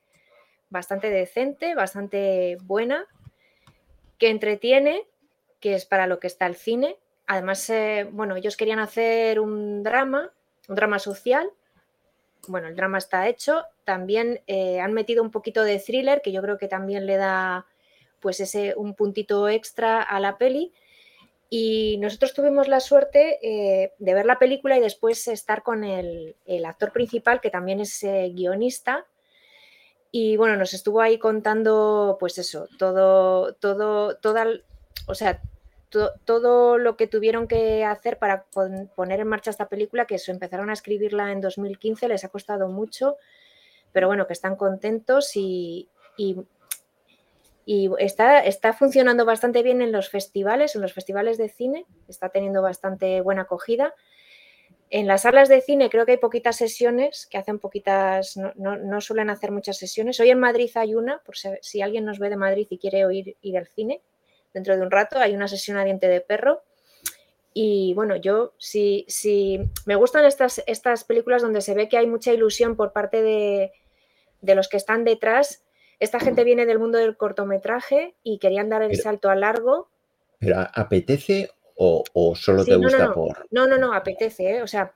bastante 0.69 1.09
decente, 1.09 1.75
bastante 1.75 2.59
buena, 2.65 3.07
que 4.19 4.29
entretiene, 4.29 5.07
que 5.59 5.75
es 5.75 5.87
para 5.87 6.07
lo 6.07 6.21
que 6.21 6.27
está 6.27 6.45
el 6.45 6.57
cine, 6.57 6.99
Además, 7.27 7.71
eh, 7.71 8.07
bueno, 8.11 8.37
ellos 8.37 8.59
querían 8.59 8.79
hacer 8.79 9.41
un 9.41 9.83
drama, 9.83 10.31
un 10.69 10.75
drama 10.75 10.99
social. 10.99 11.51
Bueno, 12.47 12.69
el 12.69 12.77
drama 12.77 12.99
está 12.99 13.27
hecho. 13.27 13.65
También 13.85 14.43
eh, 14.47 14.81
han 14.81 14.93
metido 14.93 15.23
un 15.23 15.31
poquito 15.31 15.63
de 15.65 15.79
thriller, 15.79 16.21
que 16.21 16.33
yo 16.33 16.43
creo 16.43 16.59
que 16.59 16.69
también 16.69 17.07
le 17.07 17.17
da 17.17 17.67
pues 18.21 18.41
ese 18.41 18.75
un 18.77 18.95
puntito 18.95 19.49
extra 19.49 20.03
a 20.03 20.21
la 20.21 20.39
peli. 20.39 20.73
Y 21.51 21.97
nosotros 21.99 22.35
tuvimos 22.35 22.69
la 22.69 22.81
suerte 22.81 23.39
eh, 23.43 23.93
de 23.99 24.15
ver 24.15 24.27
la 24.27 24.39
película 24.39 24.77
y 24.77 24.81
después 24.81 25.27
estar 25.29 25.63
con 25.63 25.83
el, 25.83 26.37
el 26.45 26.65
actor 26.67 26.93
principal, 26.93 27.41
que 27.41 27.51
también 27.51 27.81
es 27.81 28.05
guionista. 28.35 29.07
Y 30.11 30.37
bueno, 30.37 30.57
nos 30.57 30.75
estuvo 30.75 31.01
ahí 31.01 31.19
contando, 31.19 32.17
pues 32.21 32.39
eso, 32.39 32.69
todo, 32.79 33.55
todo, 33.55 34.17
toda, 34.17 34.47
o 35.07 35.15
sea, 35.15 35.41
todo 36.25 36.79
lo 36.79 36.97
que 36.97 37.07
tuvieron 37.07 37.49
que 37.49 37.85
hacer 37.85 38.19
para 38.19 38.45
poner 38.45 39.21
en 39.21 39.29
marcha 39.29 39.51
esta 39.51 39.69
película, 39.69 40.07
que 40.07 40.17
eso, 40.17 40.33
empezaron 40.33 40.71
a 40.71 40.75
escribirla 40.75 41.33
en 41.33 41.41
2015, 41.41 42.09
les 42.09 42.25
ha 42.25 42.29
costado 42.29 42.69
mucho, 42.69 43.17
pero 43.93 44.07
bueno, 44.07 44.27
que 44.27 44.35
están 44.35 44.57
contentos 44.57 45.35
y, 45.35 45.89
y, 46.17 46.37
está, 47.99 48.41
está 48.41 48.73
funcionando 48.73 49.25
bastante 49.25 49.63
bien 49.63 49.83
en 49.83 49.93
los 49.93 50.09
festivales, 50.09 50.75
en 50.75 50.81
los 50.81 50.95
festivales 50.95 51.37
de 51.37 51.49
cine, 51.49 51.85
está 52.09 52.31
teniendo 52.31 52.63
bastante 52.63 53.21
buena 53.21 53.43
acogida. 53.43 53.95
En 54.91 55.07
las 55.07 55.23
salas 55.23 55.51
de 55.51 55.61
cine 55.61 55.91
creo 55.91 56.07
que 56.07 56.13
hay 56.13 56.19
poquitas 56.19 56.57
sesiones, 56.57 57.27
que 57.27 57.37
hacen 57.37 57.59
poquitas, 57.59 58.39
no, 58.39 58.55
no, 58.77 59.01
suelen 59.03 59.29
hacer 59.29 59.51
muchas 59.51 59.77
sesiones. 59.77 60.19
Hoy 60.19 60.31
en 60.31 60.41
Madrid 60.41 60.71
hay 60.77 60.95
una, 60.95 61.19
por 61.19 61.37
si, 61.37 61.83
alguien 61.83 62.07
nos 62.07 62.19
ve 62.19 62.31
de 62.31 62.37
Madrid 62.37 62.67
y 62.71 62.79
quiere 62.79 63.05
oír 63.05 63.37
ir 63.43 63.59
al 63.59 63.67
cine, 63.67 64.01
dentro 64.55 64.75
de 64.75 64.83
un 64.83 64.91
rato. 64.91 65.19
Hay 65.19 65.35
una 65.35 65.47
sesión 65.47 65.77
a 65.77 65.85
diente 65.85 66.09
de 66.09 66.23
perro. 66.23 66.63
Y 67.53 67.93
bueno, 67.95 68.17
yo 68.17 68.55
si, 68.57 69.05
si 69.09 69.61
me 69.85 69.97
gustan 69.97 70.25
estas, 70.25 70.63
estas 70.67 71.05
películas 71.05 71.43
donde 71.43 71.61
se 71.61 71.75
ve 71.75 71.89
que 71.89 71.99
hay 71.99 72.07
mucha 72.07 72.33
ilusión 72.33 72.75
por 72.75 72.93
parte 72.93 73.23
de, 73.23 73.73
los 74.55 74.69
que 74.69 74.79
están 74.79 75.05
detrás. 75.05 75.63
Esta 76.01 76.21
gente 76.21 76.45
viene 76.45 76.67
del 76.67 76.79
mundo 76.79 76.99
del 76.99 77.17
cortometraje 77.17 78.15
y 78.23 78.39
querían 78.39 78.69
dar 78.69 78.83
el 78.83 78.97
salto 78.97 79.31
a 79.31 79.35
largo. 79.35 79.89
¿Pero 80.39 80.57
apetece 80.75 81.51
o, 81.75 82.05
solo 82.37 82.65
te 82.65 82.77
gusta 82.77 83.07
no, 83.07 83.15
por.? 83.15 83.47
No, 83.51 83.67
no, 83.67 83.79
no, 83.79 83.93
apetece. 83.93 84.57
¿eh? 84.57 84.63
O 84.63 84.67
sea, 84.67 84.95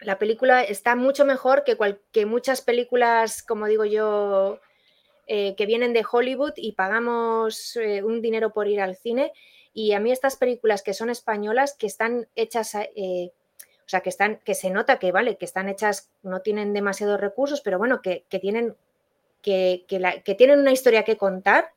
la 0.00 0.18
película 0.18 0.62
está 0.62 0.96
mucho 0.96 1.24
mejor 1.24 1.64
que, 1.64 1.76
que 2.10 2.26
muchas 2.26 2.60
películas, 2.60 3.42
como 3.42 3.66
digo 3.66 3.84
yo, 3.84 4.60
eh, 5.28 5.54
que 5.56 5.66
vienen 5.66 5.92
de 5.92 6.04
Hollywood 6.10 6.54
y 6.56 6.72
pagamos 6.72 7.76
eh, 7.76 8.02
un 8.02 8.20
dinero 8.20 8.52
por 8.52 8.66
ir 8.68 8.80
al 8.80 8.96
cine. 8.96 9.32
Y 9.72 9.92
a 9.92 10.00
mí 10.00 10.10
estas 10.12 10.36
películas 10.36 10.82
que 10.82 10.94
son 10.94 11.10
españolas, 11.10 11.74
que 11.74 11.86
están 11.86 12.28
hechas, 12.34 12.74
eh, 12.74 13.32
o 13.60 13.88
sea, 13.88 14.00
que 14.00 14.10
están, 14.10 14.40
que 14.44 14.54
se 14.54 14.70
nota 14.70 14.98
que 14.98 15.12
vale, 15.12 15.36
que 15.36 15.44
están 15.44 15.68
hechas, 15.68 16.10
no 16.22 16.40
tienen 16.40 16.72
demasiados 16.72 17.20
recursos, 17.20 17.60
pero 17.60 17.78
bueno, 17.78 18.02
que, 18.02 18.24
tienen, 18.40 18.76
que, 19.42 19.84
que, 19.88 20.34
tienen 20.34 20.60
una 20.60 20.72
historia 20.72 21.04
que 21.04 21.16
contar, 21.16 21.70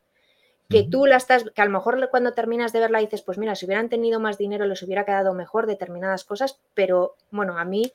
que 0.68 0.84
tú 0.84 1.06
la 1.06 1.16
estás, 1.16 1.44
que 1.54 1.62
a 1.62 1.64
lo 1.64 1.70
mejor 1.70 2.08
cuando 2.10 2.32
terminas 2.32 2.72
de 2.72 2.80
verla 2.80 3.00
dices, 3.00 3.22
pues 3.22 3.38
mira, 3.38 3.54
si 3.54 3.66
hubieran 3.66 3.88
tenido 3.88 4.18
más 4.18 4.38
dinero 4.38 4.66
les 4.66 4.82
hubiera 4.82 5.04
quedado 5.04 5.34
mejor 5.34 5.66
determinadas 5.66 6.24
cosas, 6.24 6.58
pero 6.74 7.16
bueno, 7.30 7.58
a 7.58 7.64
mí 7.64 7.92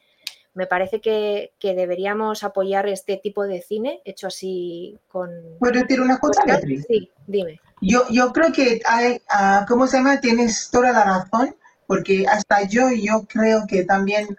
me 0.54 0.68
parece 0.68 1.00
que, 1.00 1.52
deberíamos 1.62 2.44
apoyar 2.44 2.88
este 2.88 3.18
tipo 3.18 3.44
de 3.44 3.62
cine 3.62 4.02
hecho 4.04 4.28
así 4.28 4.98
con... 5.08 5.30
¿Puedo 5.60 5.80
decir 5.80 6.02
una 6.02 6.20
cosa, 6.20 6.44
Beatriz? 6.46 6.86
Sí, 6.88 7.10
dime. 7.26 7.60
Yo, 7.82 8.04
yo 8.10 8.32
creo 8.34 8.52
que 8.52 8.82
hay, 8.86 9.22
uh, 9.34 9.66
¿cómo 9.68 9.88
se 9.88 9.98
llama? 9.98 10.20
Tienes 10.20 10.70
toda 10.70 10.92
la 10.92 11.04
razón, 11.04 11.56
porque 11.88 12.26
hasta 12.28 12.64
yo, 12.68 12.90
yo 12.92 13.26
creo 13.28 13.66
que 13.68 13.84
también 13.86 14.36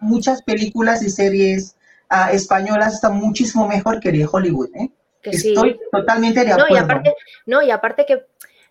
muchas 0.00 0.42
películas 0.42 1.02
y 1.02 1.10
series 1.10 1.76
uh, 2.10 2.32
españolas 2.32 2.94
están 2.94 3.16
muchísimo 3.16 3.66
mejor 3.68 4.00
que 4.00 4.12
de 4.12 4.26
Hollywood, 4.30 4.70
¿eh? 4.74 4.90
Estoy 5.22 5.78
totalmente 5.90 6.44
de 6.44 6.52
acuerdo. 6.52 6.68
No, 6.68 6.76
y 6.76 6.78
aparte, 6.78 7.14
no, 7.46 7.62
y 7.62 7.70
aparte 7.70 8.06
que, 8.06 8.26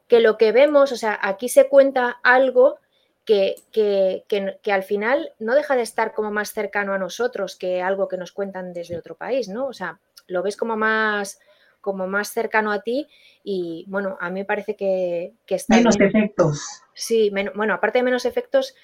que 0.07 0.19
lo 0.19 0.37
que 0.37 0.51
vemos, 0.51 0.91
o 0.91 0.95
sea, 0.95 1.19
aquí 1.21 1.49
se 1.49 1.67
cuenta 1.67 2.17
algo 2.23 2.79
que, 3.25 3.55
que, 3.71 4.71
al 4.71 4.83
final 4.83 5.33
no 5.39 5.55
deja 5.55 5.75
de 5.75 5.81
estar 5.81 6.13
como 6.13 6.31
más 6.31 6.51
cercano 6.51 6.93
a 6.93 6.99
nosotros 6.99 7.55
que 7.55 7.81
algo 7.81 8.07
que 8.07 8.17
nos 8.17 8.31
cuentan 8.31 8.71
desde 8.71 8.97
otro 8.97 9.15
país, 9.15 9.49
¿no? 9.49 9.65
O 9.65 9.73
sea, 9.73 9.99
lo 10.27 10.43
ves 10.43 10.55
como 10.55 10.77
más, 10.77 11.39
como 11.81 12.07
más 12.07 12.29
cercano 12.29 12.71
a 12.71 12.81
ti 12.81 13.07
y 13.43 13.85
bueno, 13.87 14.15
a 14.21 14.29
mí 14.29 14.41
me 14.41 14.45
parece 14.45 14.75
que, 14.75 15.33
está... 15.47 15.75
Menos 15.75 15.99
efectos. 15.99 16.83
Sí, 16.93 17.31
bueno, 17.55 17.73
aparte 17.73 17.99
de 17.99 18.03
menos 18.03 18.25
efectos, 18.25 18.75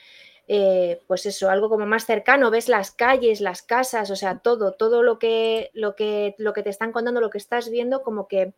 eh, 0.48 1.02
pues 1.08 1.26
eso, 1.26 1.50
algo 1.50 1.70
como 1.70 1.86
más 1.86 2.06
cercano, 2.06 2.52
ves 2.52 2.70
las 2.70 2.92
calles, 2.92 3.42
las 3.42 3.62
casas, 3.62 4.12
o 4.12 4.16
sea, 4.16 4.40
todo, 4.40 4.74
todo 4.74 5.04
lo 5.04 5.20
que, 5.20 5.72
lo 5.74 5.96
que, 5.96 6.36
lo 6.38 6.54
que 6.54 6.64
te 6.64 6.70
están 6.70 6.92
contando, 6.92 7.22
lo 7.22 7.30
que 7.30 7.38
estás 7.38 7.70
viendo, 7.70 8.02
como 8.04 8.28
que, 8.28 8.54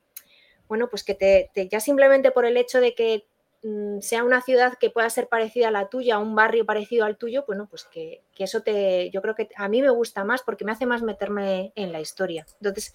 bueno, 0.68 0.90
pues 0.90 1.04
que 1.04 1.14
te, 1.16 1.50
ya 1.70 1.80
simplemente 1.80 2.32
por 2.32 2.46
el 2.46 2.58
hecho 2.58 2.82
de 2.82 2.96
que 2.96 3.26
Mm, 3.64 4.02
sea 4.02 4.26
una 4.26 4.42
ciudad 4.42 4.74
que 4.78 4.90
pueda 4.90 5.10
ser 5.10 5.30
parecida 5.30 5.70
a 5.70 5.72
la 5.72 5.88
tuya, 5.88 6.20
un 6.20 6.36
barrio 6.36 6.66
parecido 6.66 7.06
al 7.06 7.18
tuyo, 7.18 7.46
bueno, 7.48 7.68
pues 7.70 7.86
que, 7.86 8.22
eso 8.38 8.62
te, 8.62 9.10
yo 9.10 9.22
creo 9.22 9.36
que 9.36 9.48
a 9.56 9.70
mí 9.70 9.82
me 9.82 9.90
gusta 9.90 10.26
más 10.26 10.44
porque 10.44 10.66
me 10.66 10.74
hace 10.74 10.86
más 10.86 11.02
meterme 11.02 11.72
en 11.76 11.94
la 11.94 12.02
historia. 12.02 12.46
Entonces, 12.60 12.94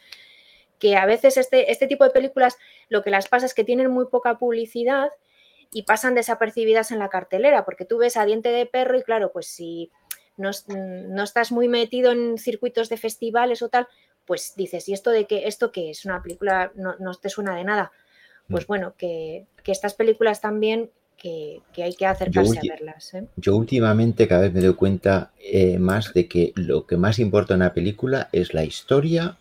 que 0.78 0.96
a 0.96 1.06
veces 1.06 1.38
este, 1.38 1.72
este 1.72 1.86
tipo 1.86 2.04
de 2.04 2.10
películas 2.10 2.56
lo 2.90 3.02
que 3.02 3.10
las 3.10 3.28
pasa 3.28 3.46
es 3.46 3.54
que 3.54 3.64
tienen 3.64 3.90
muy 3.90 4.06
poca 4.06 4.38
publicidad 4.38 5.10
y 5.72 5.82
pasan 5.82 6.14
desapercibidas 6.14 6.90
en 6.90 6.98
la 6.98 7.08
cartelera, 7.08 7.64
porque 7.64 7.84
tú 7.84 7.98
ves 7.98 8.16
a 8.16 8.24
diente 8.24 8.50
de 8.50 8.66
perro 8.66 8.98
y 8.98 9.02
claro, 9.02 9.32
pues 9.32 9.46
si 9.46 9.90
no, 10.36 10.50
no 10.68 11.22
estás 11.22 11.52
muy 11.52 11.68
metido 11.68 12.12
en 12.12 12.38
circuitos 12.38 12.88
de 12.88 12.96
festivales 12.96 13.62
o 13.62 13.68
tal, 13.68 13.88
pues 14.24 14.54
dices, 14.56 14.88
¿y 14.88 14.92
esto 14.92 15.10
de 15.10 15.26
qué? 15.26 15.46
¿Esto 15.46 15.72
qué 15.72 15.90
es? 15.90 16.04
Una 16.04 16.22
película 16.22 16.72
no, 16.74 16.96
no 16.98 17.14
te 17.14 17.30
suena 17.30 17.56
de 17.56 17.64
nada 17.64 17.92
pues 18.48 18.64
mm. 18.64 18.66
bueno, 18.66 18.94
que, 18.96 19.46
estas 19.66 19.92
películas 19.94 20.40
también 20.40 20.90
que, 21.18 21.60
hay 21.76 21.94
que 21.94 22.06
acercarse 22.06 22.58
a 22.58 22.62
verlas. 22.62 23.12
¿eh? 23.12 23.26
Yo 23.36 23.54
últimamente 23.54 24.26
cada 24.26 24.42
vez 24.42 24.54
me 24.54 24.62
doy 24.62 24.74
cuenta 24.74 25.32
eh, 25.38 25.78
más 25.78 26.14
de 26.14 26.26
que 26.26 26.52
lo 26.54 26.86
que 26.86 26.96
más 26.96 27.18
importa 27.18 27.52
en 27.52 27.60
una 27.60 27.74
película 27.74 28.30
es 28.32 28.54
la 28.54 28.64
historia, 28.64 29.36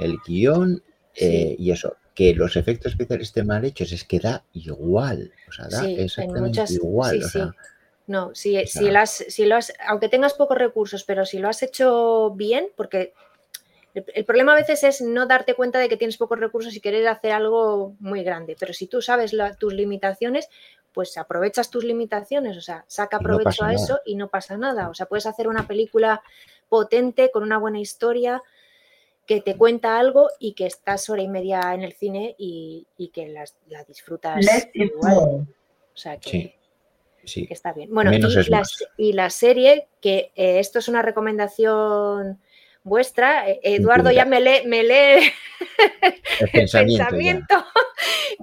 el 0.00 0.18
guion 0.26 0.82
eh, 1.14 1.54
y 1.58 1.70
eso. 1.70 1.96
Que 2.18 2.34
los 2.34 2.56
efectos 2.56 2.90
especiales 2.90 3.28
estén 3.28 3.46
mal 3.46 3.64
hechos 3.64 3.92
es 3.92 4.02
que 4.02 4.18
da 4.18 4.42
igual. 4.52 5.30
O 5.48 5.52
sea, 5.52 5.68
da 5.68 5.88
exactamente 5.88 6.64
igual. 6.70 7.20
no, 8.08 8.34
si, 8.34 8.66
si, 8.66 8.90
lo 8.90 8.98
has, 8.98 9.24
si 9.28 9.46
lo 9.46 9.54
has, 9.54 9.72
aunque 9.86 10.08
tengas 10.08 10.34
pocos 10.34 10.58
recursos, 10.58 11.04
pero 11.04 11.24
si 11.24 11.38
lo 11.38 11.48
has 11.48 11.62
hecho 11.62 12.32
bien, 12.34 12.70
porque 12.76 13.12
El, 13.94 14.24
problema 14.24 14.54
a 14.54 14.56
veces 14.56 14.82
es 14.82 15.00
no 15.00 15.26
darte 15.26 15.54
cuenta 15.54 15.78
de 15.78 15.88
que 15.88 15.96
tienes 15.96 16.16
pocos 16.16 16.40
recursos 16.40 16.74
y 16.74 16.80
querer 16.80 17.06
hacer 17.06 17.30
algo 17.30 17.94
muy 18.00 18.24
grande. 18.24 18.56
Pero 18.58 18.72
si 18.72 18.88
tú 18.88 19.00
sabes 19.00 19.30
tus 19.60 19.72
limitaciones, 19.72 20.48
pues 20.92 21.16
aprovechas 21.16 21.70
tus 21.70 21.84
limitaciones, 21.84 22.56
o 22.56 22.60
sea, 22.60 22.84
saca 22.88 23.20
provecho 23.20 23.64
a 23.64 23.72
eso 23.72 24.00
y 24.04 24.16
no 24.16 24.26
pasa 24.26 24.56
nada. 24.56 24.88
O 24.88 24.94
sea, 24.94 25.06
puedes 25.06 25.26
hacer 25.26 25.46
una 25.46 25.68
película 25.68 26.20
potente 26.68 27.30
con 27.30 27.44
una 27.44 27.58
buena 27.58 27.78
historia 27.78 28.42
que 29.28 29.42
te 29.42 29.56
cuenta 29.56 29.98
algo 29.98 30.30
y 30.40 30.54
que 30.54 30.66
estás 30.66 31.10
hora 31.10 31.20
y 31.20 31.28
media 31.28 31.74
en 31.74 31.82
el 31.82 31.92
cine 31.92 32.34
y, 32.38 32.86
que 33.12 33.28
la 33.28 33.84
disfrutas. 33.84 34.44
Igual. 34.72 35.46
O 35.98 36.00
sea, 36.00 36.18
que, 36.18 36.56
sí. 37.24 37.46
está 37.50 37.74
bien. 37.74 37.90
Bueno, 37.92 38.10
y 38.96 39.12
la, 39.12 39.28
serie, 39.28 39.88
que 40.00 40.32
eh, 40.34 40.60
esto 40.60 40.78
es 40.78 40.88
una 40.88 41.02
recomendación 41.02 42.40
vuestra. 42.84 43.50
Eh, 43.50 43.60
Eduardo 43.62 44.10
ya 44.10 44.24
me 44.24 44.40
lee, 44.40 44.66
me 44.66 44.82
lee 44.82 45.30
el 46.40 46.50
pensamiento, 46.50 47.66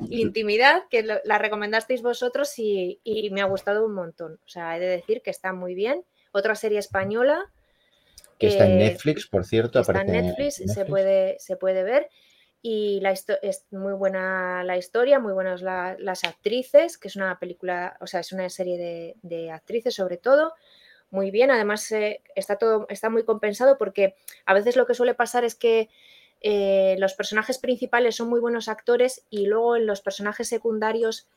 intimidad, 0.10 0.84
que 0.92 1.02
la 1.24 1.38
recomendasteis 1.40 2.04
vosotros 2.04 2.54
y, 2.60 3.00
me 3.32 3.42
ha 3.42 3.46
gustado 3.46 3.88
un 3.88 3.94
montón. 3.94 4.34
O 4.34 4.48
sea, 4.48 4.78
he 4.78 4.80
de 4.80 4.88
decir 4.88 5.24
que 5.24 5.32
está 5.32 5.52
muy 5.52 5.74
bien. 5.74 6.04
Otra 6.32 6.54
serie 6.54 6.78
española. 6.78 7.52
Que 8.40 8.48
está 8.48 8.66
en 8.66 8.78
Netflix, 8.78 9.28
por 9.28 9.46
cierto. 9.46 9.80
Está 9.80 10.02
en 10.02 10.12
Netflix, 10.12 10.62
Se, 10.66 10.86
puede, 10.86 11.38
se 11.40 11.56
puede 11.56 11.84
ver. 11.84 12.10
Y 12.62 13.00
la 13.02 13.12
es 13.12 13.66
muy 13.72 13.94
buena 13.94 14.64
la 14.64 14.78
historia, 14.78 15.20
muy 15.20 15.34
buenas 15.34 15.62
las 15.62 16.24
actrices, 16.24 16.98
que 16.98 17.08
es 17.10 17.16
una 17.16 17.38
película, 17.38 17.96
o 18.02 18.08
sea, 18.08 18.22
es 18.22 18.32
una 18.32 18.50
serie 18.50 18.78
de, 18.78 19.16
de 19.22 19.52
actrices 19.52 19.94
sobre 19.94 20.18
todo 20.18 20.54
muy 21.10 21.32
bien. 21.32 21.52
Además, 21.52 21.92
eh, 21.92 22.22
está 22.36 22.58
todo, 22.58 22.86
está 22.90 23.10
muy 23.10 23.24
compensado 23.24 23.78
porque 23.78 24.16
a 24.46 24.54
veces 24.54 24.76
lo 24.76 24.86
que 24.86 24.94
suele 24.94 25.16
pasar 25.16 25.44
es 25.44 25.56
que 25.56 25.90
eh, 26.42 26.96
los 27.00 27.14
personajes 27.14 27.58
principales 27.58 28.16
son 28.16 28.30
muy 28.30 28.40
buenos 28.40 28.68
actores 28.68 29.24
y 29.30 29.48
luego 29.48 29.76
en 29.78 29.88
los 29.88 30.02
personajes 30.02 30.48
secundarios 30.48 31.28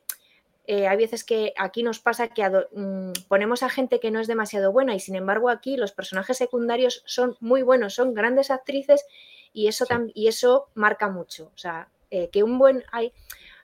eh, 0.68 0.86
hay 0.86 0.96
veces 0.96 1.24
que 1.24 1.52
aquí 1.56 1.82
nos 1.82 1.98
pasa 1.98 2.28
que 2.28 2.48
mm, 2.48 3.12
ponemos 3.26 3.62
a 3.62 3.68
gente 3.68 3.98
que 3.98 4.10
no 4.10 4.20
es 4.20 4.28
demasiado 4.28 4.70
buena 4.70 4.94
y 4.94 5.00
sin 5.00 5.16
embargo 5.16 5.48
aquí 5.48 5.76
los 5.76 5.92
personajes 5.92 6.36
secundarios 6.36 7.02
son 7.06 7.36
muy 7.40 7.62
buenos, 7.62 7.94
son 7.94 8.14
grandes 8.14 8.50
actrices 8.50 9.04
y 9.52 9.66
eso, 9.66 9.86
y 10.14 10.28
eso 10.28 10.68
marca 10.74 11.08
mucho. 11.08 11.50
O 11.54 11.58
sea, 11.58 11.88
que 12.10 12.42
un 12.42 12.58
buen... 12.58 12.84
Hay, 12.92 13.12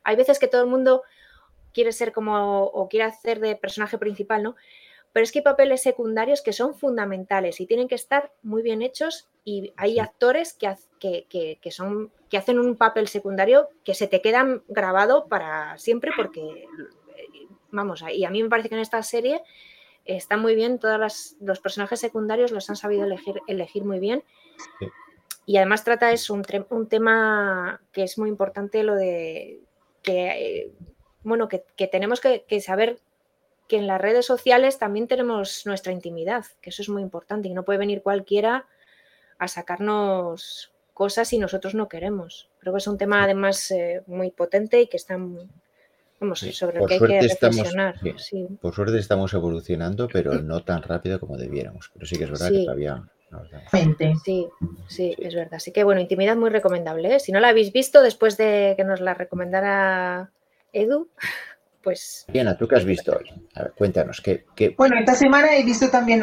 hay 0.03 0.17
veces 0.17 0.39
que 0.39 0.49
todo 0.49 0.63
el 0.63 0.69
mundo 0.69 1.03
quiere 1.73 1.93
ser 1.93 2.13
como 2.13 2.65
o 2.65 2.89
quiere 2.89 3.05
hacer 3.05 3.39
de 3.39 3.55
personaje 3.55 3.99
principal, 3.99 4.43
¿no? 4.43 4.57
pero 5.15 5.23
es 5.23 5.31
que 5.31 5.39
hay 5.39 5.45
papeles 5.45 5.81
secundarios 5.81 6.43
que 6.43 6.53
son 6.53 6.75
fundamentales 6.75 7.61
y 7.61 7.67
tienen 7.67 7.87
que 7.87 7.95
estar 7.95 8.33
muy 8.43 8.63
bien 8.63 8.83
hechos 8.83 9.29
y 9.45 9.73
hay 9.77 10.01
actores 10.01 10.55
que, 10.55 10.75
que, 11.61 11.71
son, 11.71 12.11
que 12.31 12.39
hacen 12.39 12.59
un 12.59 12.77
papel 12.77 13.09
secundario 13.09 13.69
que 13.85 13.95
se 13.95 14.07
te 14.07 14.23
quedan 14.23 14.63
grabado 14.69 15.27
para 15.27 15.77
siempre 15.79 16.13
porque, 16.17 16.67
vamos, 17.71 18.05
y 18.13 18.25
a 18.25 18.31
mí 18.31 18.43
me 18.43 18.49
parece 18.49 18.69
que 18.69 18.75
en 18.75 18.81
esta 18.81 19.03
serie 19.03 19.43
está 20.05 20.37
muy 20.37 20.55
bien, 20.55 20.79
todos 20.79 21.37
los 21.41 21.61
personajes 21.61 22.01
secundarios 22.01 22.53
los 22.53 22.69
han 22.71 22.77
sabido 22.77 23.05
elegir, 23.05 23.41
elegir 23.47 23.85
muy 23.85 23.99
bien. 23.99 24.23
Y 25.47 25.59
además 25.59 25.85
trata 25.85 26.11
es 26.13 26.31
un, 26.31 26.43
un, 26.71 26.89
tema 26.89 27.83
que 27.93 28.03
es 28.03 28.17
muy 28.17 28.31
importante, 28.31 28.83
lo 28.83 28.95
de 28.95 29.61
que, 30.03 30.73
bueno, 31.23 31.49
que, 31.49 31.87
tenemos 31.87 32.21
que, 32.21 32.61
saber 32.61 32.99
que 33.69 33.77
en 33.77 33.87
las 33.87 34.01
redes 34.01 34.25
sociales 34.25 34.79
también 34.79 35.07
tenemos 35.07 35.67
nuestra 35.67 35.93
intimidad, 35.93 36.47
que 36.63 36.71
eso 36.71 36.81
es 36.81 36.89
muy 36.89 37.03
importante 37.03 37.49
y 37.49 37.55
no 37.55 37.65
puede 37.65 37.79
venir 37.79 38.03
cualquiera 38.03 38.67
a 39.39 39.49
sacarnos 39.49 40.74
cosas 40.95 41.29
si 41.29 41.39
nosotros 41.39 41.75
no 41.75 41.89
queremos. 41.89 42.49
Creo 42.61 42.73
que 42.73 42.79
es 42.79 42.87
un 42.87 42.97
tema 42.97 43.23
además 43.23 43.71
eh, 43.71 44.03
muy 44.07 44.31
potente 44.31 44.81
y 44.81 44.87
que 44.87 44.97
está 44.97 45.19
vamos, 46.21 46.39
sobre 46.39 46.79
el 46.79 46.87
que 46.87 46.95
hay 46.95 47.01
que 47.01 47.21
reflexionar. 47.21 47.97
Por 48.61 48.75
suerte 48.75 48.99
estamos 48.99 49.35
evolucionando, 49.35 50.09
pero 50.11 50.35
no 50.41 50.65
tan 50.65 50.83
rápido 50.83 51.21
como 51.21 51.37
debiéramos. 51.37 51.91
Pero 51.93 52.07
sí 52.07 52.17
que 52.17 52.25
es 52.25 52.31
verdad 52.31 52.51
que 52.51 52.65
todavía 52.65 53.05
Sí, 54.25 54.49
sí, 54.89 55.15
es 55.19 55.35
verdad. 55.35 55.55
Así 55.55 55.73
que 55.73 55.85
bueno, 55.85 56.01
intimidad 56.01 56.37
muy 56.37 56.51
recomendable. 56.51 57.17
¿eh? 57.17 57.21
Si 57.21 57.33
no 57.33 57.41
la 57.41 57.49
habéis 57.49 57.73
visto, 57.73 58.03
después 58.03 58.37
de 58.37 58.75
que 58.77 58.85
nos 58.85 59.01
la 59.01 59.15
recomendara 59.15 60.31
Edu, 60.73 61.09
pues... 61.83 62.27
Diana, 62.29 62.57
¿tú 62.57 62.69
qué 62.69 62.77
has 62.77 62.85
visto 62.85 63.17
hoy? 63.17 63.31
A 63.55 63.63
ver, 63.65 63.73
cuéntanos, 63.73 64.21
¿qué, 64.21 64.45
Bueno, 64.77 64.99
esta 64.99 65.15
semana 65.15 65.57
he 65.57 65.65
visto 65.65 65.91
también 65.91 66.23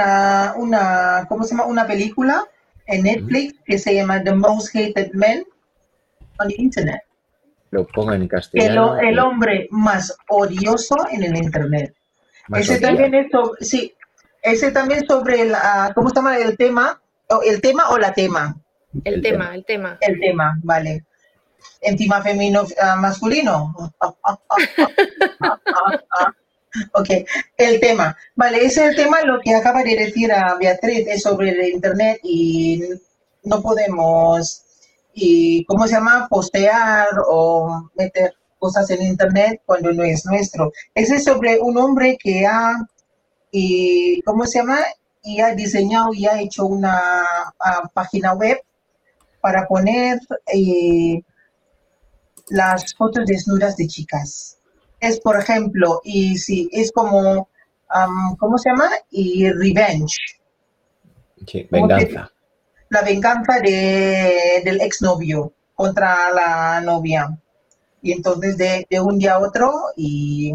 una, 0.57 1.25
¿cómo 1.27 1.43
se 1.43 1.51
llama? 1.51 1.65
Una 1.65 1.85
película 1.85 2.45
en 2.87 3.03
Netflix 3.03 3.55
que 3.65 3.77
se 3.77 3.95
llama 3.95 4.23
The 4.23 4.33
Most 4.33 4.75
Hated 4.75 5.11
Men 5.13 5.45
on 6.39 6.47
the 6.47 6.55
Internet. 6.57 7.01
Lo 7.71 7.85
pongo 7.87 8.13
en 8.13 8.27
castellano. 8.27 8.99
El, 8.99 9.19
hombre 9.19 9.67
más 9.71 10.15
odioso 10.27 10.95
en 11.11 11.23
el 11.23 11.37
Internet. 11.37 11.93
ese 12.55 12.79
también 12.79 13.13
es 13.13 13.31
sobre, 13.31 13.63
sí, 13.63 13.93
ese 14.41 14.71
también 14.71 15.05
sobre 15.07 15.45
la, 15.45 15.91
¿cómo 15.95 16.09
se 16.09 16.15
llama 16.15 16.37
el 16.37 16.57
tema? 16.57 17.01
¿El 17.45 17.61
tema 17.61 17.89
o 17.89 17.97
la 17.97 18.13
tema? 18.13 18.57
El, 19.05 19.21
tema, 19.21 19.55
el 19.55 19.63
tema. 19.63 19.97
El 20.01 20.19
tema, 20.19 20.59
vale 20.63 21.05
encima 21.81 22.21
femenino 22.21 22.65
ah, 22.81 22.95
masculino. 22.95 23.73
ok, 26.93 27.09
el 27.57 27.79
tema. 27.79 28.15
Vale, 28.35 28.57
ese 28.65 28.83
es 28.83 28.89
el 28.89 28.95
tema, 28.95 29.21
lo 29.21 29.39
que 29.39 29.55
acaba 29.55 29.83
de 29.83 29.95
decir 29.95 30.31
a 30.31 30.55
Beatriz 30.55 31.07
es 31.07 31.21
sobre 31.21 31.49
el 31.49 31.73
Internet 31.73 32.19
y 32.23 32.81
no 33.43 33.61
podemos, 33.61 34.63
y 35.13 35.65
¿cómo 35.65 35.87
se 35.87 35.93
llama? 35.93 36.27
Postear 36.29 37.07
o 37.27 37.89
meter 37.95 38.33
cosas 38.59 38.89
en 38.91 39.01
Internet 39.01 39.61
cuando 39.65 39.91
no 39.91 40.03
es 40.03 40.25
nuestro. 40.25 40.71
Ese 40.93 41.15
es 41.15 41.23
sobre 41.23 41.59
un 41.59 41.77
hombre 41.77 42.17
que 42.21 42.45
ha, 42.45 42.75
y, 43.51 44.21
¿cómo 44.21 44.45
se 44.45 44.59
llama? 44.59 44.79
Y 45.23 45.41
ha 45.41 45.53
diseñado 45.55 46.13
y 46.13 46.25
ha 46.25 46.39
hecho 46.39 46.65
una 46.65 47.21
página 47.93 48.33
web 48.33 48.59
para 49.41 49.67
poner 49.67 50.19
eh, 50.53 51.21
las 52.49 52.93
fotos 52.95 53.25
desnudas 53.25 53.75
de 53.77 53.87
chicas. 53.87 54.60
Es, 55.01 55.19
por 55.19 55.35
ejemplo, 55.35 55.99
y 56.03 56.37
si 56.37 56.69
es 56.71 56.91
como, 56.91 57.49
¿cómo 58.37 58.57
se 58.59 58.69
llama? 58.69 58.89
Y 59.09 59.49
revenge. 59.49 60.15
Sí, 61.47 61.67
venganza. 61.71 62.31
La 62.89 63.01
venganza 63.01 63.59
de, 63.59 64.61
del 64.63 64.79
exnovio 64.79 65.53
contra 65.73 66.31
la 66.31 66.81
novia. 66.81 67.35
Y 68.03 68.11
entonces 68.11 68.57
de, 68.57 68.85
un 69.01 69.17
día 69.17 69.33
a 69.33 69.39
otro 69.39 69.71
y 69.97 70.53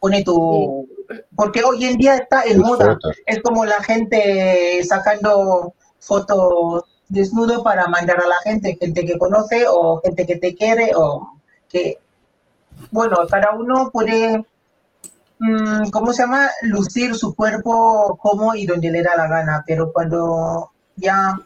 pone 0.00 0.24
tu... 0.24 0.88
Porque 1.36 1.62
hoy 1.62 1.84
en 1.84 1.96
día 1.98 2.16
está 2.16 2.42
en 2.42 2.58
moda. 2.60 2.98
Es 3.24 3.40
como 3.40 3.64
la 3.64 3.80
gente 3.84 4.82
sacando 4.82 5.74
fotos 6.00 6.82
desnudo 7.08 7.62
para 7.62 7.86
mandar 7.86 8.20
a 8.20 8.26
la 8.26 8.36
gente, 8.42 8.76
gente 8.80 9.04
que 9.04 9.16
conoce 9.16 9.64
o 9.68 10.00
gente 10.02 10.26
que 10.26 10.36
te 10.36 10.56
quiere 10.56 10.90
o 10.96 11.28
que, 11.68 11.98
bueno, 12.90 13.18
cada 13.30 13.52
uno 13.52 13.90
puede, 13.90 14.44
mm, 15.38 15.90
¿cómo 15.90 16.12
se 16.12 16.22
llama? 16.22 16.50
Lucir 16.62 17.14
su 17.14 17.34
cuerpo 17.34 18.18
como 18.20 18.54
y 18.54 18.66
donde 18.66 18.90
le 18.90 19.02
da 19.02 19.16
la 19.16 19.28
gana, 19.28 19.64
pero 19.66 19.92
cuando 19.92 20.70
ya 20.96 21.38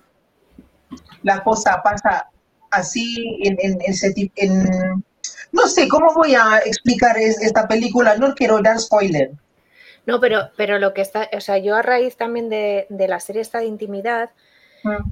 la 1.23 1.43
cosa 1.43 1.83
pasa 1.83 2.29
así 2.71 3.41
en, 3.43 3.57
en, 3.61 3.79
en, 3.81 4.33
en 4.37 5.05
no 5.53 5.67
sé 5.67 5.89
cómo 5.89 6.13
voy 6.15 6.35
a 6.35 6.59
explicar 6.65 7.17
esta 7.19 7.67
película, 7.67 8.17
no 8.17 8.35
quiero 8.35 8.61
dar 8.61 8.79
spoiler. 8.79 9.33
No, 10.07 10.21
pero, 10.21 10.51
pero 10.57 10.79
lo 10.79 10.95
que 10.95 11.03
está, 11.03 11.29
o 11.37 11.41
sea, 11.41 11.59
yo 11.59 11.77
a 11.77 11.83
raíz 11.83 12.17
también 12.17 12.49
de, 12.49 12.87
de 12.89 13.09
la 13.09 13.21
serie 13.21 13.43
esta 13.43 13.59
de 13.59 13.67
intimidad, 13.67 14.31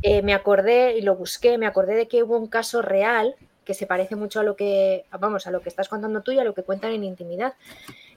eh, 0.02 0.22
me 0.22 0.32
acordé 0.32 0.96
y 0.96 1.02
lo 1.02 1.14
busqué, 1.16 1.58
me 1.58 1.66
acordé 1.66 1.94
de 1.94 2.08
que 2.08 2.22
hubo 2.22 2.38
un 2.38 2.46
caso 2.46 2.80
real 2.80 3.36
que 3.68 3.74
se 3.74 3.86
parece 3.86 4.16
mucho 4.16 4.40
a 4.40 4.42
lo 4.44 4.56
que, 4.56 5.04
vamos, 5.20 5.46
a 5.46 5.50
lo 5.50 5.60
que 5.60 5.68
estás 5.68 5.90
contando 5.90 6.22
tú 6.22 6.32
y 6.32 6.38
a 6.38 6.44
lo 6.44 6.54
que 6.54 6.62
cuentan 6.62 6.92
en 6.92 7.04
intimidad. 7.04 7.52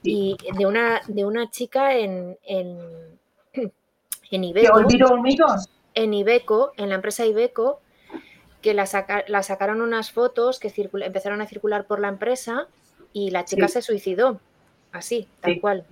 Y 0.02 0.38
de 0.58 0.66
una, 0.66 1.02
de 1.10 1.26
una 1.26 1.52
chica 1.52 1.93
en, 1.93 2.38
en, 2.45 2.80
en 4.32 4.43
Ibeco. 4.45 4.80
En 5.93 6.14
Ibeco, 6.14 6.72
en 6.78 6.88
la 6.88 6.95
empresa 6.95 7.26
Ibeco, 7.26 7.82
que 8.62 8.74
la, 8.74 8.86
la 9.28 9.43
sacaron 9.43 9.82
unas 9.82 10.14
fotos 10.14 10.58
que 10.58 10.72
empezaron 11.04 11.41
a 11.41 11.47
circular 11.47 11.86
por 11.86 11.99
la 11.99 12.08
empresa 12.08 12.70
y 13.12 13.32
la 13.32 13.43
chica 13.43 13.68
se 13.68 13.82
suicidó. 13.82 14.39
Así, 14.93 15.28
tal 15.41 15.60
cual. 15.60 15.86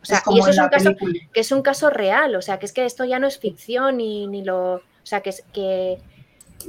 O 0.00 0.04
sea, 0.04 0.22
y 0.30 0.38
eso 0.38 0.50
es 0.50 0.58
un 0.58 0.68
caso 0.68 0.90
que 1.32 1.40
es 1.40 1.50
un 1.50 1.62
caso 1.62 1.90
real, 1.90 2.36
o 2.36 2.42
sea, 2.42 2.60
que 2.60 2.66
es 2.66 2.72
que 2.72 2.84
esto 2.84 3.04
ya 3.04 3.18
no 3.18 3.26
es 3.26 3.40
ficción 3.40 3.96
ni, 3.96 4.28
ni 4.28 4.44
lo 4.44 4.74
o 4.74 5.06
sea, 5.06 5.20
que, 5.22 5.34
que, 5.52 5.98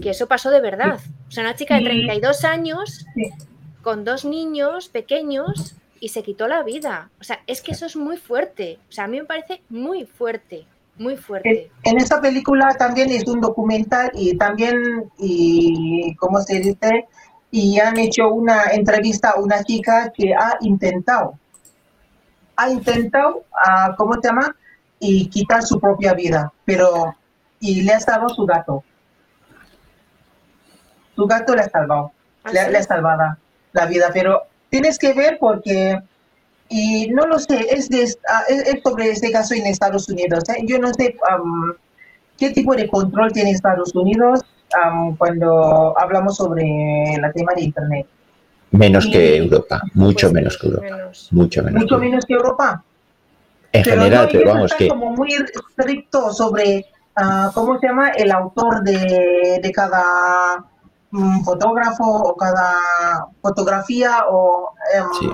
que 0.01 0.11
eso 0.11 0.27
pasó 0.27 0.49
de 0.49 0.61
verdad. 0.61 0.99
O 1.27 1.31
sea, 1.31 1.43
una 1.43 1.55
chica 1.55 1.75
de 1.75 1.83
32 1.83 2.43
años 2.45 3.05
con 3.81 4.03
dos 4.03 4.25
niños 4.25 4.89
pequeños 4.89 5.75
y 5.99 6.09
se 6.09 6.23
quitó 6.23 6.47
la 6.47 6.63
vida. 6.63 7.09
O 7.19 7.23
sea, 7.23 7.39
es 7.47 7.61
que 7.61 7.71
eso 7.71 7.85
es 7.85 7.95
muy 7.95 8.17
fuerte. 8.17 8.79
O 8.89 8.91
sea, 8.91 9.05
a 9.05 9.07
mí 9.07 9.19
me 9.19 9.25
parece 9.25 9.61
muy 9.69 10.05
fuerte. 10.05 10.65
Muy 10.97 11.17
fuerte. 11.17 11.71
En, 11.83 11.97
esa 11.97 12.21
película 12.21 12.75
también 12.77 13.09
es 13.09 13.27
un 13.27 13.41
documental 13.41 14.11
y 14.13 14.37
también, 14.37 15.09
y 15.17 16.15
¿cómo 16.17 16.39
se 16.41 16.59
dice? 16.59 17.07
Y 17.49 17.79
han 17.79 17.97
hecho 17.97 18.29
una 18.33 18.65
entrevista 18.73 19.31
a 19.31 19.39
una 19.39 19.63
chica 19.63 20.11
que 20.15 20.33
ha 20.33 20.57
intentado, 20.61 21.39
ha 22.55 22.69
intentado, 22.69 23.37
uh, 23.37 23.95
¿cómo 23.97 24.13
se 24.15 24.27
llama? 24.27 24.55
Y 24.99 25.27
quitar 25.29 25.63
su 25.63 25.79
propia 25.79 26.13
vida, 26.13 26.51
pero, 26.65 27.15
y 27.59 27.81
le 27.81 27.93
ha 27.93 27.99
salvado 27.99 28.29
su 28.29 28.45
gato. 28.45 28.83
Su 31.16 31.26
gato 31.26 31.55
le 31.55 31.61
ha 31.61 31.70
salvado, 31.70 32.11
¿Ah, 32.43 32.51
le, 32.51 32.66
sí? 32.66 32.72
le 32.72 32.78
ha 32.78 32.84
salvado 32.84 33.38
la 33.74 33.86
vida, 33.86 34.09
pero 34.14 34.43
tienes 34.70 34.97
que 34.97 35.14
ver 35.14 35.38
porque 35.39 35.99
y 36.70 37.07
no 37.09 37.28
lo 37.28 37.38
sé, 37.38 37.68
es, 37.70 37.89
de, 37.89 38.07
ah, 38.28 38.43
es, 38.47 38.61
es 38.68 38.82
sobre 38.84 39.09
este 39.11 39.32
caso 39.32 39.53
en 39.53 39.66
Estados 39.68 40.09
Unidos. 40.09 40.43
¿eh? 40.49 40.64
Yo 40.66 40.80
no 40.80 40.91
sé 40.93 41.16
qué 42.38 42.49
tipo 42.49 42.76
de 42.76 42.88
control 42.88 43.32
tiene 43.32 43.51
Estados 43.51 43.93
Unidos 43.93 44.41
cuando 45.20 45.93
hablamos 45.99 46.38
sobre 46.38 46.64
el 47.14 47.34
tema 47.34 47.53
de 47.55 47.61
Internet. 47.61 48.07
Menos 48.72 49.05
que 49.05 49.38
Europa, 49.38 49.82
mucho 49.93 50.28
Pues 50.32 50.34
menos 50.34 50.57
que 50.57 50.68
Europa. 50.68 50.84
menos. 50.95 51.28
Mucho 51.32 51.61
menos. 51.61 51.82
Mucho 51.84 51.99
que 51.99 52.05
Europa. 52.05 52.09
menos 52.09 52.26
que 52.26 52.34
Europa. 52.34 52.84
En 53.72 53.84
Pero 53.84 54.01
general, 54.01 54.26
no, 54.26 54.32
pero 54.32 54.53
vamos, 54.53 54.74
que 54.74 54.88
como 54.88 55.11
muy 55.11 55.30
estrictos 55.34 56.38
sobre, 56.38 56.86
ah, 57.16 57.51
¿cómo 57.53 57.80
se 57.80 57.88
llama? 57.88 58.09
El 58.09 58.32
autor 58.32 58.82
de, 58.84 59.59
de 59.61 59.72
cada 59.72 60.66
fotógrafo 61.43 62.03
o 62.03 62.36
cada 62.36 62.74
fotografía 63.41 64.26
o 64.30 64.74
em, 64.93 65.05
Sí. 65.20 65.30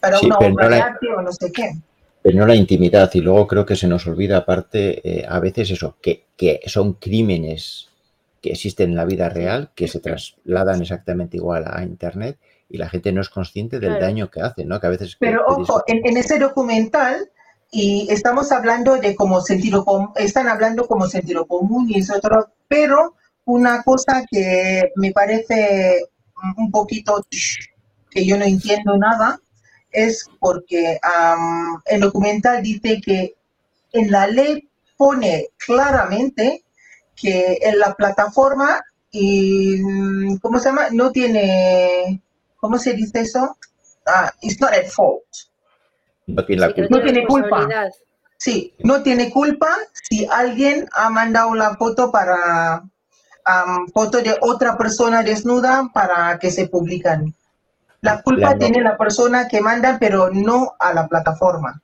para 0.00 0.18
Sí, 0.18 0.26
una 0.26 0.38
pero 0.38 0.52
obra 0.54 0.64
no 0.64 0.70
de 0.70 0.78
la- 0.78 0.84
arte 0.84 1.06
o 1.16 1.22
no 1.22 1.32
sé 1.32 1.50
qué. 1.52 1.70
pero 2.22 2.38
no 2.38 2.46
la 2.46 2.54
intimidad. 2.54 3.10
Y 3.14 3.20
luego 3.20 3.46
creo 3.46 3.66
que 3.66 3.76
se 3.76 3.86
nos 3.86 4.06
olvida 4.06 4.38
aparte 4.38 5.00
eh, 5.20 5.26
a 5.28 5.40
veces 5.40 5.70
eso, 5.70 5.96
que, 6.00 6.24
que 6.36 6.60
son 6.66 6.94
crímenes 6.94 7.88
que 8.40 8.50
existen 8.52 8.90
en 8.90 8.96
la 8.96 9.04
vida 9.06 9.28
real, 9.30 9.70
que 9.74 9.88
se 9.88 10.00
trasladan 10.00 10.82
exactamente 10.82 11.36
igual 11.38 11.64
a 11.66 11.82
Internet 11.82 12.38
y 12.68 12.76
la 12.78 12.88
gente 12.90 13.12
no 13.12 13.20
es 13.22 13.28
consciente 13.30 13.78
del 13.80 13.90
Claro. 13.92 14.04
daño 14.06 14.30
que 14.30 14.40
hacen, 14.42 14.68
¿no? 14.68 14.80
Que 14.80 14.86
a 14.86 14.90
veces... 14.90 15.16
Pero 15.18 15.44
que 15.46 15.62
ojo, 15.62 15.82
en, 15.86 16.04
en 16.06 16.16
ese 16.18 16.38
documental, 16.38 17.30
y 17.70 18.06
estamos 18.10 18.52
hablando 18.52 18.96
de 18.96 19.14
como 19.14 19.40
sentido 19.40 19.84
común, 19.84 20.10
están 20.16 20.48
hablando 20.48 20.86
como 20.86 21.06
sentido 21.06 21.46
común 21.46 21.86
y 21.90 21.98
es 22.00 22.10
otro, 22.10 22.48
pero 22.68 23.14
una 23.46 23.82
cosa 23.82 24.24
que 24.30 24.92
me 24.96 25.12
parece 25.12 26.06
un 26.56 26.70
poquito 26.70 27.24
que 28.10 28.24
yo 28.24 28.36
no 28.36 28.44
entiendo 28.44 28.96
nada 28.96 29.40
es 29.90 30.28
porque 30.40 30.98
am, 31.02 31.80
el 31.86 32.00
documental 32.00 32.62
dice 32.62 33.00
que 33.00 33.34
en 33.92 34.10
la 34.10 34.26
ley 34.26 34.68
pone 34.96 35.48
claramente 35.58 36.64
que 37.14 37.58
en 37.62 37.78
la 37.78 37.94
plataforma 37.94 38.82
y 39.10 39.76
mm, 39.80 40.38
¿cómo 40.38 40.58
se 40.58 40.68
llama? 40.70 40.88
No 40.90 41.12
tiene, 41.12 42.20
¿cómo 42.56 42.78
se 42.78 42.94
dice 42.94 43.20
eso? 43.20 43.56
Ah, 44.06 44.32
it's 44.42 44.60
not 44.60 44.72
at 44.72 44.86
fault. 44.86 45.22
no 46.26 46.44
tiene 46.44 46.60
la 46.60 46.68
Sí, 46.68 46.74
culpa. 46.74 46.96
No 46.96 47.02
tiene 47.02 47.26
culpa. 47.26 47.68
Sí, 48.36 48.74
no 48.80 49.02
tiene 49.02 49.30
culpa 49.30 49.76
si 49.92 50.26
alguien 50.26 50.88
ha 50.92 51.08
mandado 51.08 51.54
la 51.54 51.76
foto 51.76 52.10
para 52.10 52.82
am, 53.44 53.88
foto 53.88 54.20
de 54.22 54.36
otra 54.40 54.76
persona 54.76 55.22
desnuda 55.22 55.90
para 55.92 56.38
que 56.38 56.50
se 56.50 56.68
publican. 56.68 57.34
La 58.00 58.20
culpa 58.22 58.50
La 58.50 58.58
tiene 58.58 58.82
la 58.82 58.96
persona 58.96 59.48
que 59.48 59.60
manda, 59.60 59.96
pero 59.98 60.30
no 60.30 60.74
a 60.78 60.92
la 60.92 61.08
plataforma. 61.08 61.80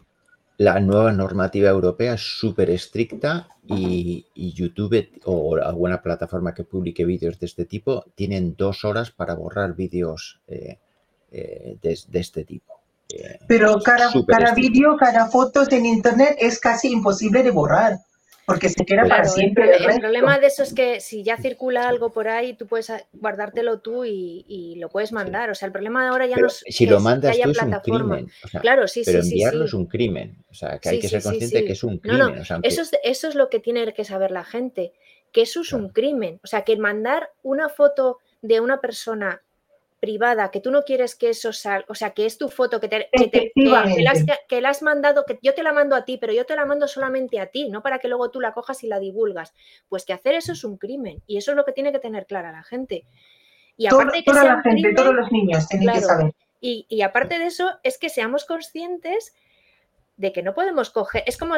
La 0.58 0.78
nueva 0.78 1.10
normativa 1.12 1.70
europea 1.70 2.14
es 2.14 2.20
súper 2.20 2.68
estricta 2.68 3.48
y, 3.66 4.26
y 4.34 4.52
YouTube 4.52 5.08
o 5.24 5.56
alguna 5.56 6.02
plataforma 6.02 6.52
que 6.52 6.64
publique 6.64 7.06
vídeos 7.06 7.38
de 7.38 7.46
este 7.46 7.64
tipo 7.64 8.04
tienen 8.14 8.54
dos 8.58 8.84
horas 8.84 9.10
para 9.10 9.34
borrar 9.34 9.74
vídeos 9.74 10.38
eh, 10.48 10.78
eh, 11.32 11.78
de, 11.80 11.98
de 12.06 12.20
este 12.20 12.44
tipo. 12.44 12.74
Eh, 13.08 13.38
Pero 13.48 13.80
cada, 13.80 14.10
cada 14.26 14.54
vídeo, 14.54 14.96
cada 14.98 15.30
foto 15.30 15.62
en 15.70 15.86
internet 15.86 16.36
es 16.38 16.60
casi 16.60 16.92
imposible 16.92 17.42
de 17.42 17.50
borrar, 17.50 17.98
porque 18.52 18.68
se 18.68 18.84
queda 18.84 19.02
para 19.02 19.22
Claro, 19.22 19.28
siempre. 19.30 19.76
el 19.76 20.00
problema 20.00 20.38
de 20.38 20.46
eso 20.46 20.62
es 20.62 20.74
que 20.74 21.00
si 21.00 21.22
ya 21.22 21.36
circula 21.36 21.88
algo 21.88 22.10
por 22.12 22.28
ahí, 22.28 22.54
tú 22.54 22.66
puedes 22.66 22.92
guardártelo 23.12 23.80
tú 23.80 24.04
y, 24.04 24.44
y 24.48 24.76
lo 24.76 24.88
puedes 24.88 25.12
mandar. 25.12 25.50
O 25.50 25.54
sea, 25.54 25.66
el 25.66 25.72
problema 25.72 26.02
de 26.02 26.08
ahora 26.10 26.26
ya 26.26 26.34
Pero 26.34 26.46
no 26.46 26.52
es 26.52 26.64
si 26.68 26.84
que 26.84 26.90
lo 26.90 26.96
que 26.98 27.02
mandas 27.02 27.30
haya 27.34 27.44
tú 27.44 27.50
es 27.50 27.62
un 27.62 27.80
crimen. 27.80 28.30
o 28.44 28.48
sea, 28.48 28.60
Claro, 28.60 28.88
sí, 28.88 29.02
pero 29.04 29.22
sí, 29.22 29.28
enviarlo 29.30 29.60
sí. 29.64 29.66
es 29.68 29.74
un 29.74 29.86
crimen. 29.86 30.36
O 30.50 30.54
sea, 30.54 30.78
que 30.78 30.88
hay 30.88 30.98
que 31.00 31.08
ser 31.08 31.22
consciente 31.22 31.64
que 31.64 31.72
es 31.72 31.84
un 31.84 32.00
No, 32.04 32.16
no, 32.18 32.24
crimen. 32.26 32.42
o 32.42 32.44
sea, 32.44 32.56
aunque- 32.56 32.68
Eso 32.68 32.82
es, 32.82 32.90
eso 33.04 33.28
es 33.28 33.34
lo 33.34 33.48
que 33.48 33.60
tiene 33.60 33.92
que 33.94 34.04
saber 34.04 34.30
la 34.30 34.44
gente, 34.44 34.92
que 35.32 35.42
eso 35.42 35.60
es 35.60 35.72
un 35.72 35.88
crimen. 35.90 36.40
O 36.42 36.46
sea, 36.46 36.62
que 36.62 36.76
mandar 36.76 37.30
una 37.42 37.68
foto 37.68 38.18
de 38.42 38.60
una 38.60 38.80
persona 38.80 39.42
privada 40.00 40.50
que 40.50 40.60
tú 40.60 40.70
no 40.70 40.82
quieres 40.82 41.14
que 41.14 41.28
eso 41.28 41.52
salga, 41.52 41.84
o 41.88 41.94
sea, 41.94 42.10
que 42.10 42.24
es 42.26 42.38
tu 42.38 42.48
foto, 42.48 42.80
que, 42.80 42.88
te, 42.88 43.08
que, 43.12 43.28
te- 43.28 43.52
que- 43.54 43.64
la 43.64 43.80
has, 43.82 43.86
Efectivamente. 43.90 44.32
que 44.48 44.60
la 44.62 44.68
has 44.70 44.82
mandado, 44.82 45.24
que 45.26 45.38
yo 45.42 45.54
te 45.54 45.62
la 45.62 45.72
mando 45.74 45.94
a 45.94 46.04
ti, 46.06 46.16
pero 46.18 46.32
yo 46.32 46.46
te 46.46 46.56
la 46.56 46.64
mando 46.64 46.88
solamente 46.88 47.38
a 47.38 47.46
ti, 47.46 47.68
no 47.68 47.82
para 47.82 47.98
que 47.98 48.08
luego 48.08 48.30
tú 48.30 48.40
la 48.40 48.52
cojas 48.52 48.82
y 48.82 48.88
la 48.88 48.98
divulgas. 48.98 49.52
Pues 49.88 50.04
que 50.06 50.12
hacer 50.14 50.34
eso 50.34 50.52
es 50.52 50.64
un 50.64 50.78
crimen 50.78 51.22
y 51.26 51.36
eso 51.36 51.50
es 51.52 51.56
lo 51.56 51.64
que 51.64 51.72
tiene 51.72 51.92
que 51.92 51.98
tener 51.98 52.26
clara 52.26 52.50
la 52.50 52.62
gente. 52.62 53.04
Y 53.76 53.86
aparte 53.86 54.18
que 54.18 54.24
toda 54.24 54.40
sea 54.42 54.50
la 54.50 54.56
un 54.56 54.62
gente, 54.62 54.76
crimen, 54.80 54.94
todos 54.96 55.14
los 55.14 55.30
niños 55.32 55.68
tienen 55.68 55.86
que 55.88 55.92
claro, 56.00 56.06
saber. 56.06 56.34
y, 56.60 56.86
y 56.88 57.02
aparte 57.02 57.38
de 57.38 57.46
eso, 57.46 57.70
es 57.82 57.98
que 57.98 58.08
seamos 58.08 58.44
conscientes 58.46 59.34
de 60.16 60.32
que 60.32 60.42
no 60.42 60.54
podemos 60.54 60.90
coger. 60.90 61.22
Es 61.26 61.36
como, 61.38 61.54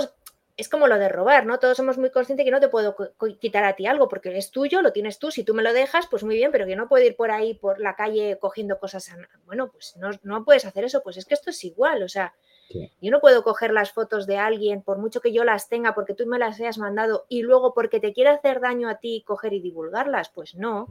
es 0.57 0.68
como 0.68 0.86
lo 0.86 0.98
de 0.98 1.09
robar, 1.09 1.46
¿no? 1.46 1.59
Todos 1.59 1.76
somos 1.76 1.96
muy 1.98 2.11
conscientes 2.11 2.44
que 2.44 2.50
no 2.50 2.61
te 2.61 2.68
puedo 2.68 2.94
quitar 3.40 3.64
a 3.64 3.74
ti 3.74 3.86
algo 3.86 4.09
porque 4.09 4.36
es 4.36 4.50
tuyo, 4.50 4.82
lo 4.82 4.92
tienes 4.92 5.18
tú. 5.18 5.30
Si 5.30 5.44
tú 5.44 5.55
me 5.55 5.62
lo 5.62 5.72
dejas, 5.72 6.07
pues 6.09 6.22
muy 6.24 6.34
bien, 6.36 6.53
pero 6.53 6.66
que 6.66 6.76
no 6.76 6.88
puedo 6.88 7.05
ir 7.05 7.16
por 7.16 7.30
ahí 7.30 7.55
por 7.55 7.80
la 7.80 7.96
calle 7.96 8.38
cogiendo 8.40 8.78
cosas. 8.78 9.11
a- 9.11 9.16
Bueno, 9.46 9.70
pues 9.72 9.96
no, 9.96 10.11
no 10.22 10.44
puedes 10.44 10.64
hacer 10.66 10.84
eso. 10.84 11.03
Pues 11.03 11.16
es 11.16 11.24
que 11.24 11.34
esto 11.34 11.50
es 11.50 11.64
igual. 11.64 12.03
O 12.03 12.09
sea, 12.09 12.34
Sí. 12.68 12.90
yo 13.00 13.11
no 13.11 13.20
puedo 13.20 13.42
coger 13.42 13.72
las 13.72 13.92
fotos 13.92 14.26
de 14.26 14.38
alguien, 14.38 14.82
por 14.82 14.98
mucho 14.98 15.20
que 15.20 15.32
yo 15.32 15.44
las 15.44 15.68
tenga, 15.68 15.94
porque 15.94 16.14
tú 16.14 16.26
me 16.26 16.38
las 16.38 16.59
hayas 16.61 16.78
mandado 16.78 17.26
y 17.28 17.42
luego 17.42 17.74
porque 17.74 17.98
te 18.00 18.12
quiera 18.12 18.32
hacer 18.32 18.61
daño 18.61 18.88
a 18.88 18.96
ti, 18.98 19.22
coger 19.26 19.53
y 19.55 19.61
divulgarlas. 19.61 20.28
Pues 20.30 20.55
no. 20.55 20.86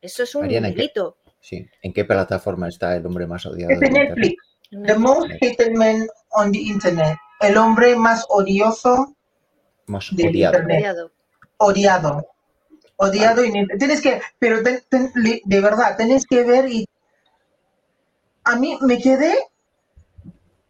Eso 0.00 0.22
es 0.22 0.34
un 0.34 0.42
Mariana, 0.42 0.68
¿en 0.68 0.74
qué- 0.74 0.78
delito. 0.82 1.16
sí. 1.40 1.66
¿En 1.82 1.92
qué 1.92 2.04
plataforma 2.04 2.68
está 2.68 2.94
el 2.96 3.04
hombre 3.06 3.26
más 3.26 3.44
odiado? 3.46 3.72
Es 3.72 3.80
de? 3.80 3.90
Netflix. 3.90 4.44
The 4.70 4.94
most 4.94 5.30
hated 5.40 5.72
man 5.72 6.06
on 6.30 6.52
the 6.52 6.58
internet. 6.58 7.16
El 7.40 7.56
hombre 7.58 7.96
más 7.96 8.24
odioso, 8.28 9.14
Más 9.86 10.08
Del 10.12 10.28
odiado. 10.28 10.58
Internet. 10.58 10.96
Odiado. 11.58 12.26
odiado. 12.96 13.44
Y 13.44 13.52
tienes 13.78 14.00
que, 14.00 14.20
pero 14.38 14.62
ten- 14.62 15.12
de 15.44 15.60
verdad, 15.60 15.96
tenés 15.96 16.24
que 16.26 16.42
ver 16.44 16.68
y 16.68 16.88
a 18.44 18.56
mí 18.56 18.78
me 18.80 18.98
quedé 18.98 19.34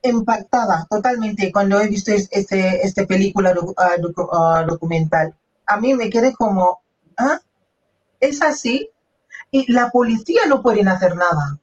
impactada 0.03 0.87
totalmente 0.91 1.51
cuando 1.53 1.81
he 1.81 1.89
visto 1.89 2.13
es- 2.13 2.29
este, 2.31 2.85
este 2.87 3.07
película 3.07 3.55
ah, 3.77 3.97
ah, 4.33 4.65
documental. 4.65 5.35
A 5.67 5.77
mí 5.79 5.95
me 5.95 6.11
quedé 6.11 6.33
como, 6.35 6.81
¿ah? 7.17 7.41
¿Es 8.21 8.43
así? 8.43 8.91
Y 9.51 9.71
la 9.73 9.91
policía 9.91 10.43
no 10.49 10.63
pueden 10.63 10.89
hacer 10.89 11.17
nada. 11.17 11.59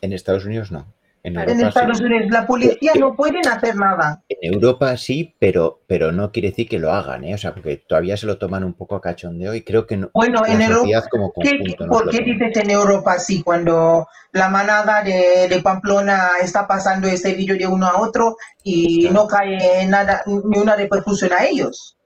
En 0.00 0.12
Estados 0.12 0.44
Unidos 0.44 0.70
no. 0.70 0.86
En 1.24 1.36
Europa 1.36 1.56
sí. 1.58 1.66
Estados 1.66 2.00
Unidos 2.00 2.30
la 2.30 2.46
policía 2.46 2.92
no 2.98 3.14
pueden 3.16 3.46
hacer 3.48 3.74
nada. 3.76 4.22
En 4.28 4.54
Europa 4.54 4.96
sí, 4.96 5.34
pero, 5.38 5.80
pero 5.86 6.12
no 6.12 6.30
quiere 6.30 6.50
decir 6.50 6.68
que 6.68 6.78
lo 6.78 6.92
hagan, 6.92 7.24
¿eh? 7.24 7.34
O 7.34 7.38
sea, 7.38 7.52
porque 7.54 7.76
todavía 7.76 8.16
se 8.16 8.26
lo 8.26 8.38
toman 8.38 8.62
un 8.64 8.72
poco 8.74 8.94
a 8.96 9.00
cachondeo 9.00 9.54
y 9.54 9.62
creo 9.62 9.86
que 9.86 9.96
no, 9.96 10.10
Bueno, 10.14 10.42
en 10.46 10.62
Europa, 10.62 11.08
como 11.10 11.32
¿qué- 11.40 11.58
conjunto 11.58 11.86
¿por 11.88 12.10
qué 12.10 12.18
dices 12.22 12.56
en 12.56 12.70
Europa 12.70 13.12
así 13.14 13.42
cuando 13.42 14.06
la 14.32 14.48
manada 14.48 15.02
de, 15.02 15.48
de 15.48 15.60
Pamplona 15.60 16.30
está 16.40 16.66
pasando 16.66 17.08
este 17.08 17.34
vídeo 17.34 17.56
de 17.56 17.66
uno 17.66 17.86
a 17.86 18.00
otro 18.00 18.36
y 18.62 19.02
Claro. 19.08 19.14
no 19.14 19.26
cae 19.28 19.86
nada, 19.86 20.22
ni 20.26 20.58
una 20.58 20.76
repercusión 20.76 21.32
a 21.32 21.44
ellos? 21.46 21.96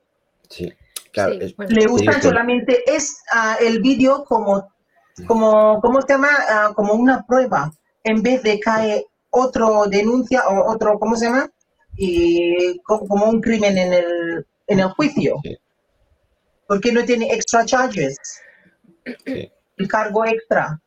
Sí, 0.49 0.73
claro. 1.13 1.33
Sí, 1.35 1.39
es- 1.43 1.57
bueno. 1.57 1.71
Le 1.75 1.87
usan 1.87 2.15
que- 2.15 2.23
solamente 2.23 2.83
es 2.91 3.19
ah, 3.31 3.57
el 3.61 3.81
vídeo 3.83 4.25
como, 4.25 4.73
como, 5.27 5.81
¿cómo 5.81 6.01
se 6.01 6.09
llama? 6.15 6.29
Ah, 6.49 6.73
como 6.75 6.95
una 6.95 7.25
prueba, 7.27 7.71
en 8.05 8.23
vez 8.23 8.43
de 8.43 8.59
caer 8.61 9.05
otro 9.31 9.87
denuncia 9.87 10.47
o 10.49 10.71
otro, 10.73 10.99
¿cómo 10.99 11.17
se 11.17 11.27
llama? 11.27 11.51
Y 11.97 12.79
co- 12.83 13.07
como 13.07 13.27
un 13.27 13.41
crimen 13.41 13.77
en 13.79 13.93
el, 13.93 14.47
en 14.67 14.81
el 14.81 14.89
juicio. 14.91 15.37
Sí. 15.43 15.57
Porque 16.67 16.93
no 16.93 17.05
tiene 17.05 17.33
extra 17.33 17.65
charges, 17.67 18.17
sí, 19.27 19.51
el 19.77 19.89
cargo 19.89 20.25
extra. 20.25 20.81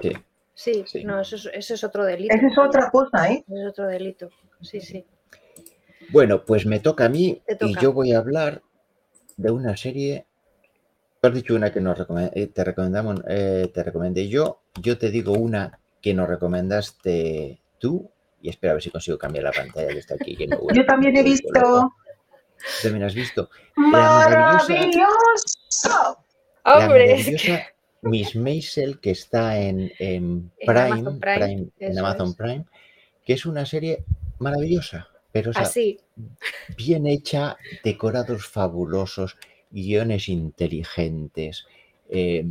sí. 0.00 0.12
Sí, 0.56 0.84
Sí. 0.86 1.02
no, 1.04 1.20
eso 1.20 1.34
es, 1.34 1.50
eso 1.52 1.74
es 1.74 1.82
otro 1.82 2.04
delito. 2.04 2.32
Esa 2.32 2.46
es 2.46 2.56
otra 2.58 2.88
cosa, 2.90 3.28
¿eh? 3.28 3.44
Es 3.48 3.66
otro 3.70 3.88
delito. 3.88 4.30
Sí, 4.60 4.80
sí. 4.80 5.04
Bueno, 6.10 6.44
pues 6.44 6.64
me 6.64 6.78
toca 6.78 7.06
a 7.06 7.08
mí 7.08 7.42
y 7.60 7.80
yo 7.80 7.92
voy 7.92 8.12
a 8.12 8.18
hablar 8.18 8.62
de 9.36 9.50
una 9.50 9.76
serie. 9.76 10.26
Tú 11.20 11.26
has 11.28 11.34
dicho 11.34 11.56
una 11.56 11.72
que 11.72 11.80
nos 11.80 11.98
recomen- 11.98 12.30
eh, 12.34 12.46
te 12.46 12.62
recomendamos, 12.62 13.20
eh, 13.28 13.68
te 13.74 13.82
recomendé 13.82 14.28
yo. 14.28 14.60
Yo 14.80 14.96
te 14.96 15.10
digo 15.10 15.32
una 15.32 15.80
que 16.04 16.12
nos 16.12 16.28
recomendaste 16.28 17.58
tú 17.78 18.10
y 18.42 18.50
espera 18.50 18.72
a 18.72 18.74
ver 18.74 18.82
si 18.82 18.90
consigo 18.90 19.16
cambiar 19.16 19.44
la 19.44 19.52
pantalla 19.52 19.88
que 19.88 20.00
está 20.00 20.16
aquí. 20.16 20.36
que 20.36 20.46
no- 20.46 20.58
Yo 20.74 20.84
también 20.84 21.16
he 21.16 21.22
visto, 21.22 21.90
también 22.82 23.04
has 23.04 23.14
visto. 23.14 23.48
¡Maravilloso! 23.76 26.18
La 26.66 26.78
Hombre, 26.78 27.64
Miss 28.02 28.36
Maisel, 28.36 29.00
que 29.00 29.12
está 29.12 29.58
en, 29.58 29.90
en 29.98 30.50
Prime, 30.58 30.78
Amazon 30.80 31.20
Prime, 31.20 31.38
Prime- 31.46 31.70
en 31.78 31.98
Amazon 31.98 32.28
es. 32.28 32.34
Prime, 32.36 32.64
que 33.24 33.32
es 33.32 33.46
una 33.46 33.64
serie 33.64 34.04
maravillosa, 34.40 35.08
pero 35.32 35.52
o 35.52 35.54
sea, 35.54 35.62
así. 35.62 35.98
bien 36.76 37.06
hecha, 37.06 37.56
decorados 37.82 38.46
fabulosos, 38.46 39.38
guiones 39.70 40.28
inteligentes. 40.28 41.64
eh, 42.10 42.44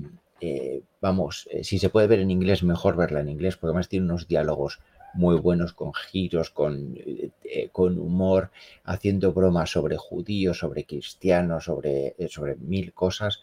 eh, 0.46 0.84
vamos, 1.00 1.48
eh, 1.52 1.64
si 1.64 1.80
se 1.80 1.90
puede 1.90 2.08
ver 2.08 2.20
en 2.20 2.30
inglés, 2.30 2.64
mejor 2.64 2.98
verla 2.98 3.22
en 3.22 3.30
inglés, 3.30 3.56
porque 3.56 3.68
además 3.72 3.88
tiene 3.88 4.08
unos 4.08 4.28
diálogos 4.28 4.80
muy 5.14 5.38
buenos, 5.38 5.72
con 5.72 5.94
giros, 5.94 6.50
con, 6.50 6.96
eh, 6.98 7.70
con 7.72 7.98
humor, 7.98 8.52
haciendo 8.84 9.32
bromas 9.32 9.70
sobre 9.72 9.96
judíos, 9.96 10.58
sobre 10.58 10.84
cristianos, 10.84 11.64
sobre, 11.64 12.16
eh, 12.18 12.28
sobre 12.28 12.56
mil 12.58 12.94
cosas. 12.94 13.40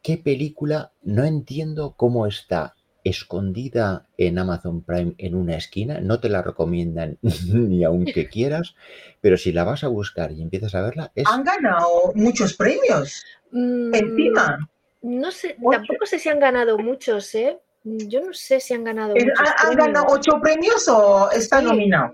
¿Qué 0.00 0.16
película? 0.16 0.92
No 1.02 1.24
entiendo 1.24 1.94
cómo 1.98 2.26
está 2.26 2.74
escondida 3.04 4.06
en 4.16 4.38
Amazon 4.38 4.82
Prime 4.82 5.14
en 5.18 5.34
una 5.34 5.56
esquina. 5.56 6.00
No 6.00 6.18
te 6.20 6.30
la 6.30 6.40
recomiendan 6.40 7.18
ni 7.52 7.84
aunque 7.84 8.28
quieras, 8.28 8.74
pero 9.20 9.36
si 9.36 9.52
la 9.52 9.64
vas 9.64 9.84
a 9.84 9.88
buscar 9.88 10.32
y 10.32 10.40
empiezas 10.40 10.74
a 10.74 10.80
verla, 10.80 11.12
es 11.14 11.26
Han 11.28 11.44
ganado 11.44 12.12
muchos 12.14 12.54
premios. 12.54 13.22
Mm, 13.50 13.94
Encima. 13.94 14.70
No 15.02 15.30
sé, 15.30 15.56
Ocho. 15.62 15.78
tampoco 15.78 16.06
sé 16.06 16.18
si 16.18 16.28
han 16.28 16.38
ganado 16.40 16.76
muchos, 16.78 17.34
¿eh? 17.34 17.58
Yo 17.84 18.20
no 18.20 18.32
sé 18.34 18.60
si 18.60 18.74
han 18.74 18.84
ganado 18.84 19.14
Eh, 19.16 19.24
muchos. 19.24 19.54
¿Han, 19.64 19.74
ganado 19.76 20.06
ocho 20.10 20.32
premios 20.42 20.86
o 20.88 21.30
está 21.30 21.60
Sí. 21.60 21.64
nominado? 21.64 22.12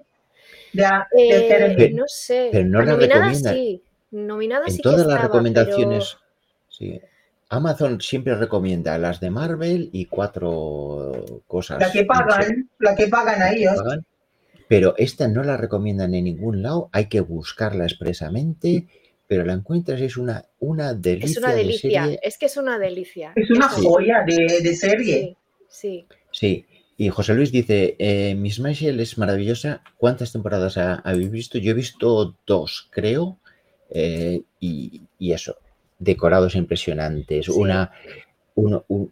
Ya, 0.73 1.09
Eh, 1.19 1.91
no 1.95 2.05
sé. 2.07 2.51
pero 2.53 2.69
no 2.69 2.81
la 2.83 2.93
Nominada 2.93 3.21
recomiendan. 3.23 3.55
sí. 3.55 3.83
Nominada 4.13 4.65
en 4.67 4.71
sí 4.71 4.77
que 4.79 4.83
todas 4.85 4.99
las 4.99 5.09
estaba, 5.09 5.23
recomendaciones. 5.25 6.17
sí. 6.69 7.01
Amazon 7.49 8.01
siempre 8.01 8.35
recomienda 8.35 8.99
las 8.99 9.21
de 9.21 9.31
Marvel 9.31 9.89
y 9.93 10.07
cuatro 10.07 11.13
cosas. 11.47 11.81
la 11.81 11.91
que 11.93 12.05
pagan, 12.05 12.69
la 12.81 12.95
que 12.97 13.07
pagan 13.09 13.43
a 13.43 13.51
que 13.51 13.57
ellos. 13.57 13.75
pagan, 13.77 14.05
Pero 14.69 14.95
esta 14.97 15.29
no 15.29 15.43
la 15.45 15.57
recomiendan 15.57 16.15
en 16.15 16.25
ningún 16.25 16.63
lado, 16.63 16.89
hay 16.93 17.07
que 17.07 17.21
buscarla 17.21 17.85
expresamente, 17.85 18.87
pero 19.27 19.45
la 19.45 19.53
encuentras, 19.55 20.01
es 20.01 20.17
una, 20.17 20.45
una 20.61 20.95
delicia, 20.95 21.31
es 21.31 21.37
una 21.39 21.51
de 21.51 21.57
delicia. 21.57 22.03
serie. 22.05 22.21
Es 22.23 22.39
que 22.39 22.47
es 22.47 22.57
una 22.57 22.79
delicia. 22.79 23.33
Es 23.37 23.51
una 23.51 23.69
joya 23.69 24.25
de, 24.27 24.61
de 24.63 24.77
serie. 24.77 25.37
Sí, 25.69 26.07
sí. 26.07 26.07
Sí, 26.31 26.67
y 26.99 27.09
José 27.09 27.35
Luis 27.35 27.51
dice, 27.53 27.97
eh, 27.99 28.35
Miss 28.35 28.61
Marshall 28.61 29.01
es 29.01 29.19
maravillosa. 29.19 29.83
¿Cuántas 29.97 30.33
temporadas 30.33 30.77
ha- 30.79 30.97
habéis 31.05 31.31
visto? 31.31 31.59
Yo 31.59 31.71
he 31.73 31.75
visto 31.75 32.37
dos, 32.47 32.89
creo, 32.91 33.39
eh, 33.91 34.43
y, 34.61 35.03
y 35.19 35.33
eso, 35.33 35.57
decorados 35.99 36.55
impresionantes, 36.55 37.47
Sí. 37.47 37.53
una, 37.55 37.91
uno- 38.55 38.85
un- 38.89 39.11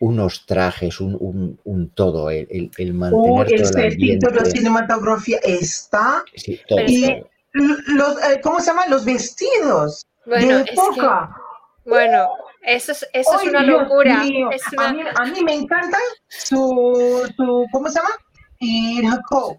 unos 0.00 0.44
trajes, 0.46 1.00
un, 1.00 1.16
un- 1.20 1.58
un 1.64 1.90
todo, 1.90 2.28
el, 2.30 2.46
el- 2.50 2.70
el 2.76 2.90
Oh, 2.90 2.94
mantener 2.94 3.46
el 3.54 3.62
todo 3.70 3.82
el 3.82 4.18
toda 4.18 4.34
la 4.34 4.44
cinematografía 4.46 5.38
está. 5.44 6.24
Sí, 6.34 6.58
todo, 6.68 6.78
todo. 6.80 7.30
Los, 7.52 8.22
eh, 8.24 8.40
¿Cómo 8.42 8.60
se 8.60 8.66
llaman? 8.68 8.90
Los 8.90 9.04
vestidos 9.04 10.06
Bueno, 10.26 10.58
de 10.58 10.62
es 10.62 10.70
que, 10.70 10.72
época. 10.72 11.36
bueno, 11.84 12.28
eso 12.62 12.92
es, 12.92 13.06
eso 13.12 13.34
es 13.34 13.40
¡Ay, 13.42 13.48
una 13.48 13.62
Dios 13.62 13.82
locura. 13.82 14.16
mío! 14.24 14.50
Es 14.50 14.62
A, 14.68 14.70
una- 14.90 14.92
mí, 14.92 15.02
a 15.14 15.24
mí 15.26 15.44
me 15.44 15.54
encanta 15.54 15.98
su, 16.28 17.30
su 17.36 17.66
¿cómo 17.72 17.88
se 17.88 17.98
llama? 17.98 18.10
Y 18.58 19.04
el 19.04 19.20
coat. 19.28 19.58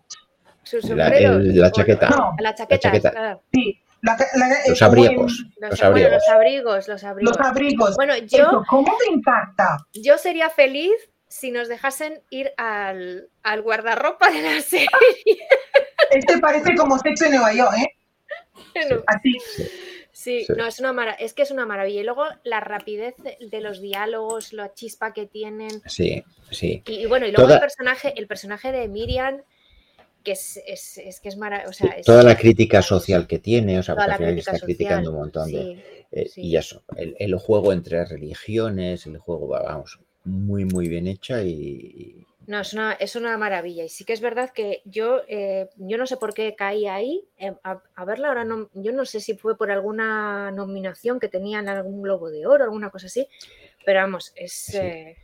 sus 0.63 0.83
La- 0.85 1.05
sombreros. 1.05 1.35
el- 1.37 1.59
la 1.59 1.71
chaqueta. 1.71 2.09
No, 2.09 2.35
La 2.39 2.55
chaqueta. 2.55 2.79
chaqueta. 2.89 3.11
claro. 3.11 3.43
Sí, 3.53 3.79
la, 4.01 4.17
la- 4.35 4.47
Los 4.69 4.81
en- 4.81 4.87
abrigos, 4.87 5.43
Los, 5.57 5.69
los 5.71 5.79
bueno, 5.79 5.85
abrigos. 5.87 6.11
los 6.13 6.29
abrigos, 6.29 6.87
los 6.87 7.03
abrigos. 7.03 7.37
Los 7.37 7.45
abrigos. 7.47 7.95
Bueno, 7.95 8.13
Eso, 8.13 8.37
yo, 8.37 8.63
¿Cómo 8.69 8.97
me 9.07 9.15
encanta? 9.15 9.77
yo 9.93 10.17
sería 10.17 10.49
feliz 10.49 10.93
si 11.27 11.51
nos 11.51 11.67
dejasen 11.67 12.21
ir 12.29 12.51
al, 12.57 13.27
al 13.43 13.61
guardarropa 13.61 14.29
de 14.31 14.41
la 14.41 14.61
serie. 14.61 14.87
Este 16.11 16.37
parece 16.39 16.75
como 16.75 16.97
sexo 16.99 17.25
en 17.25 17.31
Nueva 17.31 17.53
York, 17.53 17.73
¿eh? 17.77 17.87
Bueno, 18.75 19.03
Así. 19.07 19.37
Sí, 20.11 20.45
Sí. 20.45 20.53
no, 20.55 20.67
es, 20.67 20.79
una 20.79 20.93
mara- 20.93 21.13
es 21.13 21.33
que 21.33 21.41
es 21.41 21.51
una 21.51 21.65
maravilla. 21.65 22.01
Y 22.01 22.03
luego 22.03 22.23
la 22.43 22.59
rapidez 22.59 23.15
de, 23.41 23.59
los 23.61 23.81
diálogos, 23.81 24.53
la 24.53 24.73
chispa 24.73 25.11
que 25.11 25.25
tienen. 25.25 25.81
Sí, 25.87 26.23
sí. 26.51 26.83
Y, 26.87 26.93
y 27.01 27.05
bueno, 27.07 27.25
y 27.25 27.31
luego 27.31 27.43
Toda- 27.47 27.55
el 27.55 27.61
personaje, 27.61 28.13
el 28.15 28.27
personaje 28.27 28.71
de 28.71 28.87
Miriam, 28.87 29.41
que 30.23 30.33
es, 30.33 30.61
es, 30.67 30.97
es 30.99 31.19
que 31.19 31.29
es 31.29 31.37
maravilloso. 31.37 31.83
O 31.85 31.87
sea, 31.87 32.01
Toda 32.03 32.23
la 32.23 32.37
crítica 32.37 32.81
social 32.81 33.27
que 33.27 33.39
tiene, 33.39 33.79
o 33.79 33.83
sea, 33.83 33.95
porque 33.95 34.11
al 34.11 34.17
final 34.17 34.37
está 34.37 34.59
criticando 34.59 35.11
un 35.11 35.17
montón 35.17 35.51
de... 35.51 35.61
sí, 35.61 35.83
eh, 36.11 36.29
sí. 36.29 36.41
Y 36.41 36.55
eso, 36.57 36.83
el, 36.95 37.15
el 37.19 37.35
juego 37.35 37.73
entre 37.73 38.05
religiones, 38.05 39.05
el 39.07 39.17
juego, 39.17 39.47
vamos, 39.47 39.99
muy, 40.23 40.63
muy 40.65 40.87
bien 40.87 41.07
hecha 41.07 41.41
y... 41.43 42.25
No, 42.45 42.59
es 42.59 42.73
una, 42.73 42.93
es 42.93 43.15
una 43.15 43.37
maravilla. 43.37 43.83
Y 43.85 43.89
sí 43.89 44.03
que 44.03 44.13
es 44.13 44.21
verdad 44.21 44.51
que 44.51 44.81
yo, 44.85 45.21
eh, 45.27 45.69
yo 45.77 45.97
no 45.97 46.05
sé 46.05 46.17
por 46.17 46.33
qué 46.33 46.55
caí 46.55 46.87
ahí 46.87 47.25
eh, 47.37 47.53
a, 47.63 47.81
a 47.95 48.05
verla. 48.05 48.27
Ahora 48.27 48.43
no, 48.43 48.69
yo 48.73 48.91
no 48.91 49.05
sé 49.05 49.19
si 49.19 49.35
fue 49.35 49.57
por 49.57 49.71
alguna 49.71 50.51
nominación 50.51 51.19
que 51.19 51.29
tenían 51.29 51.69
algún 51.69 52.01
globo 52.01 52.29
de 52.29 52.45
oro, 52.45 52.65
alguna 52.65 52.89
cosa 52.89 53.07
así. 53.07 53.27
Pero 53.85 54.01
vamos, 54.01 54.33
es. 54.35 54.51
Sí. 54.53 54.77
eh, 54.77 55.17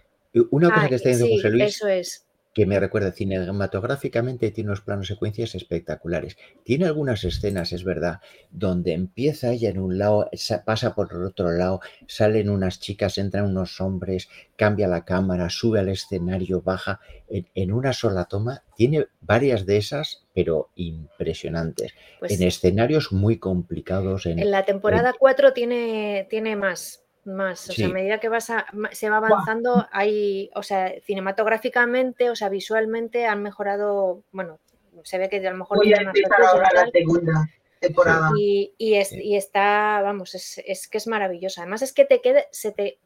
Una 0.52 0.74
cosa 0.74 0.90
que 0.90 0.96
está 0.96 1.10
diciendo 1.10 1.36
sí, 1.36 1.36
José 1.38 1.50
Luis, 1.50 1.64
Eso 1.76 1.88
es. 1.88 2.26
Que 2.60 2.66
me 2.66 2.78
recuerda 2.80 3.14
cinematográficamente, 3.14 4.52
tiene 4.52 4.70
unos 4.72 4.82
planos 4.82 5.08
secuencias 5.08 5.56
espectaculares. 5.56 6.38
Tiene 6.64 6.86
algunas 6.88 7.24
escenas, 7.24 7.72
es 7.72 7.86
verdad, 7.86 8.20
donde 8.52 8.92
empieza 8.94 9.52
ella 9.52 9.70
en 9.70 9.80
un 9.80 9.98
lado, 9.98 10.30
sa- 10.34 10.66
pasa 10.66 10.94
por 10.94 11.10
el 11.14 11.24
otro 11.24 11.52
lado, 11.52 11.80
salen 12.06 12.50
unas 12.50 12.82
chicas, 12.82 13.18
entran 13.18 13.46
unos 13.46 13.80
hombres, 13.80 14.28
cambia 14.58 14.90
la 14.90 15.06
cámara, 15.06 15.50
sube 15.50 15.80
al 15.80 15.88
escenario, 15.88 16.62
baja, 16.62 17.00
en, 17.30 17.48
en 17.56 17.72
una 17.72 17.94
sola 17.94 18.26
toma. 18.26 18.64
Tiene 18.76 19.08
varias 19.22 19.66
de 19.66 19.78
esas, 19.78 20.26
pero 20.34 20.70
impresionantes. 20.76 21.94
Pues 22.20 22.34
en 22.34 22.46
escenarios 22.46 23.14
muy 23.14 23.38
complicados. 23.40 24.26
En, 24.26 24.40
en 24.40 24.52
la 24.52 24.66
temporada 24.66 25.14
4 25.18 25.54
tiene, 25.54 26.28
tiene 26.30 26.58
más. 26.58 27.04
Más, 27.30 27.70
o 27.70 27.74
sea, 27.74 27.88
a 27.88 27.90
medida 27.90 28.20
que 28.20 28.30
vas 28.30 28.50
a- 28.50 28.66
se 28.92 29.10
va 29.10 29.18
avanzando, 29.18 29.88
hay, 29.92 30.50
o 30.56 30.64
sea, 30.64 30.94
cinematográficamente, 31.06 32.30
o 32.30 32.36
sea, 32.36 32.50
visualmente 32.50 33.26
han 33.26 33.44
mejorado, 33.44 34.24
bueno, 34.32 34.60
se 35.04 35.18
ve 35.18 35.30
que 35.30 35.46
a 35.46 35.52
lo 35.52 35.58
mejor 35.58 35.78
Voy 35.78 35.94
a 35.94 35.98
empezar 36.02 36.42
ahora 36.42 36.70
la 36.74 36.82
tal, 36.84 36.92
segunda 36.92 37.50
temporada. 37.80 38.32
Y, 38.38 38.74
y 38.78 38.96
es- 38.96 39.10
Sí. 39.10 39.22
y 39.22 39.36
está, 39.38 40.02
vamos, 40.04 40.36
es, 40.36 40.62
es 40.66 40.88
que 40.88 40.98
es 40.98 41.08
maravillosa. 41.08 41.62
Además 41.62 41.82
es 41.82 41.94
que 41.94 42.06
te 42.06 42.22
queda, 42.22 42.44
se 42.52 42.72
te, 42.72 43.00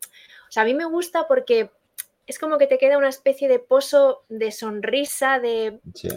o 0.48 0.52
sea, 0.52 0.64
a 0.64 0.66
mí 0.66 0.74
me 0.74 0.86
gusta 0.86 1.28
porque 1.28 1.70
es 2.26 2.40
como 2.40 2.58
que 2.58 2.68
te 2.68 2.78
queda 2.78 2.98
una 2.98 3.10
especie 3.10 3.48
de 3.48 3.60
pozo 3.60 4.24
de 4.30 4.52
sonrisa, 4.52 5.40
de, 5.40 5.80
sí. 5.94 6.08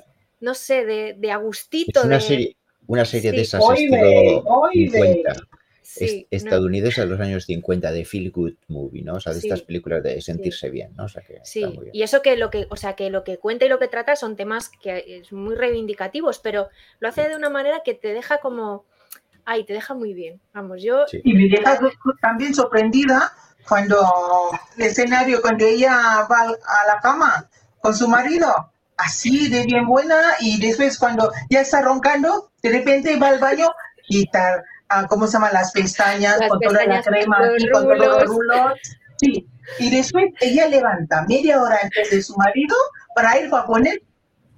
no 0.40 0.54
sé, 0.54 0.84
de, 0.84 1.14
de 1.18 1.32
agustito. 1.32 2.00
Es 2.00 2.06
una 2.06 2.14
de, 2.16 2.20
serie, 2.22 2.56
una 2.86 3.04
serie 3.04 3.32
de 3.32 3.40
esas 3.40 3.62
Oye, 3.64 3.84
estilo 3.84 4.42
oye. 4.46 4.90
50. 4.90 5.34
Sí, 5.98 6.28
no, 6.30 6.36
estadounidense 6.36 7.00
de 7.00 7.06
los 7.06 7.20
años 7.20 7.44
50 7.44 7.90
de 7.92 8.04
feel 8.04 8.30
good 8.30 8.54
movie, 8.68 9.02
¿no? 9.02 9.14
O 9.14 9.20
sea, 9.20 9.32
de 9.32 9.38
estas 9.40 9.62
películas 9.62 10.02
de 10.02 10.20
sentirse 10.20 10.70
bien, 10.70 10.94
¿no? 10.96 11.04
O 11.04 11.08
sea, 11.08 11.22
que 11.22 11.40
Sí, 11.42 11.62
está 11.62 11.74
muy 11.74 11.84
bien. 11.84 11.96
y 11.96 12.02
eso 12.02 12.22
que 12.22 12.36
lo 12.36 12.50
que, 12.50 12.66
o 12.70 12.76
sea, 12.76 12.94
que 12.94 13.10
lo 13.10 13.24
que 13.24 13.38
cuenta 13.38 13.64
y 13.64 13.68
lo 13.68 13.78
que 13.78 13.88
trata 13.88 14.16
son 14.16 14.36
temas 14.36 14.68
que 14.82 15.18
es 15.20 15.32
muy 15.32 15.54
reivindicativos, 15.54 16.38
pero 16.38 16.68
lo 17.00 17.08
hace 17.08 17.28
de 17.28 17.36
una 17.36 17.50
manera 17.50 17.82
que 17.84 17.94
te 17.94 18.08
deja 18.12 18.38
como, 18.38 18.84
ay, 19.44 19.64
te 19.64 19.72
deja 19.72 19.94
muy 19.94 20.12
bien. 20.14 20.40
Vamos, 20.52 20.82
yo 20.82 21.06
Sí. 21.06 21.20
Y 21.24 21.34
me 21.34 21.48
deja 21.48 21.78
también 22.20 22.54
sorprendida 22.54 23.32
cuando 23.68 23.98
el 24.76 24.84
escenario, 24.86 25.40
cuando 25.42 25.64
ella 25.64 26.26
va 26.30 26.42
a 26.42 26.86
la 26.86 27.00
cama 27.02 27.48
con 27.80 27.94
su 27.94 28.08
marido, 28.08 28.52
así 28.96 29.48
de 29.48 29.64
bien 29.64 29.86
buena, 29.86 30.20
y 30.40 30.60
después 30.60 30.98
cuando 30.98 31.30
ya 31.50 31.60
está 31.60 31.82
roncando, 31.82 32.50
de 32.62 32.70
repente 32.70 33.16
va 33.18 33.28
al 33.28 33.38
baño, 33.38 33.68
quitar, 34.06 34.64
ah, 34.88 35.06
¿cómo 35.08 35.26
se 35.26 35.34
llaman? 35.34 35.52
Las 35.52 35.72
pestañas, 35.72 36.38
Las 36.38 36.48
con 36.48 36.60
toda 36.60 36.84
la 36.84 37.02
crema 37.02 37.38
con 37.38 37.48
con 37.72 37.82
todos 37.82 37.98
los 37.98 38.24
rulos. 38.24 38.72
Sí, 39.18 39.46
y 39.78 39.90
después 39.90 40.26
ella 40.40 40.68
levanta 40.68 41.24
media 41.28 41.62
hora 41.62 41.78
antes 41.82 42.10
de 42.10 42.22
su 42.22 42.36
marido 42.36 42.76
para 43.14 43.38
ir 43.38 43.52
a 43.54 43.66
poner 43.66 44.02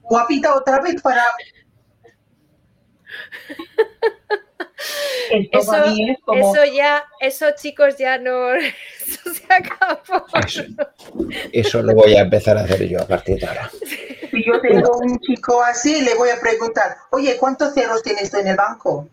guapita 0.03 0.55
otra 0.55 0.81
vez 0.81 1.01
para... 1.01 1.25
Eso- 5.31 5.85
es 5.85 6.19
como... 6.25 6.55
eso 6.55 6.65
ya, 6.73 7.05
eso 7.21 7.47
chicos 7.57 7.97
ya 7.99 8.19
no, 8.19 8.55
eso 8.55 9.33
se 9.35 9.45
acabó. 9.53 10.25
Eso, 10.47 10.63
eso 11.53 11.83
lo 11.83 11.95
voy 11.95 12.15
a 12.15 12.21
empezar 12.23 12.57
a 12.59 12.63
hacer 12.63 12.87
yo 12.89 13.01
a 13.01 13.07
partir 13.07 13.39
de 13.39 13.47
ahora. 13.47 13.71
Si 14.31 14.45
yo 14.45 14.61
tengo 14.61 14.99
un 14.99 15.19
chico 15.21 15.63
así, 15.63 16.03
le 16.03 16.15
voy 16.15 16.31
a 16.31 16.41
preguntar, 16.41 16.97
oye, 17.11 17.37
¿cuántos 17.39 17.75
ceros 17.75 18.03
tienes 18.03 18.31
tú 18.31 18.39
en 18.39 18.49
el 18.49 18.57
banco? 18.57 19.09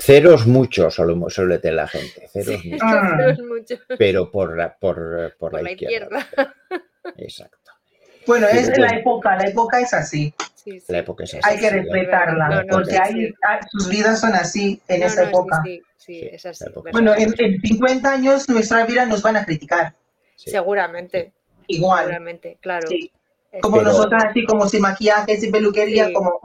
Ceros 0.00 0.46
muchos 0.46 0.94
solo 0.94 1.28
suele 1.30 1.58
tener 1.58 1.76
la 1.76 1.88
gente, 1.88 2.28
ceros 2.28 2.64
muchos, 2.64 3.38
Mm. 3.38 3.48
Mucho. 3.48 3.74
pero 3.98 4.30
por 4.30 4.56
la, 4.56 4.74
por, 4.76 5.34
por 5.38 5.50
Por 5.50 5.52
la, 5.54 5.62
la 5.62 5.70
izquierda. 5.72 6.18
izquierda. 6.20 6.54
Exacto. 7.16 7.56
Bueno, 8.26 8.46
es 8.48 8.66
de 8.70 8.78
la 8.78 8.88
época, 8.96 9.36
la 9.36 9.48
época 9.48 9.80
es 9.80 9.94
así. 9.94 10.34
Sí. 10.68 10.72
Sí, 10.72 10.80
sí. 10.80 10.92
La 10.92 10.98
época 10.98 11.24
es 11.24 11.34
así. 11.34 11.40
Hay 11.44 11.58
que 11.58 11.70
respetarla, 11.70 12.48
No, 12.48 12.62
no, 12.62 12.68
porque 12.70 12.98
hay, 12.98 13.32
sus 13.70 13.88
vidas 13.88 14.20
son 14.20 14.34
así 14.34 14.80
en 14.88 15.00
No, 15.00 15.06
esa 15.06 15.22
no, 15.22 15.28
época. 15.28 15.62
Sí, 15.64 15.82
sí, 15.96 16.20
Sí, 16.20 16.28
es 16.32 16.46
así. 16.46 16.64
la 16.64 16.70
época. 16.70 16.90
¿verdad? 16.92 17.14
Bueno, 17.16 17.34
en, 17.38 17.54
en 17.54 17.60
50 17.60 18.12
años 18.12 18.48
nuestra 18.48 18.84
vida 18.86 19.06
nos 19.06 19.22
van 19.22 19.36
a 19.36 19.44
criticar. 19.44 19.94
sí. 20.36 20.50
Seguramente, 20.50 21.32
Igual. 21.66 22.00
seguramente, 22.04 22.58
claro. 22.60 22.88
Como 23.62 23.78
Pero- 23.78 23.88
nosotras, 23.90 24.24
así 24.30 24.44
como 24.44 24.68
sin 24.68 24.82
maquillaje, 24.82 25.36
sin 25.38 25.50
peluquería, 25.52 26.06
Sí. 26.08 26.12
como... 26.12 26.38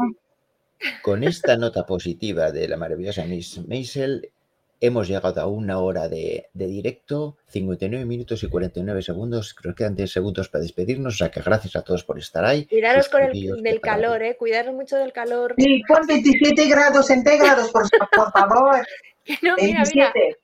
Con 1.01 1.23
esta 1.23 1.55
nota 1.55 1.85
positiva 1.85 2.51
de 2.51 2.67
la 2.67 2.75
maravillosa 2.77 3.23
Miss 3.25 3.61
Maisel, 3.67 4.29
hemos 4.85 5.07
llegado 5.07 5.39
a 5.39 5.47
una 5.47 5.79
hora 5.79 6.09
de, 6.09 6.49
de 6.53 6.67
directo, 6.67 7.37
59 7.47 8.05
minutos 8.05 8.43
y 8.43 8.49
49 8.49 9.01
segundos. 9.01 9.53
Creo 9.53 9.73
que 9.73 9.83
quedan 9.83 9.95
10 9.95 10.11
segundos 10.11 10.49
para 10.49 10.61
despedirnos, 10.61 11.15
o 11.15 11.17
sea 11.17 11.31
que 11.31 11.41
gracias 11.41 11.77
a 11.77 11.83
todos 11.83 12.03
por 12.03 12.19
estar 12.19 12.43
ahí. 12.43 12.65
Cuidaros 12.65 13.07
con 13.07 13.21
el 13.21 13.63
del 13.63 13.79
calor, 13.79 14.21
¿eh? 14.23 14.35
Cuidaros 14.35 14.75
mucho 14.75 14.97
del 14.97 15.13
calor. 15.13 15.55
Sí, 15.57 15.81
pon 15.87 16.05
27 16.05 16.67
grados 16.67 17.07
centígrados, 17.07 17.71
por, 17.71 17.83
por 18.13 18.31
favor. 18.31 18.85
Que 19.25 19.37
no, 19.41 19.55
mira, 19.55 19.83
mira, 19.93 20.11
27. 20.13 20.37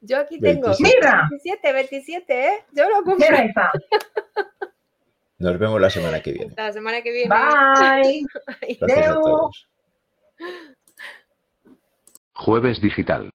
yo 0.00 0.18
aquí 0.18 0.40
tengo 0.40 0.66
27. 0.70 0.96
Mira. 0.96 1.28
27, 1.30 1.72
27, 1.72 2.44
¿eh? 2.48 2.64
Yo 2.72 2.88
lo 2.88 2.96
cumplo 3.04 3.26
Mira. 3.30 3.70
Nos 5.38 5.56
vemos 5.56 5.80
la 5.80 5.88
semana 5.88 6.20
que 6.20 6.32
viene. 6.32 6.52
la 6.56 6.72
semana 6.72 7.00
que 7.00 7.12
viene. 7.12 7.28
Bye. 7.28 8.26
Gracias 8.80 9.08
a 9.08 9.14
todos. 9.14 9.68
Jueves 12.34 12.80
Digital. 12.80 13.30